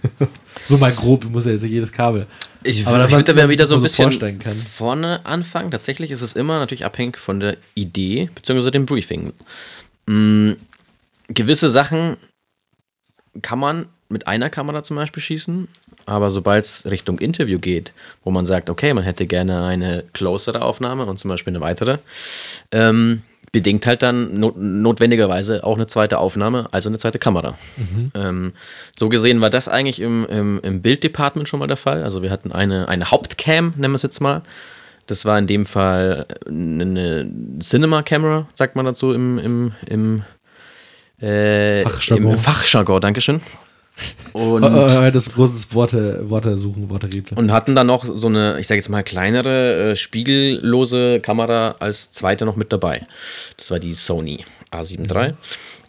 so 0.67 0.77
mal 0.77 0.93
grob, 0.93 1.25
ich 1.25 1.31
muss 1.31 1.47
ja 1.47 1.53
jetzt 1.53 1.63
nicht 1.63 1.73
jedes 1.73 1.91
Kabel. 1.91 2.27
Ich, 2.63 2.87
Aber 2.87 3.05
ich 3.07 3.11
würde 3.11 3.35
da 3.35 3.49
wieder 3.49 3.67
so 3.67 3.77
ein 3.77 3.81
so 3.81 3.85
bisschen 3.85 4.39
kann. 4.39 4.55
vorne 4.55 5.25
anfangen. 5.25 5.71
Tatsächlich 5.71 6.11
ist 6.11 6.23
es 6.23 6.35
immer 6.35 6.59
natürlich 6.59 6.85
abhängig 6.85 7.19
von 7.19 7.41
der 7.41 7.57
Idee 7.75 8.31
bzw. 8.35 8.71
dem 8.71 8.87
Briefing. 8.87 9.33
Mm, 10.07 10.53
gewisse 11.29 11.71
Sachen 11.71 12.19
kann 13.43 13.59
man 13.59 13.87
mit 14.15 14.27
einer 14.27 14.49
Kamera 14.49 14.83
zum 14.83 14.97
Beispiel 14.97 15.23
schießen, 15.23 15.69
aber 16.07 16.31
sobald 16.31 16.65
es 16.65 16.87
Richtung 16.87 17.19
Interview 17.19 17.59
geht, 17.59 17.93
wo 18.23 18.31
man 18.31 18.47
sagt, 18.47 18.71
okay, 18.71 18.95
man 18.95 19.05
hätte 19.05 19.27
gerne 19.27 19.65
eine 19.65 20.05
closere 20.15 20.63
Aufnahme 20.63 21.05
und 21.05 21.19
zum 21.19 21.29
Beispiel 21.29 21.51
eine 21.53 21.61
weitere, 21.61 21.99
ähm, 22.71 23.23
bedingt 23.53 23.87
halt 23.87 24.03
dann 24.03 24.39
not 24.41 24.57
notwendigerweise 24.57 25.63
auch 25.65 25.77
eine 25.77 25.87
zweite 25.87 26.19
Aufnahme, 26.19 26.69
also 26.73 26.89
eine 26.89 26.99
zweite 26.99 27.19
Kamera. 27.19 27.59
Ähm, 28.15 28.53
so 28.97 29.09
gesehen 29.09 29.41
war 29.41 29.51
das 29.51 29.69
eigentlich 29.69 30.01
im, 30.01 30.27
im, 30.27 30.61
im 30.63 30.83
Bilddepartment 30.83 31.49
schon 31.49 31.61
mal 31.61 31.67
der 31.67 31.77
Fall. 31.77 32.03
Also 32.03 32.23
wir 32.23 32.31
hatten 32.31 32.53
eine, 32.53 32.89
eine 32.89 33.11
Hauptcam, 33.11 33.75
nennen 33.77 33.93
wir 33.93 33.97
es 33.97 34.03
jetzt 34.03 34.21
mal. 34.21 34.43
Das 35.07 35.25
war 35.25 35.39
in 35.39 35.47
dem 35.47 35.67
Fall 35.67 36.27
eine 36.49 37.31
Cinema-Camera, 37.61 38.49
sagt 38.55 38.75
man 38.75 38.87
dazu 38.87 39.13
im, 39.13 39.39
im, 39.39 39.73
im, 39.87 40.25
äh, 41.21 41.83
Fachjargon. 41.83 42.33
im 42.33 42.39
Fachjargon, 42.39 43.01
Dankeschön. 43.01 43.41
Und, 44.33 44.65
Äh, 44.65 45.09
äh, 45.09 45.13
das 45.13 45.33
große 45.33 45.73
Worte, 45.75 46.29
Worte 46.29 46.59
suchen, 46.59 46.91
Worte 46.91 47.07
rätseln. 47.07 47.39
und 47.39 47.53
hatten 47.53 47.75
dann 47.77 47.87
noch 47.87 48.05
so 48.05 48.27
eine, 48.27 48.59
ich 48.59 48.67
sage 48.67 48.81
jetzt 48.81 48.89
mal, 48.89 49.05
kleinere, 49.05 49.91
äh, 49.93 49.97
spiegellose 49.97 51.21
Kamera 51.21 51.77
als 51.79 52.11
zweite 52.11 52.45
noch 52.45 52.57
mit 52.57 52.73
dabei. 52.73 53.07
Das 53.57 53.71
war 53.71 53.79
die 53.79 53.93
Sony 53.93 54.45
A7 54.73 55.09
III. 55.09 55.35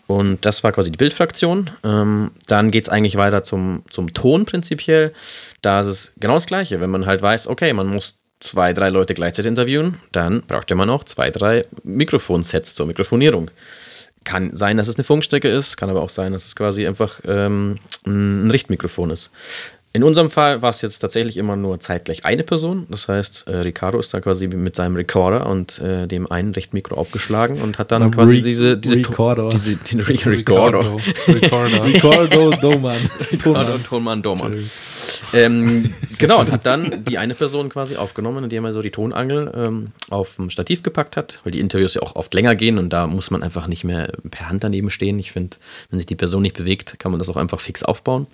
Und 0.07 0.45
das 0.45 0.63
war 0.63 0.71
quasi 0.71 0.91
die 0.91 0.97
Bildfraktion. 0.97 1.71
Ähm, 1.83 2.31
dann 2.47 2.69
geht 2.69 2.83
es 2.83 2.89
eigentlich 2.89 3.15
weiter 3.15 3.41
zum, 3.41 3.81
zum 3.89 4.13
Ton 4.13 4.45
prinzipiell. 4.45 5.13
Da 5.63 5.79
ist 5.81 5.87
es 5.87 6.13
genau 6.19 6.35
das 6.35 6.45
Gleiche. 6.45 6.79
Wenn 6.79 6.91
man 6.91 7.07
halt 7.07 7.23
weiß, 7.23 7.47
okay, 7.47 7.73
man 7.73 7.87
muss 7.87 8.19
zwei, 8.39 8.73
drei 8.73 8.89
Leute 8.89 9.15
gleichzeitig 9.15 9.49
interviewen, 9.49 9.97
dann 10.11 10.43
braucht 10.43 10.69
man 10.75 10.91
auch 10.91 11.05
zwei, 11.05 11.31
drei 11.31 11.65
Mikrofonsets 11.83 12.75
zur 12.75 12.85
Mikrofonierung. 12.85 13.49
Kann 14.25 14.57
sein, 14.57 14.75
dass 14.75 14.89
es 14.89 14.97
eine 14.97 15.05
Funkstrecke 15.05 15.47
ist, 15.47 15.77
kann 15.77 15.89
aber 15.89 16.01
auch 16.01 16.09
sein, 16.09 16.33
dass 16.33 16.45
es 16.45 16.55
quasi 16.55 16.85
einfach 16.85 17.21
ähm, 17.25 17.75
ein 18.05 18.51
Richtmikrofon 18.51 19.11
ist. 19.11 19.31
In 19.95 20.03
unserem 20.03 20.29
Fall 20.29 20.61
war 20.61 20.71
es 20.71 20.81
jetzt 20.81 20.99
tatsächlich 20.99 21.37
immer 21.37 21.55
nur 21.55 21.79
zeitgleich 21.79 22.25
eine 22.25 22.43
Person. 22.43 22.85
Das 22.89 23.07
heißt, 23.07 23.45
äh, 23.47 23.55
Ricardo 23.59 23.97
ist 23.97 24.13
da 24.13 24.19
quasi 24.19 24.45
mit 24.49 24.75
seinem 24.75 24.97
Recorder 24.97 25.47
und 25.49 25.79
äh, 25.79 26.05
dem 26.05 26.29
einen 26.29 26.51
Richtmikro 26.53 26.95
aufgeschlagen 26.95 27.61
und 27.61 27.79
hat 27.79 27.93
dann 27.93 28.01
Beim 28.01 28.11
quasi 28.11 28.35
Re- 28.35 28.41
diese, 28.41 28.77
diese, 28.77 28.95
Recorder. 28.97 29.47
diese 29.51 29.77
den 29.77 30.01
Re 30.01 30.19
Recorder. 30.25 30.97
Recorder. 31.29 31.85
Ricardo 31.85 32.49
Doman. 32.59 32.97
Ricardo 33.31 33.77
Tonmann 33.77 34.21
Dormann. 34.21 34.61
Ähm, 35.31 35.89
genau, 36.19 36.41
und 36.41 36.51
hat 36.51 36.65
dann 36.65 37.05
die 37.05 37.17
eine 37.17 37.33
Person 37.33 37.69
quasi 37.69 37.95
aufgenommen, 37.95 38.43
indem 38.43 38.65
er 38.65 38.73
so 38.73 38.81
die 38.81 38.91
Tonangel 38.91 39.49
ähm, 39.55 39.91
auf 40.09 40.35
dem 40.35 40.49
Stativ 40.49 40.83
gepackt 40.83 41.15
hat, 41.15 41.39
weil 41.45 41.53
die 41.53 41.61
Interviews 41.61 41.93
ja 41.93 42.01
auch 42.01 42.17
oft 42.17 42.33
länger 42.33 42.55
gehen 42.55 42.79
und 42.79 42.89
da 42.89 43.07
muss 43.07 43.31
man 43.31 43.43
einfach 43.43 43.67
nicht 43.67 43.85
mehr 43.85 44.11
per 44.29 44.49
Hand 44.49 44.61
daneben 44.65 44.89
stehen. 44.89 45.17
Ich 45.19 45.31
finde, 45.31 45.55
wenn 45.89 45.99
sich 45.99 46.05
die 46.05 46.15
Person 46.17 46.41
nicht 46.41 46.57
bewegt, 46.57 46.99
kann 46.99 47.13
man 47.13 47.19
das 47.19 47.29
auch 47.29 47.37
einfach 47.37 47.61
fix 47.61 47.81
aufbauen. 47.81 48.27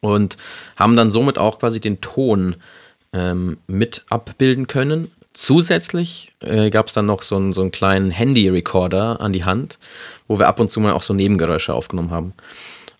Und 0.00 0.36
haben 0.76 0.96
dann 0.96 1.10
somit 1.10 1.38
auch 1.38 1.58
quasi 1.58 1.80
den 1.80 2.00
Ton 2.00 2.56
ähm, 3.12 3.58
mit 3.66 4.04
abbilden 4.08 4.66
können. 4.66 5.10
Zusätzlich 5.34 6.32
äh, 6.40 6.70
gab 6.70 6.88
es 6.88 6.92
dann 6.92 7.06
noch 7.06 7.22
so 7.22 7.36
einen, 7.36 7.52
so 7.52 7.62
einen 7.62 7.70
kleinen 7.70 8.10
Handy-Recorder 8.10 9.20
an 9.20 9.32
die 9.32 9.44
Hand, 9.44 9.78
wo 10.28 10.38
wir 10.38 10.48
ab 10.48 10.60
und 10.60 10.70
zu 10.70 10.80
mal 10.80 10.92
auch 10.92 11.02
so 11.02 11.14
Nebengeräusche 11.14 11.74
aufgenommen 11.74 12.10
haben. 12.10 12.34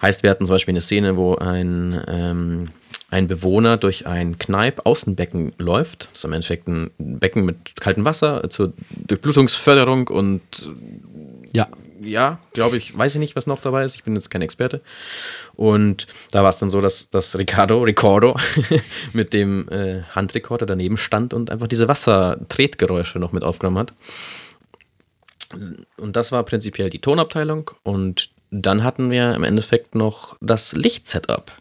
Heißt, 0.00 0.22
wir 0.22 0.30
hatten 0.30 0.46
zum 0.46 0.54
Beispiel 0.54 0.72
eine 0.72 0.80
Szene, 0.80 1.16
wo 1.16 1.36
ein, 1.36 2.02
ähm, 2.08 2.70
ein 3.10 3.26
Bewohner 3.26 3.76
durch 3.76 4.06
ein 4.06 4.38
Kneipp-Außenbecken 4.38 5.52
läuft. 5.58 6.08
Das 6.10 6.20
ist 6.20 6.24
im 6.24 6.32
Endeffekt 6.32 6.66
ein 6.66 6.90
Becken 6.98 7.44
mit 7.44 7.78
kaltem 7.78 8.04
Wasser 8.06 8.48
zur 8.48 8.72
Durchblutungsförderung 8.90 10.08
und 10.08 10.40
Ja. 12.02 12.38
glaube 12.52 12.76
ich, 12.76 12.96
weiß 12.96 13.14
ich 13.14 13.18
nicht, 13.18 13.36
was 13.36 13.46
noch 13.46 13.60
dabei 13.60 13.84
ist. 13.84 13.94
Ich 13.94 14.04
bin 14.04 14.14
jetzt 14.14 14.30
kein 14.30 14.42
Experte. 14.42 14.80
Und 15.54 16.06
da 16.30 16.42
war 16.42 16.50
es 16.50 16.58
dann 16.58 16.70
so, 16.70 16.80
dass, 16.80 17.10
dass 17.10 17.36
Ricardo, 17.36 17.82
Ricardo 17.82 18.36
mit 19.12 19.32
dem 19.32 19.68
äh, 19.68 20.02
Handrekorder 20.10 20.66
daneben 20.66 20.96
stand 20.96 21.34
und 21.34 21.50
einfach 21.50 21.68
diese 21.68 21.88
Wassertretgeräusche 21.88 23.18
noch 23.18 23.32
mit 23.32 23.44
aufgenommen 23.44 23.78
hat. 23.78 23.92
Und 25.96 26.16
das 26.16 26.32
war 26.32 26.42
prinzipiell 26.44 26.90
die 26.90 27.00
Tonabteilung. 27.00 27.70
Und 27.82 28.30
dann 28.50 28.84
hatten 28.84 29.10
wir 29.10 29.34
im 29.34 29.44
Endeffekt 29.44 29.94
noch 29.94 30.36
das 30.40 30.72
Lichtsetup. 30.72 31.52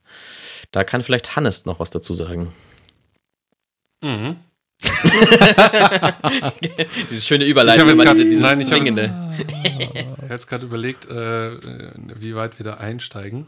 Da 0.71 0.83
kann 0.83 1.01
vielleicht 1.01 1.35
Hannes 1.35 1.65
noch 1.65 1.79
was 1.79 1.91
dazu 1.91 2.13
sagen. 2.13 2.53
Mhm. 4.01 4.37
Diese 7.09 7.21
schöne 7.21 7.43
Ich 7.45 7.49
Überleitung. 7.51 7.89
immer 7.89 8.03
grad- 8.03 8.15
diese- 8.17 8.25
dieses 8.25 8.41
nein, 8.41 8.61
ich 8.61 8.71
habe 8.71 8.85
jetzt- 8.85 8.95
Zwingende. 8.95 9.33
Ich 9.37 10.07
habe 10.17 10.27
jetzt 10.33 10.47
gerade 10.47 10.65
überlegt, 10.65 11.07
äh, 11.09 11.51
wie 12.19 12.35
weit 12.35 12.59
wir 12.59 12.63
da 12.63 12.75
einsteigen. 12.75 13.47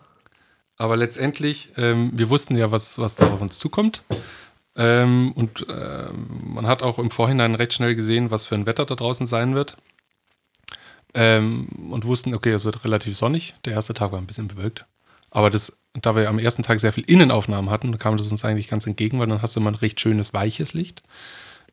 Aber 0.77 0.97
letztendlich, 0.97 1.69
ähm, 1.77 2.11
wir 2.13 2.29
wussten 2.29 2.57
ja, 2.57 2.71
was, 2.71 2.97
was 2.97 3.15
da 3.15 3.27
auf 3.31 3.41
uns 3.41 3.59
zukommt. 3.59 4.03
Ähm, 4.75 5.31
und 5.33 5.65
ähm, 5.69 6.53
man 6.55 6.65
hat 6.67 6.81
auch 6.81 6.97
im 6.97 7.11
Vorhinein 7.11 7.53
recht 7.55 7.73
schnell 7.73 7.93
gesehen, 7.95 8.31
was 8.31 8.43
für 8.43 8.55
ein 8.55 8.65
Wetter 8.65 8.85
da 8.85 8.95
draußen 8.95 9.27
sein 9.27 9.53
wird. 9.53 9.77
Ähm, 11.13 11.67
und 11.91 12.05
wussten, 12.05 12.33
okay, 12.33 12.51
es 12.51 12.65
wird 12.65 12.83
relativ 12.83 13.15
sonnig. 13.15 13.53
Der 13.65 13.73
erste 13.73 13.93
Tag 13.93 14.11
war 14.11 14.19
ein 14.19 14.25
bisschen 14.25 14.47
bewölkt. 14.47 14.85
Aber 15.33 15.49
das, 15.49 15.79
da 15.93 16.15
wir 16.15 16.29
am 16.29 16.37
ersten 16.37 16.61
Tag 16.61 16.79
sehr 16.79 16.93
viel 16.93 17.05
Innenaufnahmen 17.05 17.71
hatten, 17.71 17.97
kam 17.97 18.17
das 18.17 18.29
uns 18.29 18.45
eigentlich 18.45 18.67
ganz 18.67 18.85
entgegen, 18.85 19.19
weil 19.19 19.25
dann 19.25 19.41
hast 19.41 19.55
du 19.55 19.59
immer 19.59 19.71
ein 19.71 19.75
recht 19.75 19.99
schönes, 19.99 20.31
weiches 20.31 20.75
Licht. 20.75 21.01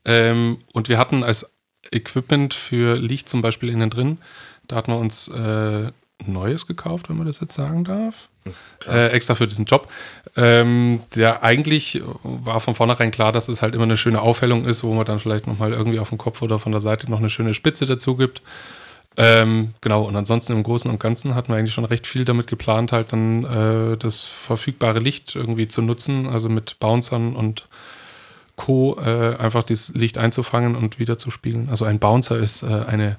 Ähm, 0.07 0.59
und 0.73 0.89
wir 0.89 0.97
hatten 0.97 1.23
als 1.23 1.55
Equipment 1.93 2.55
für 2.55 2.97
Licht 2.97 3.29
zum 3.29 3.43
Beispiel 3.43 3.69
innen 3.69 3.91
drin, 3.91 4.17
da 4.67 4.77
hatten 4.77 4.93
wir 4.93 4.99
uns 4.99 5.29
äh, 5.29 5.93
Neues 6.27 6.67
gekauft, 6.67 7.11
wenn 7.11 7.19
man 7.19 7.27
das 7.27 7.41
jetzt 7.41 7.55
sagen 7.55 7.85
darf. 7.85 8.31
Äh, 8.87 9.09
extra 9.09 9.35
für 9.35 9.47
diesen 9.47 9.67
Job. 9.67 9.93
Ähm, 10.37 11.01
der 11.15 11.43
eigentlich 11.43 12.03
war 12.23 12.61
von 12.61 12.75
vornherein 12.75 13.11
klar, 13.11 13.33
dass 13.33 13.49
es 13.49 13.61
halt 13.61 13.75
immer 13.75 13.85
eine 13.85 13.99
schöne 13.99 14.23
Aufhellung 14.23 14.65
ist, 14.65 14.83
wo 14.83 14.95
man 14.95 15.05
dann 15.05 15.19
vielleicht 15.19 15.47
nochmal 15.47 15.73
irgendwie 15.73 15.99
auf 15.99 16.09
dem 16.09 16.19
Kopf 16.19 16.41
oder 16.41 16.59
von 16.59 16.73
der 16.73 16.81
Seite 16.81 17.11
noch 17.11 17.19
eine 17.19 17.29
schöne 17.29 17.53
Spitze 17.53 17.85
dazu 17.85 18.17
gibt. 18.17 18.41
Ähm, 19.17 19.75
genau, 19.81 20.05
und 20.05 20.17
ansonsten 20.17 20.53
im 20.53 20.63
Großen 20.63 20.91
und 20.91 21.01
Ganzen 21.01 21.35
hatten 21.35 21.49
wir 21.53 21.57
eigentlich 21.57 21.75
schon 21.75 21.85
recht 21.85 22.07
viel 22.07 22.25
damit 22.25 22.47
geplant, 22.47 22.93
halt 22.93 23.13
dann 23.13 23.45
äh, 23.45 23.97
das 23.97 24.25
verfügbare 24.25 25.01
Licht 25.01 25.35
irgendwie 25.35 25.69
zu 25.69 25.83
nutzen, 25.83 26.27
also 26.27 26.49
mit 26.49 26.79
Bouncern 26.79 27.35
und 27.35 27.69
Co. 28.57 28.99
Äh, 29.01 29.37
einfach 29.37 29.63
das 29.65 29.89
Licht 29.91 30.17
einzufangen 30.17 30.77
und 30.77 30.99
wieder 30.99 31.19
zu 31.19 31.31
spiegeln. 31.31 31.69
Also 31.71 31.85
ein 31.87 31.99
Bouncer 31.99 32.39
ist 32.39 32.63
äh, 32.63 32.67
eine, 32.67 33.17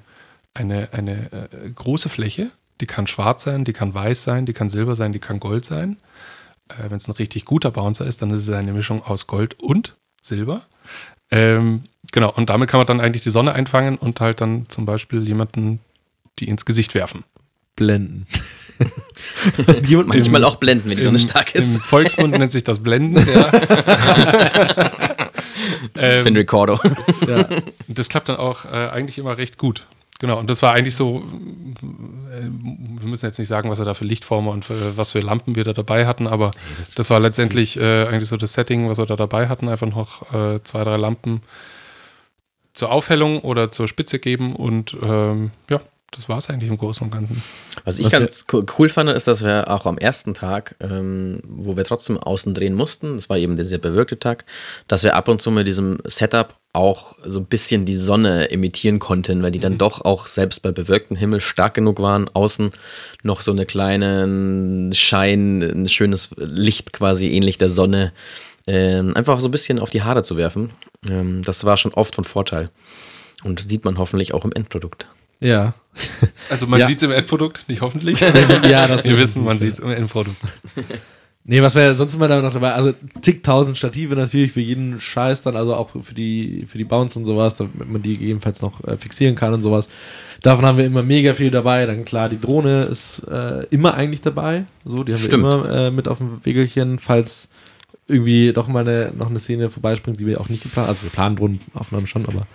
eine, 0.54 0.88
eine 0.92 1.32
äh, 1.32 1.70
große 1.74 2.08
Fläche, 2.08 2.50
die 2.80 2.86
kann 2.86 3.06
schwarz 3.06 3.42
sein, 3.44 3.64
die 3.64 3.72
kann 3.72 3.94
weiß 3.94 4.22
sein, 4.22 4.46
die 4.46 4.52
kann 4.54 4.70
silber 4.70 4.96
sein, 4.96 5.12
die 5.12 5.18
kann 5.18 5.40
gold 5.40 5.64
sein. 5.64 5.98
Äh, 6.68 6.90
Wenn 6.90 6.96
es 6.96 7.08
ein 7.08 7.12
richtig 7.12 7.44
guter 7.44 7.70
Bouncer 7.70 8.06
ist, 8.06 8.22
dann 8.22 8.30
ist 8.30 8.48
es 8.48 8.54
eine 8.54 8.72
Mischung 8.72 9.02
aus 9.02 9.26
Gold 9.26 9.60
und 9.60 9.96
Silber. 10.22 10.62
Ähm, 11.32 11.82
genau, 12.12 12.30
und 12.30 12.50
damit 12.50 12.68
kann 12.70 12.78
man 12.78 12.86
dann 12.86 13.00
eigentlich 13.00 13.22
die 13.22 13.30
Sonne 13.30 13.52
einfangen 13.54 13.96
und 13.96 14.20
halt 14.20 14.40
dann 14.40 14.66
zum 14.68 14.84
Beispiel 14.86 15.26
jemanden 15.26 15.80
die 16.38 16.48
ins 16.48 16.64
Gesicht 16.64 16.94
werfen. 16.94 17.24
Blenden. 17.74 18.26
Jemand 19.86 20.08
Manchmal 20.08 20.42
Im- 20.42 20.46
auch 20.46 20.56
blenden, 20.56 20.90
wenn 20.90 20.98
die 20.98 21.04
Sonne 21.04 21.18
stark 21.18 21.54
Im 21.54 21.62
ist. 21.62 21.78
Volksmund 21.82 22.36
nennt 22.36 22.52
sich 22.52 22.64
das 22.64 22.82
Blenden. 22.82 23.26
Ja. 23.26 23.50
ähm, 25.96 26.24
Finn 26.24 26.36
Ricardo. 26.36 26.78
ja. 27.26 27.48
das 27.88 28.08
klappt 28.08 28.28
dann 28.28 28.36
auch 28.36 28.66
äh, 28.66 28.68
eigentlich 28.90 29.18
immer 29.18 29.38
recht 29.38 29.56
gut. 29.56 29.86
Genau, 30.22 30.38
und 30.38 30.48
das 30.48 30.62
war 30.62 30.72
eigentlich 30.72 30.94
so, 30.94 31.24
wir 32.30 33.08
müssen 33.08 33.26
jetzt 33.26 33.38
nicht 33.40 33.48
sagen, 33.48 33.68
was 33.68 33.80
er 33.80 33.84
da 33.84 33.92
für 33.92 34.04
Lichtformer 34.04 34.52
und 34.52 34.64
für, 34.64 34.96
was 34.96 35.10
für 35.10 35.18
Lampen 35.20 35.56
wir 35.56 35.64
da 35.64 35.72
dabei 35.72 36.06
hatten, 36.06 36.28
aber 36.28 36.52
das 36.94 37.10
war 37.10 37.18
letztendlich 37.18 37.76
äh, 37.76 38.06
eigentlich 38.06 38.28
so 38.28 38.36
das 38.36 38.52
Setting, 38.52 38.88
was 38.88 38.98
wir 38.98 39.06
da 39.06 39.16
dabei 39.16 39.48
hatten. 39.48 39.68
Einfach 39.68 39.88
noch 39.88 40.32
äh, 40.32 40.62
zwei, 40.62 40.84
drei 40.84 40.96
Lampen 40.96 41.42
zur 42.72 42.92
Aufhellung 42.92 43.40
oder 43.40 43.72
zur 43.72 43.88
Spitze 43.88 44.20
geben 44.20 44.54
und 44.54 44.96
ähm, 45.02 45.50
ja, 45.68 45.80
das 46.12 46.28
war 46.28 46.38
es 46.38 46.48
eigentlich 46.48 46.70
im 46.70 46.78
Großen 46.78 47.04
und 47.04 47.10
Ganzen. 47.12 47.42
Was 47.84 47.98
ich 47.98 48.04
Was 48.04 48.12
ganz 48.12 48.46
co- 48.46 48.62
cool 48.78 48.88
fand, 48.88 49.08
ist, 49.10 49.26
dass 49.26 49.42
wir 49.42 49.68
auch 49.72 49.86
am 49.86 49.98
ersten 49.98 50.34
Tag, 50.34 50.76
ähm, 50.78 51.40
wo 51.48 51.76
wir 51.76 51.82
trotzdem 51.82 52.16
außen 52.16 52.54
drehen 52.54 52.74
mussten, 52.74 53.16
das 53.16 53.28
war 53.28 53.38
eben 53.38 53.56
der 53.56 53.64
sehr 53.64 53.78
bewölkte 53.78 54.20
Tag, 54.20 54.44
dass 54.86 55.02
wir 55.02 55.16
ab 55.16 55.26
und 55.26 55.42
zu 55.42 55.50
mit 55.50 55.66
diesem 55.66 55.98
Setup 56.04 56.54
auch 56.74 57.16
so 57.24 57.40
ein 57.40 57.44
bisschen 57.46 57.84
die 57.84 57.96
Sonne 57.96 58.46
imitieren 58.46 58.98
konnten, 58.98 59.42
weil 59.42 59.50
die 59.50 59.58
dann 59.58 59.76
doch 59.76 60.00
auch 60.02 60.26
selbst 60.26 60.62
bei 60.62 60.72
bewölktem 60.72 61.16
Himmel 61.16 61.40
stark 61.42 61.74
genug 61.74 62.00
waren, 62.00 62.30
außen 62.32 62.70
noch 63.22 63.42
so 63.42 63.50
eine 63.52 63.66
kleine 63.66 64.90
Schein, 64.94 65.60
ein 65.62 65.88
schönes 65.88 66.30
Licht 66.36 66.92
quasi 66.94 67.28
ähnlich 67.28 67.58
der 67.58 67.68
Sonne, 67.68 68.12
ähm, 68.66 69.14
einfach 69.16 69.40
so 69.40 69.48
ein 69.48 69.50
bisschen 69.50 69.80
auf 69.80 69.90
die 69.90 70.02
Haare 70.02 70.22
zu 70.22 70.36
werfen. 70.36 70.70
Ähm, 71.08 71.42
das 71.42 71.64
war 71.64 71.76
schon 71.76 71.92
oft 71.94 72.14
von 72.14 72.24
Vorteil. 72.24 72.70
Und 73.44 73.60
sieht 73.60 73.84
man 73.84 73.98
hoffentlich 73.98 74.32
auch 74.34 74.44
im 74.44 74.52
Endprodukt. 74.52 75.06
Ja. 75.40 75.74
Also 76.48 76.66
man 76.68 76.80
Ja. 76.80 76.86
sieht 76.86 76.98
es 76.98 77.02
im 77.02 77.10
Endprodukt, 77.10 77.68
nicht 77.68 77.80
hoffentlich. 77.82 78.20
ja, 78.62 78.86
das 78.86 79.04
Wir 79.04 79.18
wissen, 79.18 79.44
man 79.44 79.58
sieht 79.58 79.72
es 79.72 79.78
im 79.80 79.90
Endprodukt. 79.90 80.36
Nee, 81.44 81.60
was 81.60 81.74
wäre 81.74 81.94
sonst 81.94 82.14
immer 82.14 82.28
da 82.28 82.40
noch 82.40 82.52
dabei? 82.52 82.72
Also 82.72 82.94
zigtausend 83.20 83.76
Stative 83.76 84.14
natürlich 84.14 84.52
für 84.52 84.60
jeden 84.60 85.00
Scheiß 85.00 85.42
dann, 85.42 85.56
also 85.56 85.74
auch 85.74 85.90
für 85.90 86.14
die, 86.14 86.66
für 86.68 86.78
die 86.78 86.84
Bounce 86.84 87.18
und 87.18 87.26
sowas, 87.26 87.56
damit 87.56 87.90
man 87.90 88.00
die 88.00 88.12
gegebenenfalls 88.12 88.62
noch 88.62 88.82
äh, 88.84 88.96
fixieren 88.96 89.34
kann 89.34 89.52
und 89.52 89.62
sowas. 89.62 89.88
Davon 90.42 90.64
haben 90.64 90.78
wir 90.78 90.84
immer 90.84 91.02
mega 91.02 91.34
viel 91.34 91.50
dabei. 91.50 91.84
Dann 91.86 92.04
klar, 92.04 92.28
die 92.28 92.40
Drohne 92.40 92.84
ist 92.84 93.26
äh, 93.28 93.64
immer 93.66 93.94
eigentlich 93.94 94.20
dabei. 94.20 94.66
So, 94.84 95.02
die 95.02 95.12
haben 95.12 95.20
Stimmt. 95.20 95.44
wir 95.44 95.64
immer 95.64 95.74
äh, 95.74 95.90
mit 95.90 96.06
auf 96.06 96.18
dem 96.18 96.44
Wegelchen, 96.44 97.00
falls 97.00 97.48
irgendwie 98.06 98.52
doch 98.52 98.68
mal 98.68 98.86
eine, 98.86 99.12
noch 99.16 99.30
eine 99.30 99.38
Szene 99.38 99.70
vorbeispringt, 99.70 100.20
die 100.20 100.26
wir 100.26 100.40
auch 100.40 100.48
nicht 100.48 100.62
geplant 100.62 100.88
Also 100.88 101.02
wir 101.02 101.10
planen 101.10 101.36
Drohnenaufnahmen 101.36 102.06
schon, 102.06 102.26
aber 102.26 102.46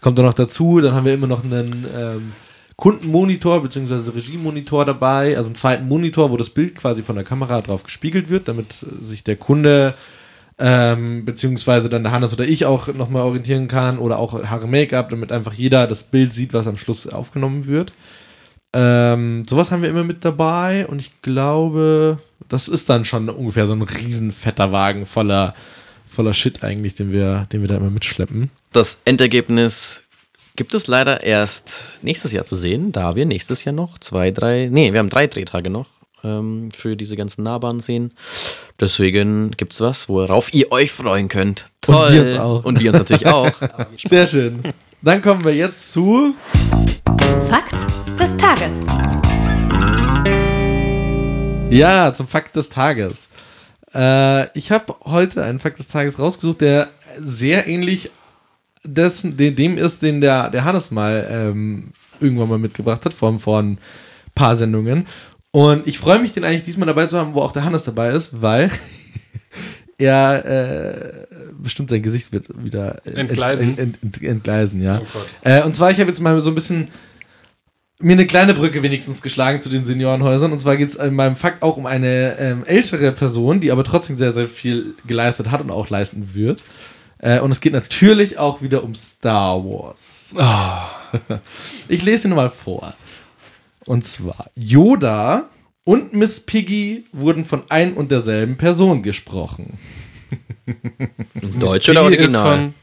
kommt 0.00 0.18
dann 0.18 0.26
noch 0.26 0.34
dazu. 0.34 0.80
Dann 0.80 0.94
haben 0.94 1.06
wir 1.06 1.14
immer 1.14 1.26
noch 1.26 1.44
einen 1.44 1.86
ähm, 1.96 2.32
Kundenmonitor 2.78 3.60
bzw. 3.60 4.12
Regiemonitor 4.12 4.84
dabei, 4.84 5.36
also 5.36 5.48
einen 5.48 5.56
zweiten 5.56 5.88
Monitor, 5.88 6.30
wo 6.30 6.36
das 6.36 6.50
Bild 6.50 6.76
quasi 6.76 7.02
von 7.02 7.16
der 7.16 7.24
Kamera 7.24 7.60
drauf 7.60 7.82
gespiegelt 7.82 8.28
wird, 8.28 8.46
damit 8.46 8.86
sich 9.02 9.24
der 9.24 9.34
Kunde 9.34 9.94
ähm, 10.58 11.24
beziehungsweise 11.24 11.88
dann 11.88 12.04
der 12.04 12.12
Hannes 12.12 12.32
oder 12.32 12.46
ich 12.46 12.66
auch 12.66 12.86
nochmal 12.94 13.22
orientieren 13.22 13.66
kann 13.66 13.98
oder 13.98 14.20
auch 14.20 14.44
Haare 14.44 14.68
Make-up, 14.68 15.10
damit 15.10 15.32
einfach 15.32 15.54
jeder 15.54 15.88
das 15.88 16.04
Bild 16.04 16.32
sieht, 16.32 16.52
was 16.52 16.68
am 16.68 16.76
Schluss 16.76 17.08
aufgenommen 17.08 17.66
wird. 17.66 17.92
Ähm, 18.72 19.42
sowas 19.44 19.72
haben 19.72 19.82
wir 19.82 19.90
immer 19.90 20.04
mit 20.04 20.24
dabei 20.24 20.86
und 20.86 21.00
ich 21.00 21.20
glaube, 21.20 22.18
das 22.48 22.68
ist 22.68 22.88
dann 22.88 23.04
schon 23.04 23.28
ungefähr 23.28 23.66
so 23.66 23.72
ein 23.72 23.82
riesen 23.82 24.30
fetter 24.30 24.70
Wagen 24.70 25.04
voller, 25.04 25.54
voller 26.08 26.32
Shit 26.32 26.62
eigentlich, 26.62 26.94
den 26.94 27.10
wir, 27.10 27.48
den 27.52 27.60
wir 27.60 27.68
da 27.68 27.76
immer 27.76 27.90
mitschleppen. 27.90 28.50
Das 28.70 29.00
Endergebnis 29.04 30.02
gibt 30.58 30.74
es 30.74 30.88
leider 30.88 31.22
erst 31.22 31.84
nächstes 32.02 32.32
Jahr 32.32 32.44
zu 32.44 32.56
sehen, 32.56 32.90
da 32.90 33.14
wir 33.14 33.26
nächstes 33.26 33.62
Jahr 33.62 33.72
noch 33.72 33.96
zwei, 33.98 34.32
drei, 34.32 34.68
nee, 34.70 34.92
wir 34.92 34.98
haben 34.98 35.08
drei 35.08 35.28
Drehtage 35.28 35.70
noch 35.70 35.86
ähm, 36.24 36.70
für 36.76 36.96
diese 36.96 37.14
ganzen 37.14 37.44
Nahbahnszenen. 37.44 38.12
Deswegen 38.80 39.52
gibt 39.52 39.72
es 39.72 39.80
was, 39.80 40.08
worauf 40.08 40.52
ihr 40.52 40.72
euch 40.72 40.90
freuen 40.90 41.28
könnt. 41.28 41.66
Und 41.86 42.12
wir 42.12 42.22
uns 42.22 42.34
auch. 42.34 42.64
Und 42.64 42.80
wir 42.80 42.90
uns 42.90 42.98
natürlich 42.98 43.26
auch. 43.28 43.52
Sehr 43.96 44.26
schön. 44.26 44.74
Dann 45.00 45.22
kommen 45.22 45.44
wir 45.44 45.54
jetzt 45.54 45.92
zu 45.92 46.34
Fakt 47.48 47.76
des 48.18 48.36
Tages. 48.36 48.84
Ja, 51.70 52.12
zum 52.12 52.26
Fakt 52.26 52.56
des 52.56 52.68
Tages. 52.68 53.28
Äh, 53.94 54.58
ich 54.58 54.72
habe 54.72 54.96
heute 55.04 55.44
einen 55.44 55.60
Fakt 55.60 55.78
des 55.78 55.86
Tages 55.86 56.18
rausgesucht, 56.18 56.62
der 56.62 56.88
sehr 57.20 57.68
ähnlich 57.68 58.10
dessen, 58.84 59.36
de- 59.36 59.50
dem 59.52 59.76
ist, 59.78 60.02
den 60.02 60.20
der, 60.20 60.50
der 60.50 60.64
Hannes 60.64 60.90
mal 60.90 61.26
ähm, 61.30 61.92
irgendwann 62.20 62.48
mal 62.48 62.58
mitgebracht 62.58 63.04
hat, 63.04 63.14
vor, 63.14 63.38
vor 63.38 63.60
ein 63.62 63.78
paar 64.34 64.56
Sendungen. 64.56 65.06
Und 65.50 65.86
ich 65.86 65.98
freue 65.98 66.18
mich, 66.18 66.32
den 66.32 66.44
eigentlich 66.44 66.64
diesmal 66.64 66.86
dabei 66.86 67.06
zu 67.06 67.18
haben, 67.18 67.34
wo 67.34 67.40
auch 67.42 67.52
der 67.52 67.64
Hannes 67.64 67.84
dabei 67.84 68.10
ist, 68.10 68.40
weil 68.42 68.70
er 69.98 70.44
äh, 70.44 71.26
bestimmt 71.60 71.90
sein 71.90 72.02
Gesicht 72.02 72.32
wird 72.32 72.46
wieder 72.62 73.00
ent- 73.04 73.16
Entgleisen. 73.18 73.78
Ent, 73.78 73.98
ent, 74.02 74.22
entgleisen, 74.22 74.82
ja. 74.82 75.00
Oh. 75.02 75.18
Äh, 75.48 75.62
und 75.62 75.74
zwar, 75.74 75.90
ich 75.90 75.98
habe 76.00 76.10
jetzt 76.10 76.20
mal 76.20 76.38
so 76.40 76.50
ein 76.50 76.54
bisschen 76.54 76.88
mir 78.00 78.12
eine 78.12 78.26
kleine 78.26 78.54
Brücke 78.54 78.82
wenigstens 78.84 79.22
geschlagen 79.22 79.60
zu 79.60 79.68
den 79.68 79.84
Seniorenhäusern. 79.84 80.52
Und 80.52 80.60
zwar 80.60 80.76
geht 80.76 80.90
es 80.90 80.94
in 80.94 81.14
meinem 81.14 81.34
Fakt 81.34 81.62
auch 81.64 81.76
um 81.76 81.86
eine 81.86 82.36
ähm, 82.38 82.64
ältere 82.64 83.10
Person, 83.10 83.60
die 83.60 83.72
aber 83.72 83.82
trotzdem 83.82 84.14
sehr, 84.14 84.30
sehr 84.30 84.46
viel 84.46 84.94
geleistet 85.06 85.50
hat 85.50 85.60
und 85.60 85.72
auch 85.72 85.90
leisten 85.90 86.30
wird. 86.32 86.62
Äh, 87.18 87.40
und 87.40 87.50
es 87.50 87.60
geht 87.60 87.72
natürlich 87.72 88.38
auch 88.38 88.62
wieder 88.62 88.84
um 88.84 88.94
Star 88.94 89.62
Wars. 89.64 90.34
Ich 91.88 92.02
lese 92.02 92.28
ihn 92.28 92.34
mal 92.34 92.50
vor. 92.50 92.92
Und 93.86 94.04
zwar, 94.04 94.50
Yoda 94.54 95.48
und 95.84 96.12
Miss 96.12 96.40
Piggy 96.40 97.06
wurden 97.12 97.46
von 97.46 97.62
ein 97.70 97.94
und 97.94 98.10
derselben 98.10 98.58
Person 98.58 99.02
gesprochen. 99.02 99.78
Deutsch 101.58 101.88
oder 101.88 102.02
Original? 102.02 102.74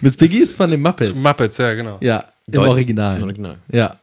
Miss 0.00 0.16
Piggy 0.16 0.38
ist 0.38 0.56
von 0.56 0.68
den 0.68 0.82
Muppets. 0.82 1.14
Muppets, 1.14 1.58
ja, 1.58 1.74
genau. 1.74 1.98
ja, 2.00 2.24
im 2.50 2.58
Original. 2.58 3.18
Im 3.18 3.22
Original. 3.22 3.58
Ja. 3.70 4.00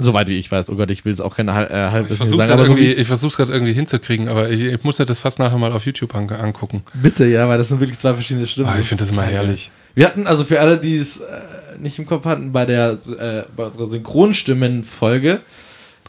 Soweit 0.00 0.28
wie 0.28 0.36
ich 0.36 0.50
weiß. 0.50 0.70
Oh 0.70 0.76
Gott, 0.76 0.90
ich 0.92 1.04
will 1.04 1.12
es 1.12 1.20
auch 1.20 1.34
keine 1.36 1.50
äh, 1.50 1.64
Ich 1.64 1.70
Halbwissen 1.92 2.16
versuche 2.18 2.46
gerade 2.46 2.64
so 2.64 2.76
ich 2.76 3.04
versuch's 3.06 3.36
grad 3.36 3.50
irgendwie 3.50 3.72
hinzukriegen, 3.72 4.28
aber 4.28 4.48
ich, 4.48 4.60
ich 4.62 4.84
muss 4.84 4.98
mir 5.00 5.06
das 5.06 5.18
fast 5.18 5.40
nachher 5.40 5.58
mal 5.58 5.72
auf 5.72 5.84
YouTube 5.86 6.14
an, 6.14 6.30
angucken. 6.30 6.84
bitte, 6.94 7.26
ja, 7.26 7.48
weil 7.48 7.58
das 7.58 7.68
sind 7.68 7.80
wirklich 7.80 7.98
zwei 7.98 8.14
verschiedene 8.14 8.46
Stimmen. 8.46 8.68
Ah, 8.68 8.78
ich 8.78 8.86
finde 8.86 9.02
das 9.02 9.10
immer 9.10 9.24
herrlich. 9.24 9.72
Wir 9.96 10.06
hatten 10.06 10.28
also 10.28 10.44
für 10.44 10.60
alle, 10.60 10.78
die 10.78 10.96
es 10.96 11.16
äh, 11.20 11.40
nicht 11.80 11.98
im 11.98 12.06
Kopf 12.06 12.24
hatten, 12.26 12.52
bei 12.52 12.64
der 12.64 12.92
äh, 13.18 13.42
bei 13.56 13.64
unserer 13.66 13.86
Synchronstimmen-Folge 13.86 15.40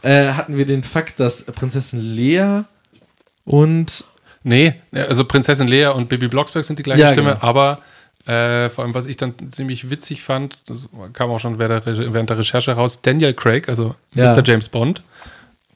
äh, 0.03 0.27
hatten 0.33 0.55
wir 0.57 0.65
den 0.67 0.83
Fakt, 0.83 1.19
dass 1.19 1.43
Prinzessin 1.45 1.99
Lea 1.99 2.61
und 3.45 4.03
Nee, 4.43 4.75
also 4.93 5.25
Prinzessin 5.25 5.67
Lea 5.67 5.87
und 5.87 6.07
Baby 6.09 6.27
Blocksberg 6.27 6.63
sind 6.63 6.79
die 6.79 6.83
gleiche 6.83 7.01
Ja, 7.01 7.11
Stimme, 7.11 7.31
genau. 7.33 7.43
aber 7.43 7.79
äh, 8.25 8.69
vor 8.69 8.83
allem, 8.83 8.93
was 8.93 9.05
ich 9.05 9.17
dann 9.17 9.33
ziemlich 9.51 9.89
witzig 9.89 10.21
fand, 10.23 10.57
das 10.67 10.89
kam 11.13 11.29
auch 11.31 11.39
schon 11.39 11.57
während 11.59 11.85
der, 11.85 11.97
Re- 11.97 12.13
während 12.13 12.29
der 12.29 12.37
Recherche 12.37 12.71
raus, 12.73 13.01
Daniel 13.01 13.33
Craig, 13.33 13.69
also 13.69 13.95
Ja. 14.13 14.33
Mr. 14.33 14.43
James 14.43 14.69
Bond, 14.69 15.03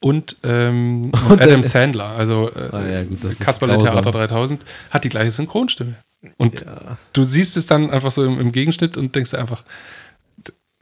und, 0.02 0.36
ähm, 0.44 1.04
und 1.14 1.32
Und 1.32 1.42
Adam 1.42 1.64
Sandler, 1.64 2.08
also 2.08 2.50
äh, 2.52 2.70
Ah 2.72 2.86
ja, 2.88 3.04
gut, 3.04 3.20
Kasperle. 3.40 3.78
Theater 3.78 4.12
3000, 4.12 4.64
hat 4.92 5.04
die 5.06 5.10
gleiche 5.10 5.32
Synchronstimme. 5.32 5.96
Und 6.38 6.62
Ja. 6.62 6.98
du 7.14 7.24
siehst 7.24 7.58
es 7.58 7.66
dann 7.66 7.90
einfach 7.90 8.12
so 8.12 8.24
im, 8.26 8.40
im 8.40 8.52
Gegenschnitt 8.52 8.98
und 8.98 9.16
denkst 9.16 9.32
dir 9.32 9.40
einfach, 9.40 9.64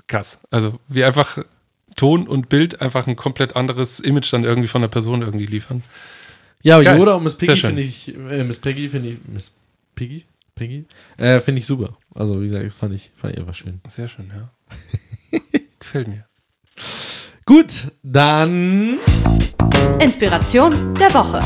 krass. 0.08 0.40
Also 0.50 0.74
wie 0.88 1.04
einfach 1.04 1.38
Ton 1.96 2.28
und 2.28 2.50
Bild 2.50 2.82
einfach 2.82 3.08
ein 3.08 3.16
komplett 3.16 3.56
anderes 3.56 4.00
Image 4.00 4.32
dann 4.34 4.44
irgendwie 4.44 4.68
von 4.68 4.82
der 4.82 4.88
Person 4.90 5.22
irgendwie 5.22 5.46
liefern. 5.46 5.84
Ja, 6.64 6.80
Geil. 6.82 6.98
Yoda 6.98 7.16
und 7.16 7.24
Miss 7.24 7.36
Piggy 7.36 7.56
finde 7.56 7.82
ich, 7.82 8.16
äh, 8.16 8.44
Miss 8.44 8.60
Piggy 8.60 8.90
finde 8.90 9.10
ich, 9.10 9.18
Miss 9.32 9.52
Piggy? 9.96 10.24
Piggy? 10.56 10.86
Äh, 11.18 11.40
finde 11.40 11.60
ich 11.60 11.66
super. 11.66 11.98
Also, 12.16 12.42
wie 12.42 12.46
gesagt, 12.46 12.66
das 12.66 12.74
fand 12.74 12.94
ich, 12.94 13.12
fand 13.16 13.34
ich 13.34 13.40
einfach 13.40 13.56
schön. 13.56 13.82
Sehr 13.88 14.08
schön, 14.08 14.32
ja. 14.34 14.52
Gefällt 15.80 16.08
mir. 16.08 16.26
Gut, 17.46 17.92
dann 18.04 19.00
Inspiration 20.00 20.96
der 20.96 21.14
Woche. 21.14 21.42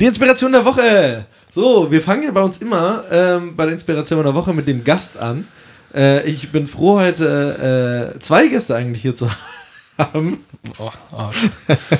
die 0.00 0.06
Inspiration 0.06 0.52
der 0.52 0.64
Woche. 0.64 1.26
So, 1.50 1.90
wir 1.90 2.00
fangen 2.00 2.22
ja 2.22 2.30
bei 2.30 2.42
uns 2.42 2.58
immer 2.58 3.04
ähm, 3.10 3.56
bei 3.56 3.64
der 3.64 3.74
Inspiration 3.74 4.22
der 4.22 4.34
Woche 4.34 4.54
mit 4.54 4.66
dem 4.66 4.84
Gast 4.84 5.18
an. 5.18 5.46
Äh, 5.94 6.28
ich 6.28 6.52
bin 6.52 6.66
froh, 6.66 7.00
heute 7.00 8.14
äh, 8.14 8.18
zwei 8.20 8.48
Gäste 8.48 8.74
eigentlich 8.76 9.02
hier 9.02 9.14
zu 9.14 9.28
haben. 9.30 9.38
Oh, 10.78 10.90
Arsch. 11.12 11.48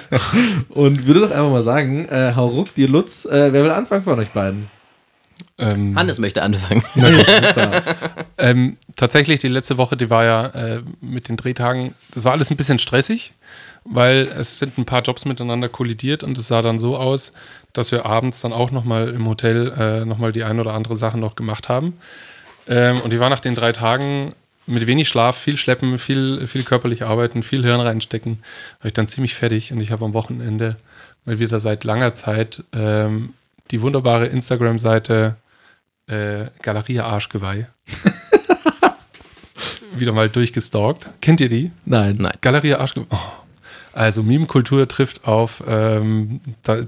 Und 0.71 1.07
würde 1.07 1.21
doch 1.21 1.31
einfach 1.31 1.51
mal 1.51 1.63
sagen, 1.63 2.07
äh, 2.09 2.33
hau 2.35 2.49
ruck, 2.49 2.75
dir 2.75 2.89
Lutz, 2.89 3.25
äh, 3.25 3.53
wer 3.53 3.65
will 3.65 3.71
anfangen 3.71 4.05
von 4.05 4.19
euch 4.19 4.31
beiden? 4.31 4.69
Ähm, 5.59 5.97
Hannes 5.97 6.19
möchte 6.19 6.43
anfangen. 6.43 6.83
Super. 6.95 7.83
Ähm, 8.39 8.77
tatsächlich, 8.97 9.41
die 9.41 9.49
letzte 9.49 9.77
Woche, 9.77 9.97
die 9.97 10.11
war 10.11 10.25
ja 10.25 10.47
äh, 10.47 10.83
mit 11.01 11.29
den 11.29 11.37
Drehtagen, 11.37 11.95
das 12.15 12.25
war 12.25 12.33
alles 12.33 12.51
ein 12.51 12.57
bisschen 12.57 12.79
stressig, 12.79 13.35
weil 13.85 14.29
es 14.37 14.59
sind 14.59 14.79
ein 14.79 14.87
paar 14.87 15.03
Jobs 15.03 15.25
miteinander 15.25 15.69
kollidiert 15.69 16.23
und 16.25 16.39
es 16.39 16.49
sah 16.49 16.63
dann 16.63 16.79
so 16.79 16.97
aus, 16.97 17.33
dass 17.73 17.93
wir 17.93 18.07
abends 18.07 18.41
dann 18.41 18.53
auch 18.53 18.71
nochmal 18.71 19.09
im 19.09 19.27
Hotel 19.29 19.73
äh, 19.77 20.05
nochmal 20.05 20.33
die 20.33 20.45
ein 20.45 20.61
oder 20.61 20.73
andere 20.73 20.97
Sache 20.97 21.19
noch 21.19 21.37
gemacht 21.37 21.69
haben. 21.69 21.95
Ähm, 22.67 23.01
und 23.01 23.13
die 23.13 23.21
war 23.21 23.31
nach 23.31 23.41
den 23.41 23.55
drei 23.55 23.73
Tagen 23.73 24.31
mit 24.71 24.87
wenig 24.87 25.09
Schlaf, 25.09 25.37
viel 25.37 25.57
Schleppen, 25.57 25.99
viel, 25.99 26.47
viel 26.47 26.63
körperlich 26.63 27.03
arbeiten, 27.03 27.43
viel 27.43 27.63
Hirn 27.63 27.81
reinstecken, 27.81 28.39
war 28.81 28.87
ich 28.87 28.93
dann 28.93 29.09
ziemlich 29.09 29.35
fertig 29.35 29.73
und 29.73 29.81
ich 29.81 29.91
habe 29.91 30.05
am 30.05 30.15
Wochenende 30.15 30.77
mal 31.25 31.39
wieder 31.39 31.59
seit 31.59 31.85
langer 31.85 32.15
Zeit 32.15 32.65
ähm, 32.73 33.35
die 33.71 33.83
wunderbare 33.83 34.27
Instagram-Seite 34.27 35.37
äh, 36.07 36.47
Galeria 36.63 37.07
Arschgeweih 37.07 37.67
wieder 39.97 40.13
mal 40.13 40.29
durchgestalkt. 40.29 41.07
Kennt 41.21 41.41
ihr 41.41 41.49
die? 41.49 41.73
Nein. 41.85 42.17
Nein. 42.19 42.35
Galeria 42.41 42.79
Arschgeweih. 42.79 43.07
Oh. 43.11 43.50
Also 43.93 44.23
Meme-Kultur 44.23 44.87
trifft 44.87 45.27
auf 45.27 45.63
ähm, 45.67 46.41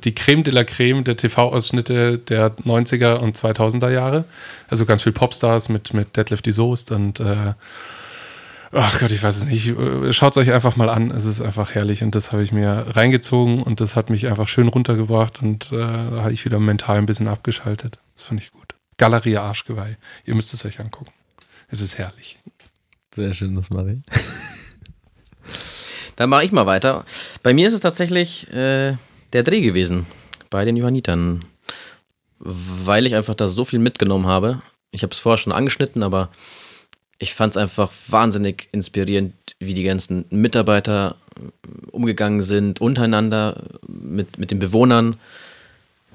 die 0.05 0.15
Creme 0.15 0.45
de 0.45 0.55
la 0.55 0.65
Creme 0.65 1.03
der 1.03 1.17
TV-Ausschnitte 1.17 2.19
der 2.19 2.57
90er 2.59 3.17
und 3.17 3.37
2000er 3.37 3.91
Jahre. 3.91 4.25
Also 4.69 4.87
ganz 4.87 5.03
viel 5.03 5.13
Popstars 5.13 5.69
mit, 5.69 5.95
mit 5.95 6.17
Deadlift 6.17 6.47
die 6.47 6.53
Soest 6.53 6.93
und 6.93 7.19
äh, 7.19 7.55
ach 8.71 9.01
Gott, 9.01 9.11
ich 9.11 9.23
weiß 9.23 9.37
es 9.37 9.45
nicht. 9.45 9.75
Schaut 10.15 10.33
es 10.33 10.37
euch 10.37 10.53
einfach 10.53 10.77
mal 10.77 10.89
an. 10.89 11.11
Es 11.11 11.25
ist 11.25 11.41
einfach 11.41 11.75
herrlich 11.75 12.03
und 12.05 12.15
das 12.15 12.31
habe 12.31 12.43
ich 12.43 12.53
mir 12.53 12.87
reingezogen 12.91 13.63
und 13.63 13.81
das 13.81 13.97
hat 13.97 14.09
mich 14.09 14.29
einfach 14.29 14.47
schön 14.47 14.69
runtergebracht 14.69 15.43
und 15.43 15.73
äh, 15.73 15.77
da 15.77 16.23
habe 16.23 16.33
ich 16.33 16.45
wieder 16.45 16.61
mental 16.61 16.99
ein 16.99 17.07
bisschen 17.07 17.29
abgeschaltet. 17.29 17.99
Das 18.15 18.25
fand 18.25 18.41
ich 18.41 18.53
gut. 18.53 18.75
Galeria 18.97 19.43
Arschgeweih. 19.43 19.97
Ihr 20.25 20.35
müsst 20.35 20.55
es 20.55 20.65
euch 20.65 20.79
angucken. 20.79 21.11
Es 21.69 21.81
ist 21.81 21.99
herrlich. 21.99 22.39
Sehr 23.15 23.35
schön, 23.35 23.57
das 23.57 23.71
mache 23.71 23.93
ich. 23.95 24.59
Dann 26.23 26.31
mache 26.31 26.45
ich 26.45 26.53
mal 26.53 26.67
weiter. 26.67 27.05
Bei 27.43 27.53
mir 27.53 27.67
ist 27.67 27.75
es 27.75 27.81
tatsächlich 27.81 28.49
äh, 28.53 28.95
der 29.33 29.43
Dreh 29.43 29.61
gewesen 29.61 30.07
bei 30.51 30.65
den 30.65 30.77
Johannitern, 30.77 31.45
weil 32.39 33.09
ich 33.09 33.17
einfach 33.17 33.35
da 33.35 33.49
so 33.49 33.65
viel 33.65 33.81
mitgenommen 33.81 34.29
habe. 34.29 34.63
Ich 34.93 35.03
habe 35.03 35.13
es 35.13 35.19
vorher 35.19 35.39
schon 35.39 35.53
angeschnitten, 35.53 36.05
aber 36.05 36.29
ich 37.19 37.35
fand 37.35 37.55
es 37.55 37.57
einfach 37.57 37.91
wahnsinnig 38.07 38.69
inspirierend, 38.71 39.35
wie 39.59 39.75
die 39.75 39.83
ganzen 39.83 40.25
Mitarbeiter 40.31 41.17
äh, 41.37 41.91
umgegangen 41.91 42.43
sind, 42.43 42.81
untereinander, 42.81 43.61
mit, 43.89 44.39
mit 44.39 44.53
den 44.53 44.61
Bewohnern, 44.61 45.17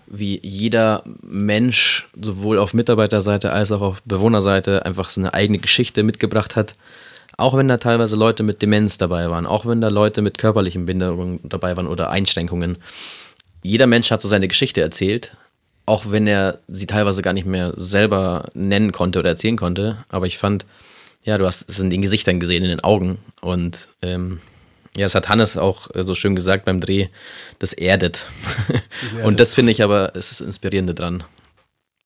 wie 0.05 0.39
jeder 0.41 1.03
Mensch 1.21 2.07
sowohl 2.17 2.59
auf 2.59 2.73
Mitarbeiterseite 2.73 3.51
als 3.51 3.73
auch 3.73 3.81
auf 3.81 4.01
Bewohnerseite 4.03 4.85
einfach 4.85 5.09
so 5.09 5.19
eine 5.19 5.33
eigene 5.33 5.59
Geschichte 5.59 6.03
mitgebracht 6.03 6.55
hat. 6.55 6.75
Auch 7.37 7.55
wenn 7.55 7.67
da 7.67 7.77
teilweise 7.77 8.15
Leute 8.15 8.41
mit 8.41 8.63
Demenz 8.63 8.97
dabei 8.97 9.29
waren, 9.29 9.45
auch 9.45 9.67
wenn 9.67 9.79
da 9.79 9.89
Leute 9.89 10.23
mit 10.23 10.39
körperlichen 10.39 10.87
Behinderungen 10.87 11.39
dabei 11.43 11.77
waren 11.77 11.87
oder 11.87 12.09
Einschränkungen. 12.09 12.79
Jeder 13.61 13.85
Mensch 13.85 14.09
hat 14.09 14.23
so 14.23 14.27
seine 14.27 14.47
Geschichte 14.47 14.81
erzählt, 14.81 15.37
auch 15.85 16.05
wenn 16.09 16.25
er 16.25 16.59
sie 16.67 16.87
teilweise 16.87 17.21
gar 17.21 17.33
nicht 17.33 17.45
mehr 17.45 17.73
selber 17.77 18.49
nennen 18.55 18.91
konnte 18.91 19.19
oder 19.19 19.29
erzählen 19.29 19.55
konnte. 19.55 20.03
Aber 20.09 20.25
ich 20.25 20.39
fand, 20.39 20.65
ja, 21.23 21.37
du 21.37 21.45
hast 21.45 21.69
es 21.69 21.79
in 21.79 21.91
den 21.91 22.01
Gesichtern 22.01 22.39
gesehen, 22.39 22.63
in 22.63 22.69
den 22.69 22.83
Augen. 22.83 23.19
Und 23.41 23.87
ähm, 24.01 24.41
ja, 24.95 25.05
das 25.05 25.13
hat 25.13 25.29
Hannes 25.29 25.57
auch 25.57 25.93
äh, 25.93 26.03
so 26.03 26.15
schön 26.15 26.35
gesagt 26.35 26.65
beim 26.65 26.81
Dreh, 26.81 27.09
das 27.59 27.73
erdet. 27.73 28.25
Und 29.23 29.39
das 29.39 29.53
finde 29.53 29.71
ich 29.71 29.83
aber, 29.83 30.15
es 30.15 30.31
ist 30.31 30.41
das 30.41 30.47
Inspirierende 30.47 30.95
dran. 30.95 31.23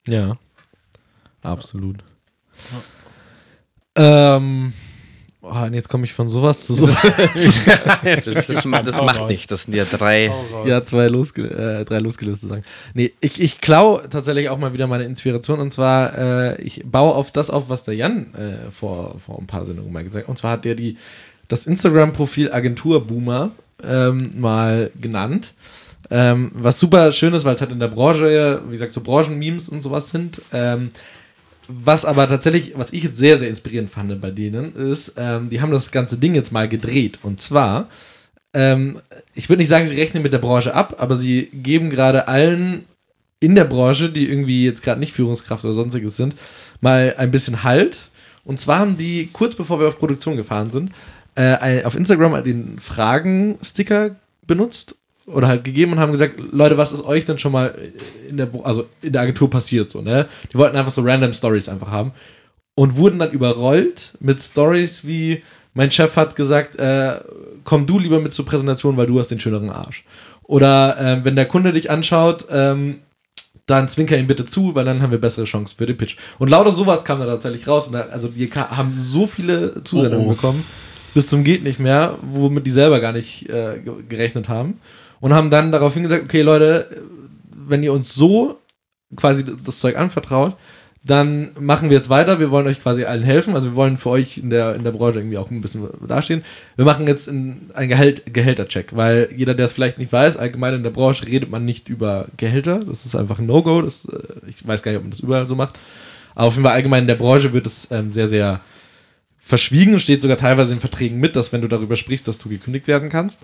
Ja. 0.08 0.38
Absolut. 1.42 2.00
Ähm. 3.96 4.74
Oh, 5.44 5.48
und 5.50 5.74
jetzt 5.74 5.90
komme 5.90 6.06
ich 6.06 6.14
von 6.14 6.30
sowas 6.30 6.68
zu 6.68 6.76
sowas. 6.76 7.02
Das, 8.04 8.26
das, 8.26 8.46
das 8.46 8.98
Hau 8.98 9.06
macht 9.06 9.22
raus. 9.22 9.30
nichts, 9.30 9.48
das 9.48 9.64
sind 9.64 9.74
ja 9.74 9.86
drei. 9.86 10.32
ja, 10.66 10.86
zwei 10.86 11.08
losge 11.08 11.44
äh, 11.44 11.84
drei 11.84 11.98
losgelöste 11.98 12.48
Sachen. 12.48 12.64
Nee, 12.94 13.14
ich, 13.22 13.42
ich 13.42 13.60
klaue 13.60 14.08
tatsächlich 14.10 14.50
auch 14.50 14.60
mal 14.60 14.74
wieder 14.74 14.86
meine 14.86 15.06
Inspiration 15.06 15.60
und 15.60 15.74
zwar, 15.74 16.18
äh, 16.18 16.62
ich 16.62 16.84
baue 16.86 17.16
auf 17.16 17.32
das 17.32 17.50
auf, 17.50 17.70
was 17.70 17.84
der 17.86 17.96
Jan 17.96 18.34
äh, 18.36 18.72
vor, 18.72 19.20
vor 19.26 19.40
ein 19.40 19.48
paar 19.48 19.66
Sendungen 19.66 19.92
mal 19.92 20.04
gesagt 20.04 20.26
hat. 20.26 20.30
Und 20.30 20.38
zwar 20.38 20.52
hat 20.52 20.66
der 20.66 20.76
die, 20.76 20.98
das 21.48 21.66
Instagram-Profil 21.66 22.52
Agentur 22.52 23.06
Boomer 23.08 23.52
ähm, 23.84 24.40
mal 24.40 24.92
genannt. 25.00 25.54
Ähm, 26.12 26.52
was 26.54 26.80
super 26.80 27.12
schön 27.14 27.34
ist, 27.34 27.46
weil 27.46 27.56
es 27.56 27.62
halt 27.62 27.72
in 27.72 27.80
der 27.80 27.88
Branche, 27.88 28.62
wie 28.68 28.72
gesagt, 28.72 28.94
so 28.94 29.02
Branchenmemes 29.02 29.70
und 29.70 29.82
sowas 29.82 30.10
sind. 30.10 30.42
Ähm, 30.52 30.92
was 31.84 32.06
aber 32.06 32.28
tatsächlich, 32.28 32.74
was 32.76 32.94
ich 32.94 33.04
jetzt 33.04 33.18
sehr, 33.18 33.38
sehr 33.38 33.50
inspirierend 33.50 33.90
fand 33.90 34.20
bei 34.22 34.32
denen, 34.32 34.76
ist, 34.76 35.14
ähm, 35.18 35.50
die 35.50 35.62
haben 35.62 35.72
das 35.72 35.92
ganze 35.92 36.18
Ding 36.18 36.36
jetzt 36.36 36.52
mal 36.52 36.68
gedreht. 36.68 37.20
Und 37.24 37.42
zwar, 37.42 37.88
ähm, 38.54 39.00
ich 39.36 39.50
würde 39.50 39.62
nicht 39.62 39.70
sagen, 39.70 39.86
sie 39.86 39.96
rechnen 39.96 40.24
mit 40.24 40.34
der 40.34 40.40
Branche 40.40 40.74
ab, 40.74 40.96
aber 41.00 41.16
sie 41.16 41.50
geben 41.54 41.90
gerade 41.90 42.28
allen 42.28 42.86
in 43.40 43.56
der 43.56 43.66
Branche, 43.66 44.10
die 44.10 44.30
irgendwie 44.30 44.66
jetzt 44.66 44.84
gerade 44.84 45.00
nicht 45.00 45.14
Führungskraft 45.14 45.66
oder 45.66 45.74
sonstiges 45.74 46.16
sind, 46.16 46.36
mal 46.80 47.16
ein 47.18 47.32
bisschen 47.32 47.64
Halt. 47.64 47.98
Und 48.44 48.60
zwar 48.60 48.80
haben 48.80 48.98
die, 48.98 49.30
kurz 49.32 49.56
bevor 49.56 49.80
wir 49.80 49.88
auf 49.88 50.00
Produktion 50.00 50.38
gefahren 50.38 50.72
sind, 50.72 50.92
äh, 51.36 51.84
auf 51.84 51.96
Instagram 51.96 52.44
den 52.44 52.80
Fragen-Sticker 52.80 54.16
benutzt 54.46 54.96
oder 55.34 55.48
halt 55.48 55.64
gegeben 55.64 55.94
und 55.94 56.00
haben 56.00 56.12
gesagt, 56.12 56.36
Leute, 56.52 56.78
was 56.78 56.92
ist 56.92 57.06
euch 57.06 57.26
denn 57.26 57.40
schon 57.40 57.52
mal 57.52 57.74
in 58.30 58.38
der, 58.38 58.50
also 58.64 58.86
in 59.02 59.14
der 59.14 59.22
Agentur 59.22 59.50
passiert 59.50 59.90
so, 59.90 60.02
ne? 60.02 60.28
Die 60.52 60.58
wollten 60.58 60.76
einfach 60.78 60.92
so 60.92 61.02
random 61.02 61.34
Stories 61.34 61.70
einfach 61.70 61.90
haben 61.90 62.12
und 62.76 62.96
wurden 62.98 63.20
dann 63.20 63.32
überrollt 63.32 64.14
mit 64.20 64.42
Stories 64.42 65.06
wie 65.06 65.42
mein 65.74 65.90
Chef 65.92 66.18
hat 66.18 66.36
gesagt, 66.36 66.76
äh, 66.78 67.14
komm 67.64 67.86
du 67.88 67.98
lieber 67.98 68.20
mit 68.20 68.34
zur 68.34 68.46
Präsentation, 68.46 68.98
weil 68.98 69.08
du 69.08 69.20
hast 69.20 69.30
den 69.30 69.40
schöneren 69.40 69.70
Arsch. 69.70 70.04
Oder 70.44 70.98
ähm, 71.00 71.22
wenn 71.24 71.38
der 71.38 71.46
Kunde 71.46 71.72
dich 71.72 71.90
anschaut, 71.90 72.46
ähm, 72.52 73.00
dann 73.68 73.88
zwinker 73.88 74.18
ihm 74.18 74.28
bitte 74.28 74.46
zu, 74.46 74.76
weil 74.76 74.84
dann 74.84 75.02
haben 75.02 75.12
wir 75.12 75.22
bessere 75.22 75.46
Chancen 75.46 75.78
für 75.78 75.86
den 75.86 75.96
Pitch. 75.96 76.18
Und 76.40 76.50
lauter 76.50 76.74
sowas 76.74 77.06
kam 77.06 77.20
da 77.20 77.26
tatsächlich 77.26 77.68
raus. 77.70 77.88
Und 77.88 77.94
da, 77.94 78.02
also 78.12 78.36
wir 78.36 78.50
haben 78.54 78.92
so 78.96 79.28
viele 79.28 79.82
Zusendungen 79.86 80.28
Oh, 80.28 80.32
oh. 80.32 80.34
bekommen, 80.34 80.66
bis 81.14 81.28
zum 81.30 81.46
geht 81.46 81.64
nicht 81.64 81.80
mehr, 81.80 82.18
womit 82.22 82.66
die 82.66 82.72
selber 82.72 83.00
gar 83.00 83.14
nicht 83.14 83.48
äh, 83.50 83.80
ge- 83.80 84.04
gerechnet 84.10 84.50
haben. 84.50 84.80
Und 85.22 85.34
haben 85.34 85.50
dann 85.50 85.72
daraufhin 85.72 86.04
gesagt, 86.04 86.24
okay 86.24 86.42
Leute, 86.42 87.04
wenn 87.50 87.84
ihr 87.84 87.94
uns 87.94 88.14
so 88.14 88.60
quasi 89.16 89.46
das 89.64 89.80
Zeug 89.80 89.98
anvertraut, 89.98 90.58
dann 91.04 91.52
machen 91.60 91.90
wir 91.90 91.98
jetzt 91.98 92.10
weiter. 92.10 92.40
Wir 92.40 92.52
wollen 92.52 92.68
euch 92.68 92.80
quasi 92.80 93.06
allen 93.06 93.24
helfen. 93.24 93.56
Also 93.56 93.70
wir 93.70 93.76
wollen 93.76 93.98
für 93.98 94.12
euch 94.12 94.38
in 94.38 94.52
der, 94.52 94.76
in 94.76 94.84
der 94.84 94.92
Branche 94.92 95.18
irgendwie 95.18 95.40
auch 95.40 95.50
ein 95.50 95.62
bisschen 95.62 95.88
dastehen. 96.08 96.44
Wir 96.76 96.86
machen 96.86 97.08
jetzt 97.08 97.28
ein, 97.28 97.72
ein 97.74 97.90
Gehalt, 97.90 98.32
Gehältercheck, 98.32 98.96
weil 98.96 99.30
jeder, 99.36 99.56
der 99.56 99.66
es 99.66 99.74
vielleicht 99.74 99.98
nicht 99.98 100.12
weiß, 100.12 100.38
allgemein 100.38 100.76
in 100.76 100.84
der 100.84 100.92
Branche 100.92 101.26
redet 101.26 101.50
man 101.50 101.66
nicht 101.66 101.90
über 101.90 102.28
Gehälter. 102.38 102.82
Das 102.82 103.06
ist 103.06 103.16
einfach 103.16 103.40
ein 103.40 103.48
No-Go. 103.48 103.82
Das, 103.82 104.06
äh, 104.06 104.20
Ich 104.48 104.66
weiß 104.66 104.84
gar 104.84 104.92
nicht, 104.92 105.00
ob 105.00 105.04
man 105.04 105.12
das 105.12 105.22
überall 105.22 105.48
so 105.48 105.56
macht. 105.56 105.80
Aber 106.36 106.48
auf 106.48 106.54
jeden 106.54 106.66
Fall 106.66 106.76
allgemein 106.76 107.04
in 107.04 107.08
der 107.08 107.16
Branche 107.16 107.52
wird 107.52 107.66
es 107.66 107.88
ähm, 107.90 108.14
sehr, 108.14 108.28
sehr 108.28 108.62
verschwiegen. 109.40 110.00
Steht 110.00 110.22
sogar 110.22 110.38
teilweise 110.38 110.74
in 110.74 110.80
Verträgen 110.80 111.20
mit, 111.20 111.36
dass 111.36 111.52
wenn 111.52 111.62
du 111.62 111.68
darüber 111.68 111.96
sprichst, 111.96 112.28
dass 112.28 112.38
du 112.38 112.48
gekündigt 112.48 112.88
werden 112.88 113.10
kannst. 113.10 113.40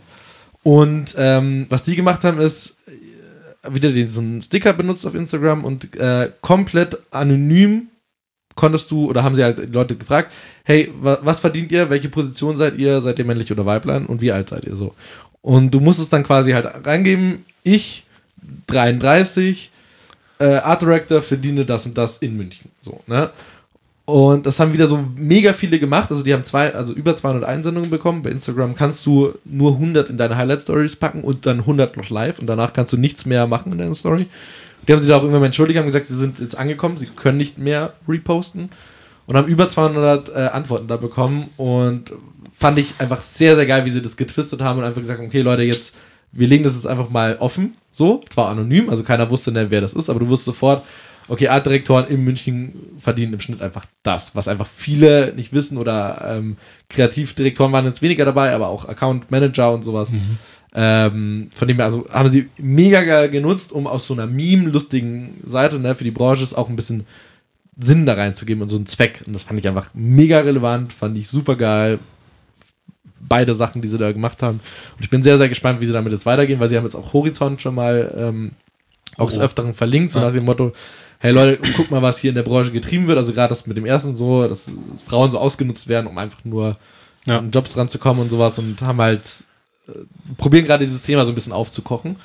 Und 0.64 1.16
ähm, 1.18 1.66
was 1.70 1.84
die 1.84 1.96
gemacht 1.96 2.24
haben, 2.24 2.40
ist 2.40 2.78
äh, 2.88 3.74
wieder 3.74 3.90
einen 3.90 4.42
Sticker 4.42 4.74
benutzt 4.74 5.06
auf 5.06 5.16
Instagram 5.16 5.64
und 5.64 5.96
äh, 5.96 6.32
komplett 6.42 6.98
anonym 7.12 7.88
konntest 8.56 8.92
du, 8.92 9.08
oder 9.10 9.24
haben 9.24 9.36
sie 9.36 9.44
halt 9.44 9.72
Leute 9.72 9.96
gefragt, 9.96 10.32
hey, 10.64 10.92
wa 11.00 11.20
was 11.22 11.40
verdient 11.40 11.72
ihr, 11.72 11.90
welche 11.90 12.10
Position 12.10 12.58
seid 12.58 12.78
ihr, 12.78 13.02
seid 13.02 13.20
ihr 13.20 13.26
männlich 13.26 13.52
oder 13.52 13.66
Weiblein 13.66 14.06
und 14.06 14.20
wie 14.20 14.32
alt 14.32 14.50
seid 14.50 14.66
ihr 14.66 14.76
so? 14.76 14.94
Und 15.42 15.72
du 15.72 15.80
musstest 15.80 16.12
dann 16.12 16.24
quasi 16.24 16.52
halt 16.52 16.68
reingeben, 16.86 17.46
ich, 17.64 18.06
33, 18.68 19.72
äh, 20.40 20.46
Art 20.56 20.82
Director, 20.82 21.22
verdiene 21.22 21.64
das 21.64 21.86
und 21.86 21.98
das 21.98 22.18
in 22.18 22.36
München. 22.36 22.72
So, 22.82 23.00
ne? 23.08 23.30
Und 24.10 24.46
das 24.46 24.58
haben 24.62 24.72
wieder 24.72 24.88
so 24.88 25.04
mega 25.18 25.52
viele 25.52 25.80
gemacht. 25.80 26.10
Also 26.10 26.24
die 26.24 26.34
haben 26.34 26.46
zwei, 26.46 26.74
also 26.74 26.94
über 26.94 27.14
200 27.14 27.44
Einsendungen 27.44 27.90
bekommen. 27.90 28.22
Bei 28.22 28.30
Instagram 28.30 28.74
kannst 28.74 29.06
du 29.06 29.34
nur 29.44 29.74
100 29.74 30.10
in 30.10 30.18
deine 30.18 30.38
Highlight 30.38 30.62
Stories 30.62 30.96
packen 30.96 31.26
und 31.26 31.46
dann 31.46 31.60
100 31.60 31.98
noch 31.98 32.10
live 32.10 32.40
und 32.40 32.48
danach 32.48 32.72
kannst 32.72 32.94
du 32.94 32.98
nichts 32.98 33.26
mehr 33.26 33.48
machen 33.48 33.74
in 33.74 33.80
deiner 33.80 33.96
Story. 33.96 34.28
Die 34.88 34.94
haben 34.94 35.02
sich 35.02 35.10
da 35.10 35.18
auch 35.18 35.24
irgendwann 35.24 35.44
entschuldigt, 35.44 35.78
haben 35.78 35.88
gesagt, 35.88 36.06
sie 36.06 36.16
sind 36.16 36.40
jetzt 36.40 36.58
angekommen, 36.58 36.98
sie 36.98 37.08
können 37.08 37.38
nicht 37.38 37.58
mehr 37.58 37.96
reposten 38.08 38.70
und 39.26 39.36
haben 39.36 39.50
über 39.50 39.68
200 39.68 40.30
äh, 40.30 40.34
Antworten 40.54 40.88
da 40.88 40.96
bekommen 40.96 41.50
und 41.58 42.14
fand 42.58 42.80
ich 42.80 42.94
einfach 43.00 43.22
sehr, 43.22 43.58
sehr 43.58 43.66
geil, 43.66 43.84
wie 43.84 43.90
sie 43.90 44.02
das 44.02 44.16
getwistet 44.16 44.62
haben 44.62 44.80
und 44.80 44.86
einfach 44.86 45.02
gesagt 45.02 45.20
okay 45.20 45.42
Leute, 45.42 45.64
jetzt, 45.64 45.98
wir 46.32 46.48
legen 46.48 46.64
das 46.64 46.76
jetzt 46.76 46.88
einfach 46.88 47.10
mal 47.10 47.36
offen, 47.40 47.76
so, 47.92 48.24
zwar 48.30 48.48
anonym, 48.52 48.90
also 48.90 49.04
keiner 49.04 49.30
wusste, 49.30 49.52
ne, 49.52 49.70
wer 49.70 49.82
das 49.82 49.92
ist, 49.92 50.10
aber 50.10 50.22
du 50.22 50.30
wusstest 50.30 50.46
sofort, 50.46 50.84
okay, 51.28 51.48
Artdirektoren 51.48 52.08
in 52.08 52.24
München 52.24 52.74
verdienen 53.00 53.34
im 53.34 53.40
Schnitt 53.40 53.62
einfach 53.62 53.86
das, 54.04 54.36
was 54.36 54.48
einfach 54.48 54.68
viele 54.68 55.34
nicht 55.36 55.54
wissen 55.54 55.78
oder 55.78 56.38
ähm, 56.38 56.58
Kreativdirektoren 56.90 57.72
waren 57.72 57.86
jetzt 57.86 58.02
weniger 58.02 58.26
dabei, 58.26 58.54
aber 58.54 58.68
auch 58.68 58.86
Account 58.86 59.30
Manager 59.32 59.74
und 59.74 59.84
sowas. 59.84 60.12
Mhm. 60.12 60.38
Ähm, 60.74 61.50
von 61.56 61.68
dem 61.68 61.78
her, 61.78 61.86
also 61.86 62.08
haben 62.10 62.30
sie 62.30 62.50
mega 62.58 63.04
geil 63.04 63.30
genutzt, 63.30 63.72
um 63.72 63.88
aus 63.88 64.08
so 64.08 64.14
einer 64.14 64.28
meme-lustigen 64.28 65.42
Seite 65.46 65.80
ne, 65.80 65.96
für 65.96 66.04
die 66.04 66.12
Branche 66.12 66.44
es 66.44 66.54
auch 66.54 66.70
ein 66.70 66.76
bisschen 66.76 67.06
Sinn 67.80 68.06
da 68.06 68.14
reinzugeben 68.14 68.62
und 68.62 68.70
so 68.70 68.76
einen 68.76 68.86
Zweck. 68.86 69.24
Und 69.26 69.34
das 69.34 69.44
fand 69.44 69.60
ich 69.60 69.68
einfach 69.68 69.92
mega 69.94 70.40
relevant, 70.40 70.94
fand 70.94 71.18
ich 71.18 71.28
super 71.28 71.56
geil. 71.56 72.00
Beide 73.20 73.54
Sachen, 73.54 73.82
die 73.82 73.88
sie 73.88 73.98
da 73.98 74.12
gemacht 74.12 74.42
haben. 74.42 74.60
Und 74.96 75.04
ich 75.04 75.10
bin 75.10 75.24
sehr, 75.24 75.38
sehr 75.38 75.50
gespannt, 75.50 75.82
wie 75.82 75.86
sie 75.86 75.94
damit 75.94 76.12
jetzt 76.12 76.26
weitergehen, 76.26 76.60
weil 76.60 76.70
sie 76.70 76.78
haben 76.78 76.86
jetzt 76.86 76.96
auch 76.96 77.14
Horizont 77.14 77.62
schon 77.62 77.76
mal 77.76 78.14
ähm, 78.18 78.52
auch 79.18 79.26
oh. 79.26 79.30
des 79.30 79.40
Öfteren 79.40 79.74
verlinkt, 79.74 80.12
so 80.12 80.20
nach 80.20 80.32
dem 80.32 80.46
Motto, 80.46 80.74
hey 81.20 81.32
Leute, 81.32 81.60
guck 81.76 81.92
mal, 81.92 82.02
was 82.02 82.20
hier 82.20 82.30
in 82.30 82.36
der 82.36 82.44
Branche 82.44 82.72
getrieben 82.72 83.08
wird. 83.08 83.18
Also 83.18 83.34
gerade 83.34 83.50
das 83.50 83.68
mit 83.68 83.78
dem 83.78 83.86
ersten 83.86 84.16
so, 84.16 84.48
dass 84.48 84.72
Frauen 85.08 85.32
so 85.32 85.40
ausgenutzt 85.40 85.88
werden, 85.88 86.08
um 86.08 86.18
einfach 86.18 86.44
nur 86.44 86.78
ja. 87.26 87.40
an 87.40 87.52
Jobs 87.52 87.78
ranzukommen 87.78 88.24
und 88.24 88.30
sowas 88.30 88.58
und 88.60 88.82
haben 88.82 89.02
halt, 89.02 89.46
äh, 89.88 89.92
probieren 90.38 90.66
gerade 90.66 90.86
dieses 90.86 91.04
Thema 91.04 91.26
so 91.26 91.32
ein 91.32 91.36
bisschen 91.36 91.54
aufzukochen. 91.54 92.18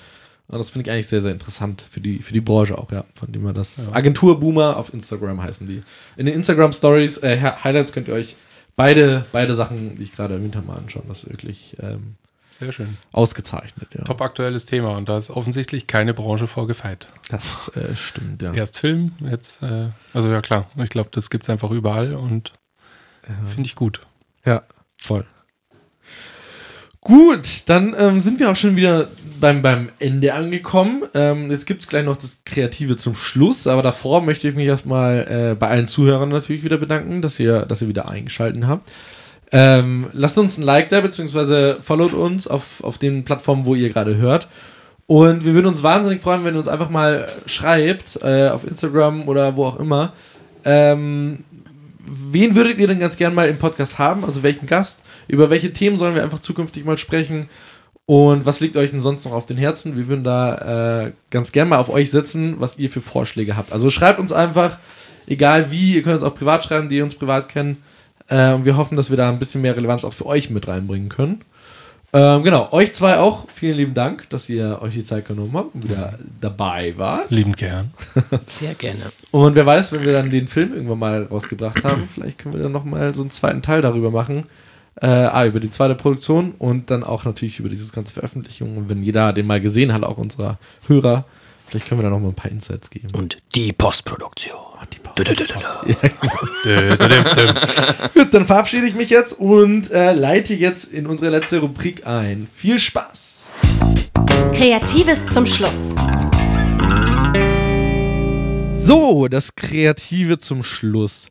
Und 0.49 0.59
das 0.59 0.71
finde 0.71 0.89
ich 0.89 0.93
eigentlich 0.93 1.07
sehr, 1.07 1.23
sehr 1.23 1.33
interessant 1.33 1.83
für 1.89 2.01
die, 2.01 2.19
für 2.19 2.35
die 2.35 2.41
Branche 2.41 2.77
auch, 2.77 2.93
ja. 2.93 3.05
Von 3.15 3.33
dem 3.33 3.43
wir 3.43 3.55
das. 3.55 3.79
Ja. 3.79 3.93
Agentur 3.95 4.39
Boomer 4.39 4.77
auf 4.77 4.93
Instagram 4.93 5.43
heißen 5.43 5.67
die. 5.67 5.83
In 6.17 6.27
den 6.27 6.35
Instagram 6.35 6.73
Stories, 6.73 7.19
äh, 7.19 7.39
Highlights 7.65 7.93
könnt 7.93 8.09
ihr 8.09 8.15
euch 8.15 8.37
beide, 8.77 9.25
beide 9.33 9.55
Sachen, 9.55 9.97
die 9.97 10.03
ich 10.03 10.13
gerade 10.13 10.35
erwähnt 10.35 10.55
habe, 10.57 10.67
mal 10.67 10.77
anschauen. 10.77 11.05
Das 11.09 11.25
ist 11.25 11.31
wirklich 11.31 11.77
ähm, 11.81 12.17
sehr 12.63 12.73
schön. 12.73 12.97
Ausgezeichnet, 13.11 13.89
ja. 13.97 14.05
Top 14.05 14.21
aktuelles 14.21 14.67
Thema 14.67 14.97
und 14.97 15.09
da 15.09 15.19
ist 15.19 15.31
offensichtlich 15.31 15.89
keine 15.89 16.15
Branche 16.15 16.47
vorgefeit. 16.47 17.09
Das 17.29 17.73
äh, 17.75 17.97
stimmt, 17.97 18.41
ja. 18.41 18.55
Erst 18.55 18.79
Film, 18.79 19.13
jetzt, 19.21 19.63
äh, 19.65 19.89
also 20.15 20.31
ja 20.31 20.41
klar, 20.41 20.71
ich 20.77 20.91
glaube, 20.91 21.09
das 21.11 21.29
gibt 21.29 21.45
es 21.45 21.51
einfach 21.51 21.73
überall 21.73 22.15
und 22.15 22.53
ja. 23.29 23.35
finde 23.47 23.67
ich 23.67 23.75
gut. 23.75 24.01
Ja, 24.45 24.63
voll. 24.97 25.27
Gut, 27.01 27.65
dann 27.67 27.97
ähm, 27.99 28.21
sind 28.21 28.39
wir 28.39 28.49
auch 28.49 28.55
schon 28.55 28.77
wieder 28.77 29.09
beim, 29.41 29.61
beim 29.61 29.89
Ende 29.99 30.35
angekommen. 30.35 31.03
Ähm, 31.15 31.51
jetzt 31.51 31.67
gibt 31.67 31.83
es 31.83 31.89
gleich 31.89 32.05
noch 32.05 32.17
das 32.17 32.45
Kreative 32.45 32.97
zum 32.97 33.17
Schluss, 33.17 33.67
aber 33.67 33.83
davor 33.83 34.21
möchte 34.21 34.47
ich 34.47 34.55
mich 34.55 34.69
erstmal 34.69 35.27
äh, 35.29 35.57
bei 35.57 35.67
allen 35.67 35.89
Zuhörern 35.89 36.29
natürlich 36.29 36.63
wieder 36.63 36.79
bedanken, 36.79 37.23
dass 37.23 37.41
ihr, 37.41 37.63
dass 37.63 37.83
ihr 37.83 37.89
wieder 37.89 38.09
eingeschaltet 38.09 38.65
habt. 38.69 38.89
Ähm, 39.53 40.09
lasst 40.15 40.39
uns 40.39 40.57
ein 40.57 40.63
Like 40.63 40.89
da, 40.89 41.03
beziehungsweise 41.03 41.79
followt 41.83 42.15
uns 42.15 42.49
auf, 42.49 42.83
auf 42.83 42.97
den 42.97 43.23
Plattformen, 43.25 43.67
wo 43.67 43.75
ihr 43.75 43.91
gerade 43.91 44.17
hört. 44.17 44.49
Und 45.07 45.45
wir 45.45 45.53
würden 45.53 45.67
uns 45.67 45.83
wahnsinnig 45.83 46.23
freuen, 46.23 46.45
wenn 46.45 46.55
ihr 46.55 46.59
uns 46.59 46.69
einfach 46.69 46.89
mal 46.89 47.29
schreibt, 47.45 48.19
äh, 48.23 48.49
auf 48.49 48.67
Instagram 48.67 49.29
oder 49.29 49.55
wo 49.57 49.67
auch 49.67 49.79
immer. 49.79 50.15
Ähm, 50.65 51.45
wen 52.07 52.55
würdet 52.55 52.79
ihr 52.79 52.87
denn 52.87 52.99
ganz 52.99 53.19
gern 53.19 53.35
mal 53.35 53.49
im 53.49 53.59
Podcast 53.59 53.99
haben? 53.99 54.25
Also 54.25 54.43
welchen 54.43 54.67
Gast? 54.67 55.03
Über 55.29 55.51
welche 55.51 55.73
Themen 55.73 55.99
sollen 55.99 56.15
wir 56.15 56.23
einfach 56.23 56.41
zukünftig 56.41 56.87
mal 56.87 56.97
sprechen? 56.97 57.51
Und 58.07 58.47
was 58.47 58.61
liegt 58.61 58.77
euch 58.77 58.91
denn 58.91 59.01
sonst 59.01 59.25
noch 59.25 59.33
auf 59.33 59.47
den 59.47 59.57
Herzen? 59.57 59.97
Wir 59.97 60.09
würden 60.09 60.25
da 60.25 61.05
äh, 61.05 61.13
ganz 61.31 61.53
gern 61.53 61.69
mal 61.69 61.79
auf 61.79 61.89
euch 61.91 62.11
setzen, 62.11 62.57
was 62.59 62.79
ihr 62.79 62.91
für 62.91 63.01
Vorschläge 63.01 63.57
habt. 63.57 63.73
Also 63.73 63.91
schreibt 63.91 64.19
uns 64.19 64.33
einfach, 64.33 64.79
egal 65.27 65.71
wie, 65.71 65.95
ihr 65.95 66.03
könnt 66.03 66.17
uns 66.17 66.25
auch 66.25 66.35
privat 66.35 66.65
schreiben, 66.65 66.89
die 66.89 67.01
uns 67.03 67.15
privat 67.15 67.49
kennen. 67.49 67.83
Äh, 68.33 68.55
und 68.55 68.65
wir 68.65 68.77
hoffen, 68.77 68.97
dass 68.97 69.11
wir 69.11 69.17
da 69.19 69.29
ein 69.29 69.39
bisschen 69.39 69.61
mehr 69.61 69.77
Relevanz 69.77 70.05
auch 70.05 70.15
für 70.15 70.25
euch 70.25 70.49
mit 70.49 70.67
reinbringen 70.67 71.11
können. 71.11 71.43
Ähm, 72.15 72.43
genau, 72.43 72.71
euch 72.73 72.93
zwei 72.93 73.19
auch 73.19 73.47
vielen 73.55 73.77
lieben 73.77 73.95
Dank, 73.95 74.29
dass 74.31 74.49
ihr 74.49 74.81
euch 74.83 74.93
die 74.93 75.05
Zeit 75.05 75.27
genommen 75.27 75.53
habt 75.55 75.75
und 75.75 75.85
wieder 75.85 76.19
dabei 76.41 76.95
wart. 76.97 77.31
Lieben 77.31 77.53
gern. 77.53 77.93
Sehr 78.47 78.75
gerne. 78.75 79.13
Und 79.31 79.55
wer 79.55 79.65
weiß, 79.65 79.93
wenn 79.93 80.03
wir 80.03 80.13
dann 80.13 80.31
den 80.31 80.49
Film 80.49 80.75
irgendwann 80.75 80.99
mal 80.99 81.25
rausgebracht 81.25 81.85
haben, 81.85 82.09
vielleicht 82.13 82.39
können 82.39 82.55
wir 82.55 82.63
dann 82.63 82.73
nochmal 82.73 83.15
so 83.15 83.23
einen 83.23 83.31
zweiten 83.31 83.63
Teil 83.63 83.83
darüber 83.83 84.11
machen. 84.11 84.45
Äh, 84.97 85.07
ah, 85.07 85.47
über 85.47 85.59
die 85.59 85.71
zweite 85.71 85.95
Produktion 85.95 86.53
und 86.59 86.91
dann 86.91 87.03
auch 87.03 87.25
natürlich 87.25 87.59
über 87.59 87.71
dieses 87.71 87.93
ganze 87.93 88.13
Veröffentlichung. 88.13 88.77
Und 88.77 88.91
wenn 88.91 89.03
jeder 89.03 89.33
den 89.33 89.47
mal 89.47 89.61
gesehen 89.61 89.93
hat, 89.93 90.05
auch 90.05 90.19
unserer 90.19 90.59
Hörer, 90.87 91.25
Vielleicht 91.73 91.89
können 91.89 92.01
wir 92.01 92.03
da 92.03 92.11
noch 92.11 92.21
mal 92.21 92.29
ein 92.29 92.35
paar 92.35 92.51
Insights 92.51 92.91
geben. 92.91 93.09
Und 93.15 93.39
die 93.55 93.73
Postproduktion. 93.73 94.55
Die 94.93 94.99
Postproduktion. 94.99 95.63
Gut, 98.15 98.35
dann 98.35 98.47
verabschiede 98.47 98.87
ich 98.87 98.95
mich 98.95 99.09
jetzt 99.09 99.41
und 99.41 99.91
äh, 99.91 100.13
leite 100.13 100.53
jetzt 100.53 100.93
in 100.93 101.07
unsere 101.07 101.31
letzte 101.31 101.61
Rubrik 101.61 102.07
ein. 102.07 102.47
Viel 102.55 102.79
Spaß! 102.79 103.47
Kreatives 104.53 105.27
zum 105.29 105.47
Schluss. 105.47 105.95
So, 108.75 109.29
das 109.29 109.55
Kreative 109.55 110.37
zum 110.37 110.65
Schluss. 110.65 111.29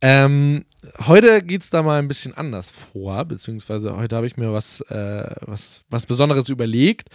Ähm, 0.00 0.64
heute 1.06 1.42
geht 1.42 1.64
es 1.64 1.68
da 1.68 1.82
mal 1.82 1.98
ein 1.98 2.08
bisschen 2.08 2.32
anders 2.32 2.72
vor, 2.94 3.26
beziehungsweise 3.26 3.94
heute 3.94 4.16
habe 4.16 4.26
ich 4.26 4.38
mir 4.38 4.54
was, 4.54 4.80
äh, 4.88 5.34
was, 5.42 5.82
was 5.90 6.06
Besonderes 6.06 6.48
überlegt. 6.48 7.10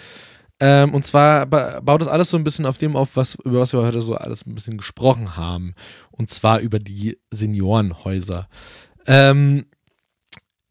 Ähm, 0.59 0.93
und 0.93 1.05
zwar 1.05 1.45
baut 1.45 2.01
das 2.01 2.07
alles 2.07 2.29
so 2.29 2.37
ein 2.37 2.43
bisschen 2.43 2.65
auf 2.65 2.77
dem 2.77 2.95
auf, 2.95 3.15
was, 3.15 3.35
über 3.43 3.59
was 3.59 3.73
wir 3.73 3.81
heute 3.81 4.01
so 4.01 4.15
alles 4.15 4.45
ein 4.45 4.55
bisschen 4.55 4.77
gesprochen 4.77 5.37
haben. 5.37 5.75
Und 6.11 6.29
zwar 6.29 6.59
über 6.59 6.79
die 6.79 7.17
Seniorenhäuser. 7.31 8.47
Ähm, 9.05 9.65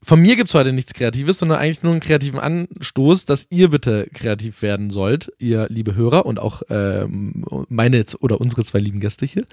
von 0.03 0.20
mir 0.20 0.37
gibt 0.37 0.51
es 0.51 0.55
heute 0.55 0.72
nichts 0.72 0.95
Kreatives, 0.95 1.39
sondern 1.39 1.59
eigentlich 1.59 1.82
nur 1.82 1.93
einen 1.93 2.01
kreativen 2.01 2.39
Anstoß, 2.39 3.24
dass 3.24 3.47
ihr 3.51 3.70
bitte 3.70 4.09
kreativ 4.12 4.62
werden 4.62 4.91
sollt, 4.91 5.32
ihr 5.39 5.66
liebe 5.68 5.97
Hörer 5.97 6.26
und 6.26 6.39
auch 6.39 6.62
ähm, 6.68 7.45
meine 7.68 8.05
oder 8.20 8.41
unsere 8.41 8.62
zwei 8.62 8.78
lieben 8.78 9.01
Gäste 9.01 9.26
hier. 9.26 9.47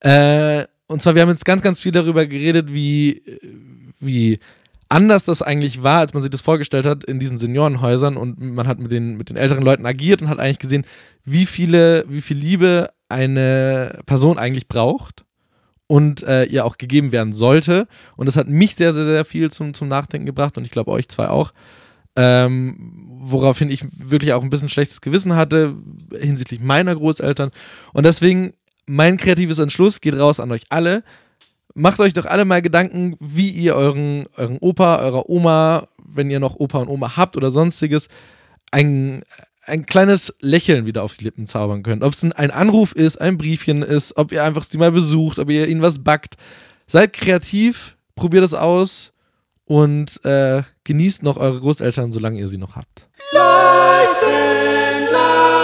Äh, 0.00 0.66
und 0.86 1.00
zwar, 1.00 1.14
wir 1.14 1.22
haben 1.22 1.30
jetzt 1.30 1.44
ganz, 1.44 1.62
ganz 1.62 1.78
viel 1.78 1.92
darüber 1.92 2.26
geredet, 2.26 2.74
wie, 2.74 3.22
wie 4.00 4.38
anders 4.90 5.24
das 5.24 5.40
eigentlich 5.40 5.82
war, 5.82 6.00
als 6.00 6.12
man 6.12 6.22
sich 6.22 6.30
das 6.30 6.40
vorgestellt 6.40 6.84
hat 6.84 7.04
in 7.04 7.18
diesen 7.18 7.38
Seniorenhäusern 7.38 8.16
und 8.16 8.40
man 8.40 8.66
hat 8.66 8.80
mit 8.80 8.90
den, 8.90 9.16
mit 9.16 9.30
den 9.30 9.36
älteren 9.36 9.62
Leuten 9.62 9.86
agiert 9.86 10.20
und 10.20 10.28
hat 10.28 10.40
eigentlich 10.40 10.58
gesehen, 10.58 10.84
wie 11.24 11.46
viele, 11.46 12.04
wie 12.08 12.20
viel 12.20 12.36
Liebe 12.36 12.90
eine 13.08 14.00
Person 14.06 14.38
eigentlich 14.38 14.68
braucht 14.68 15.24
und 15.86 16.22
äh, 16.24 16.44
ihr 16.44 16.64
auch 16.64 16.76
gegeben 16.76 17.12
werden 17.12 17.32
sollte. 17.32 17.86
Und 18.16 18.26
das 18.26 18.36
hat 18.36 18.48
mich 18.48 18.74
sehr, 18.74 18.92
sehr, 18.92 19.04
sehr 19.04 19.24
viel 19.24 19.50
zum, 19.50 19.74
zum 19.74 19.88
Nachdenken 19.88 20.26
gebracht 20.26 20.58
und 20.58 20.64
ich 20.64 20.70
glaube 20.70 20.90
euch 20.90 21.08
zwei 21.08 21.28
auch. 21.28 21.52
Ähm, 22.16 23.18
woraufhin 23.22 23.70
ich 23.70 23.84
wirklich 23.92 24.32
auch 24.32 24.42
ein 24.42 24.50
bisschen 24.50 24.68
schlechtes 24.68 25.00
Gewissen 25.00 25.36
hatte 25.36 25.76
hinsichtlich 26.18 26.60
meiner 26.60 26.96
Großeltern. 26.96 27.50
Und 27.92 28.04
deswegen 28.04 28.54
mein 28.86 29.16
kreatives 29.16 29.60
Entschluss 29.60 30.00
geht 30.00 30.18
raus 30.18 30.40
an 30.40 30.50
euch 30.50 30.62
alle 30.68 31.04
macht 31.74 32.00
euch 32.00 32.12
doch 32.12 32.26
alle 32.26 32.44
mal 32.44 32.62
Gedanken, 32.62 33.16
wie 33.20 33.50
ihr 33.50 33.74
euren, 33.74 34.24
euren 34.36 34.58
Opa, 34.58 35.00
eurer 35.00 35.28
Oma, 35.28 35.88
wenn 35.98 36.30
ihr 36.30 36.40
noch 36.40 36.56
Opa 36.56 36.78
und 36.78 36.88
Oma 36.88 37.16
habt 37.16 37.36
oder 37.36 37.50
sonstiges, 37.50 38.08
ein, 38.70 39.22
ein 39.64 39.86
kleines 39.86 40.34
Lächeln 40.40 40.86
wieder 40.86 41.02
auf 41.02 41.16
die 41.16 41.24
Lippen 41.24 41.46
zaubern 41.46 41.82
könnt. 41.82 42.02
Ob 42.02 42.12
es 42.12 42.22
ein, 42.22 42.50
Anruf 42.50 42.92
ist, 42.92 43.20
ein 43.20 43.38
Briefchen 43.38 43.82
ist, 43.82 44.16
ob 44.16 44.32
ihr 44.32 44.44
einfach 44.44 44.64
sie 44.64 44.78
mal 44.78 44.92
besucht, 44.92 45.38
ob 45.38 45.50
ihr 45.50 45.68
ihnen 45.68 45.82
was 45.82 46.02
backt. 46.02 46.36
Seid 46.86 47.12
kreativ, 47.12 47.96
probiert 48.16 48.44
es 48.44 48.54
aus 48.54 49.12
und 49.64 50.24
äh, 50.24 50.62
genießt 50.84 51.22
noch 51.22 51.36
eure 51.36 51.60
Großeltern, 51.60 52.12
solange 52.12 52.40
ihr 52.40 52.48
sie 52.48 52.58
noch 52.58 52.76
habt. 52.76 53.08
Life 53.32 54.26
in 54.26 55.12
life. 55.12 55.59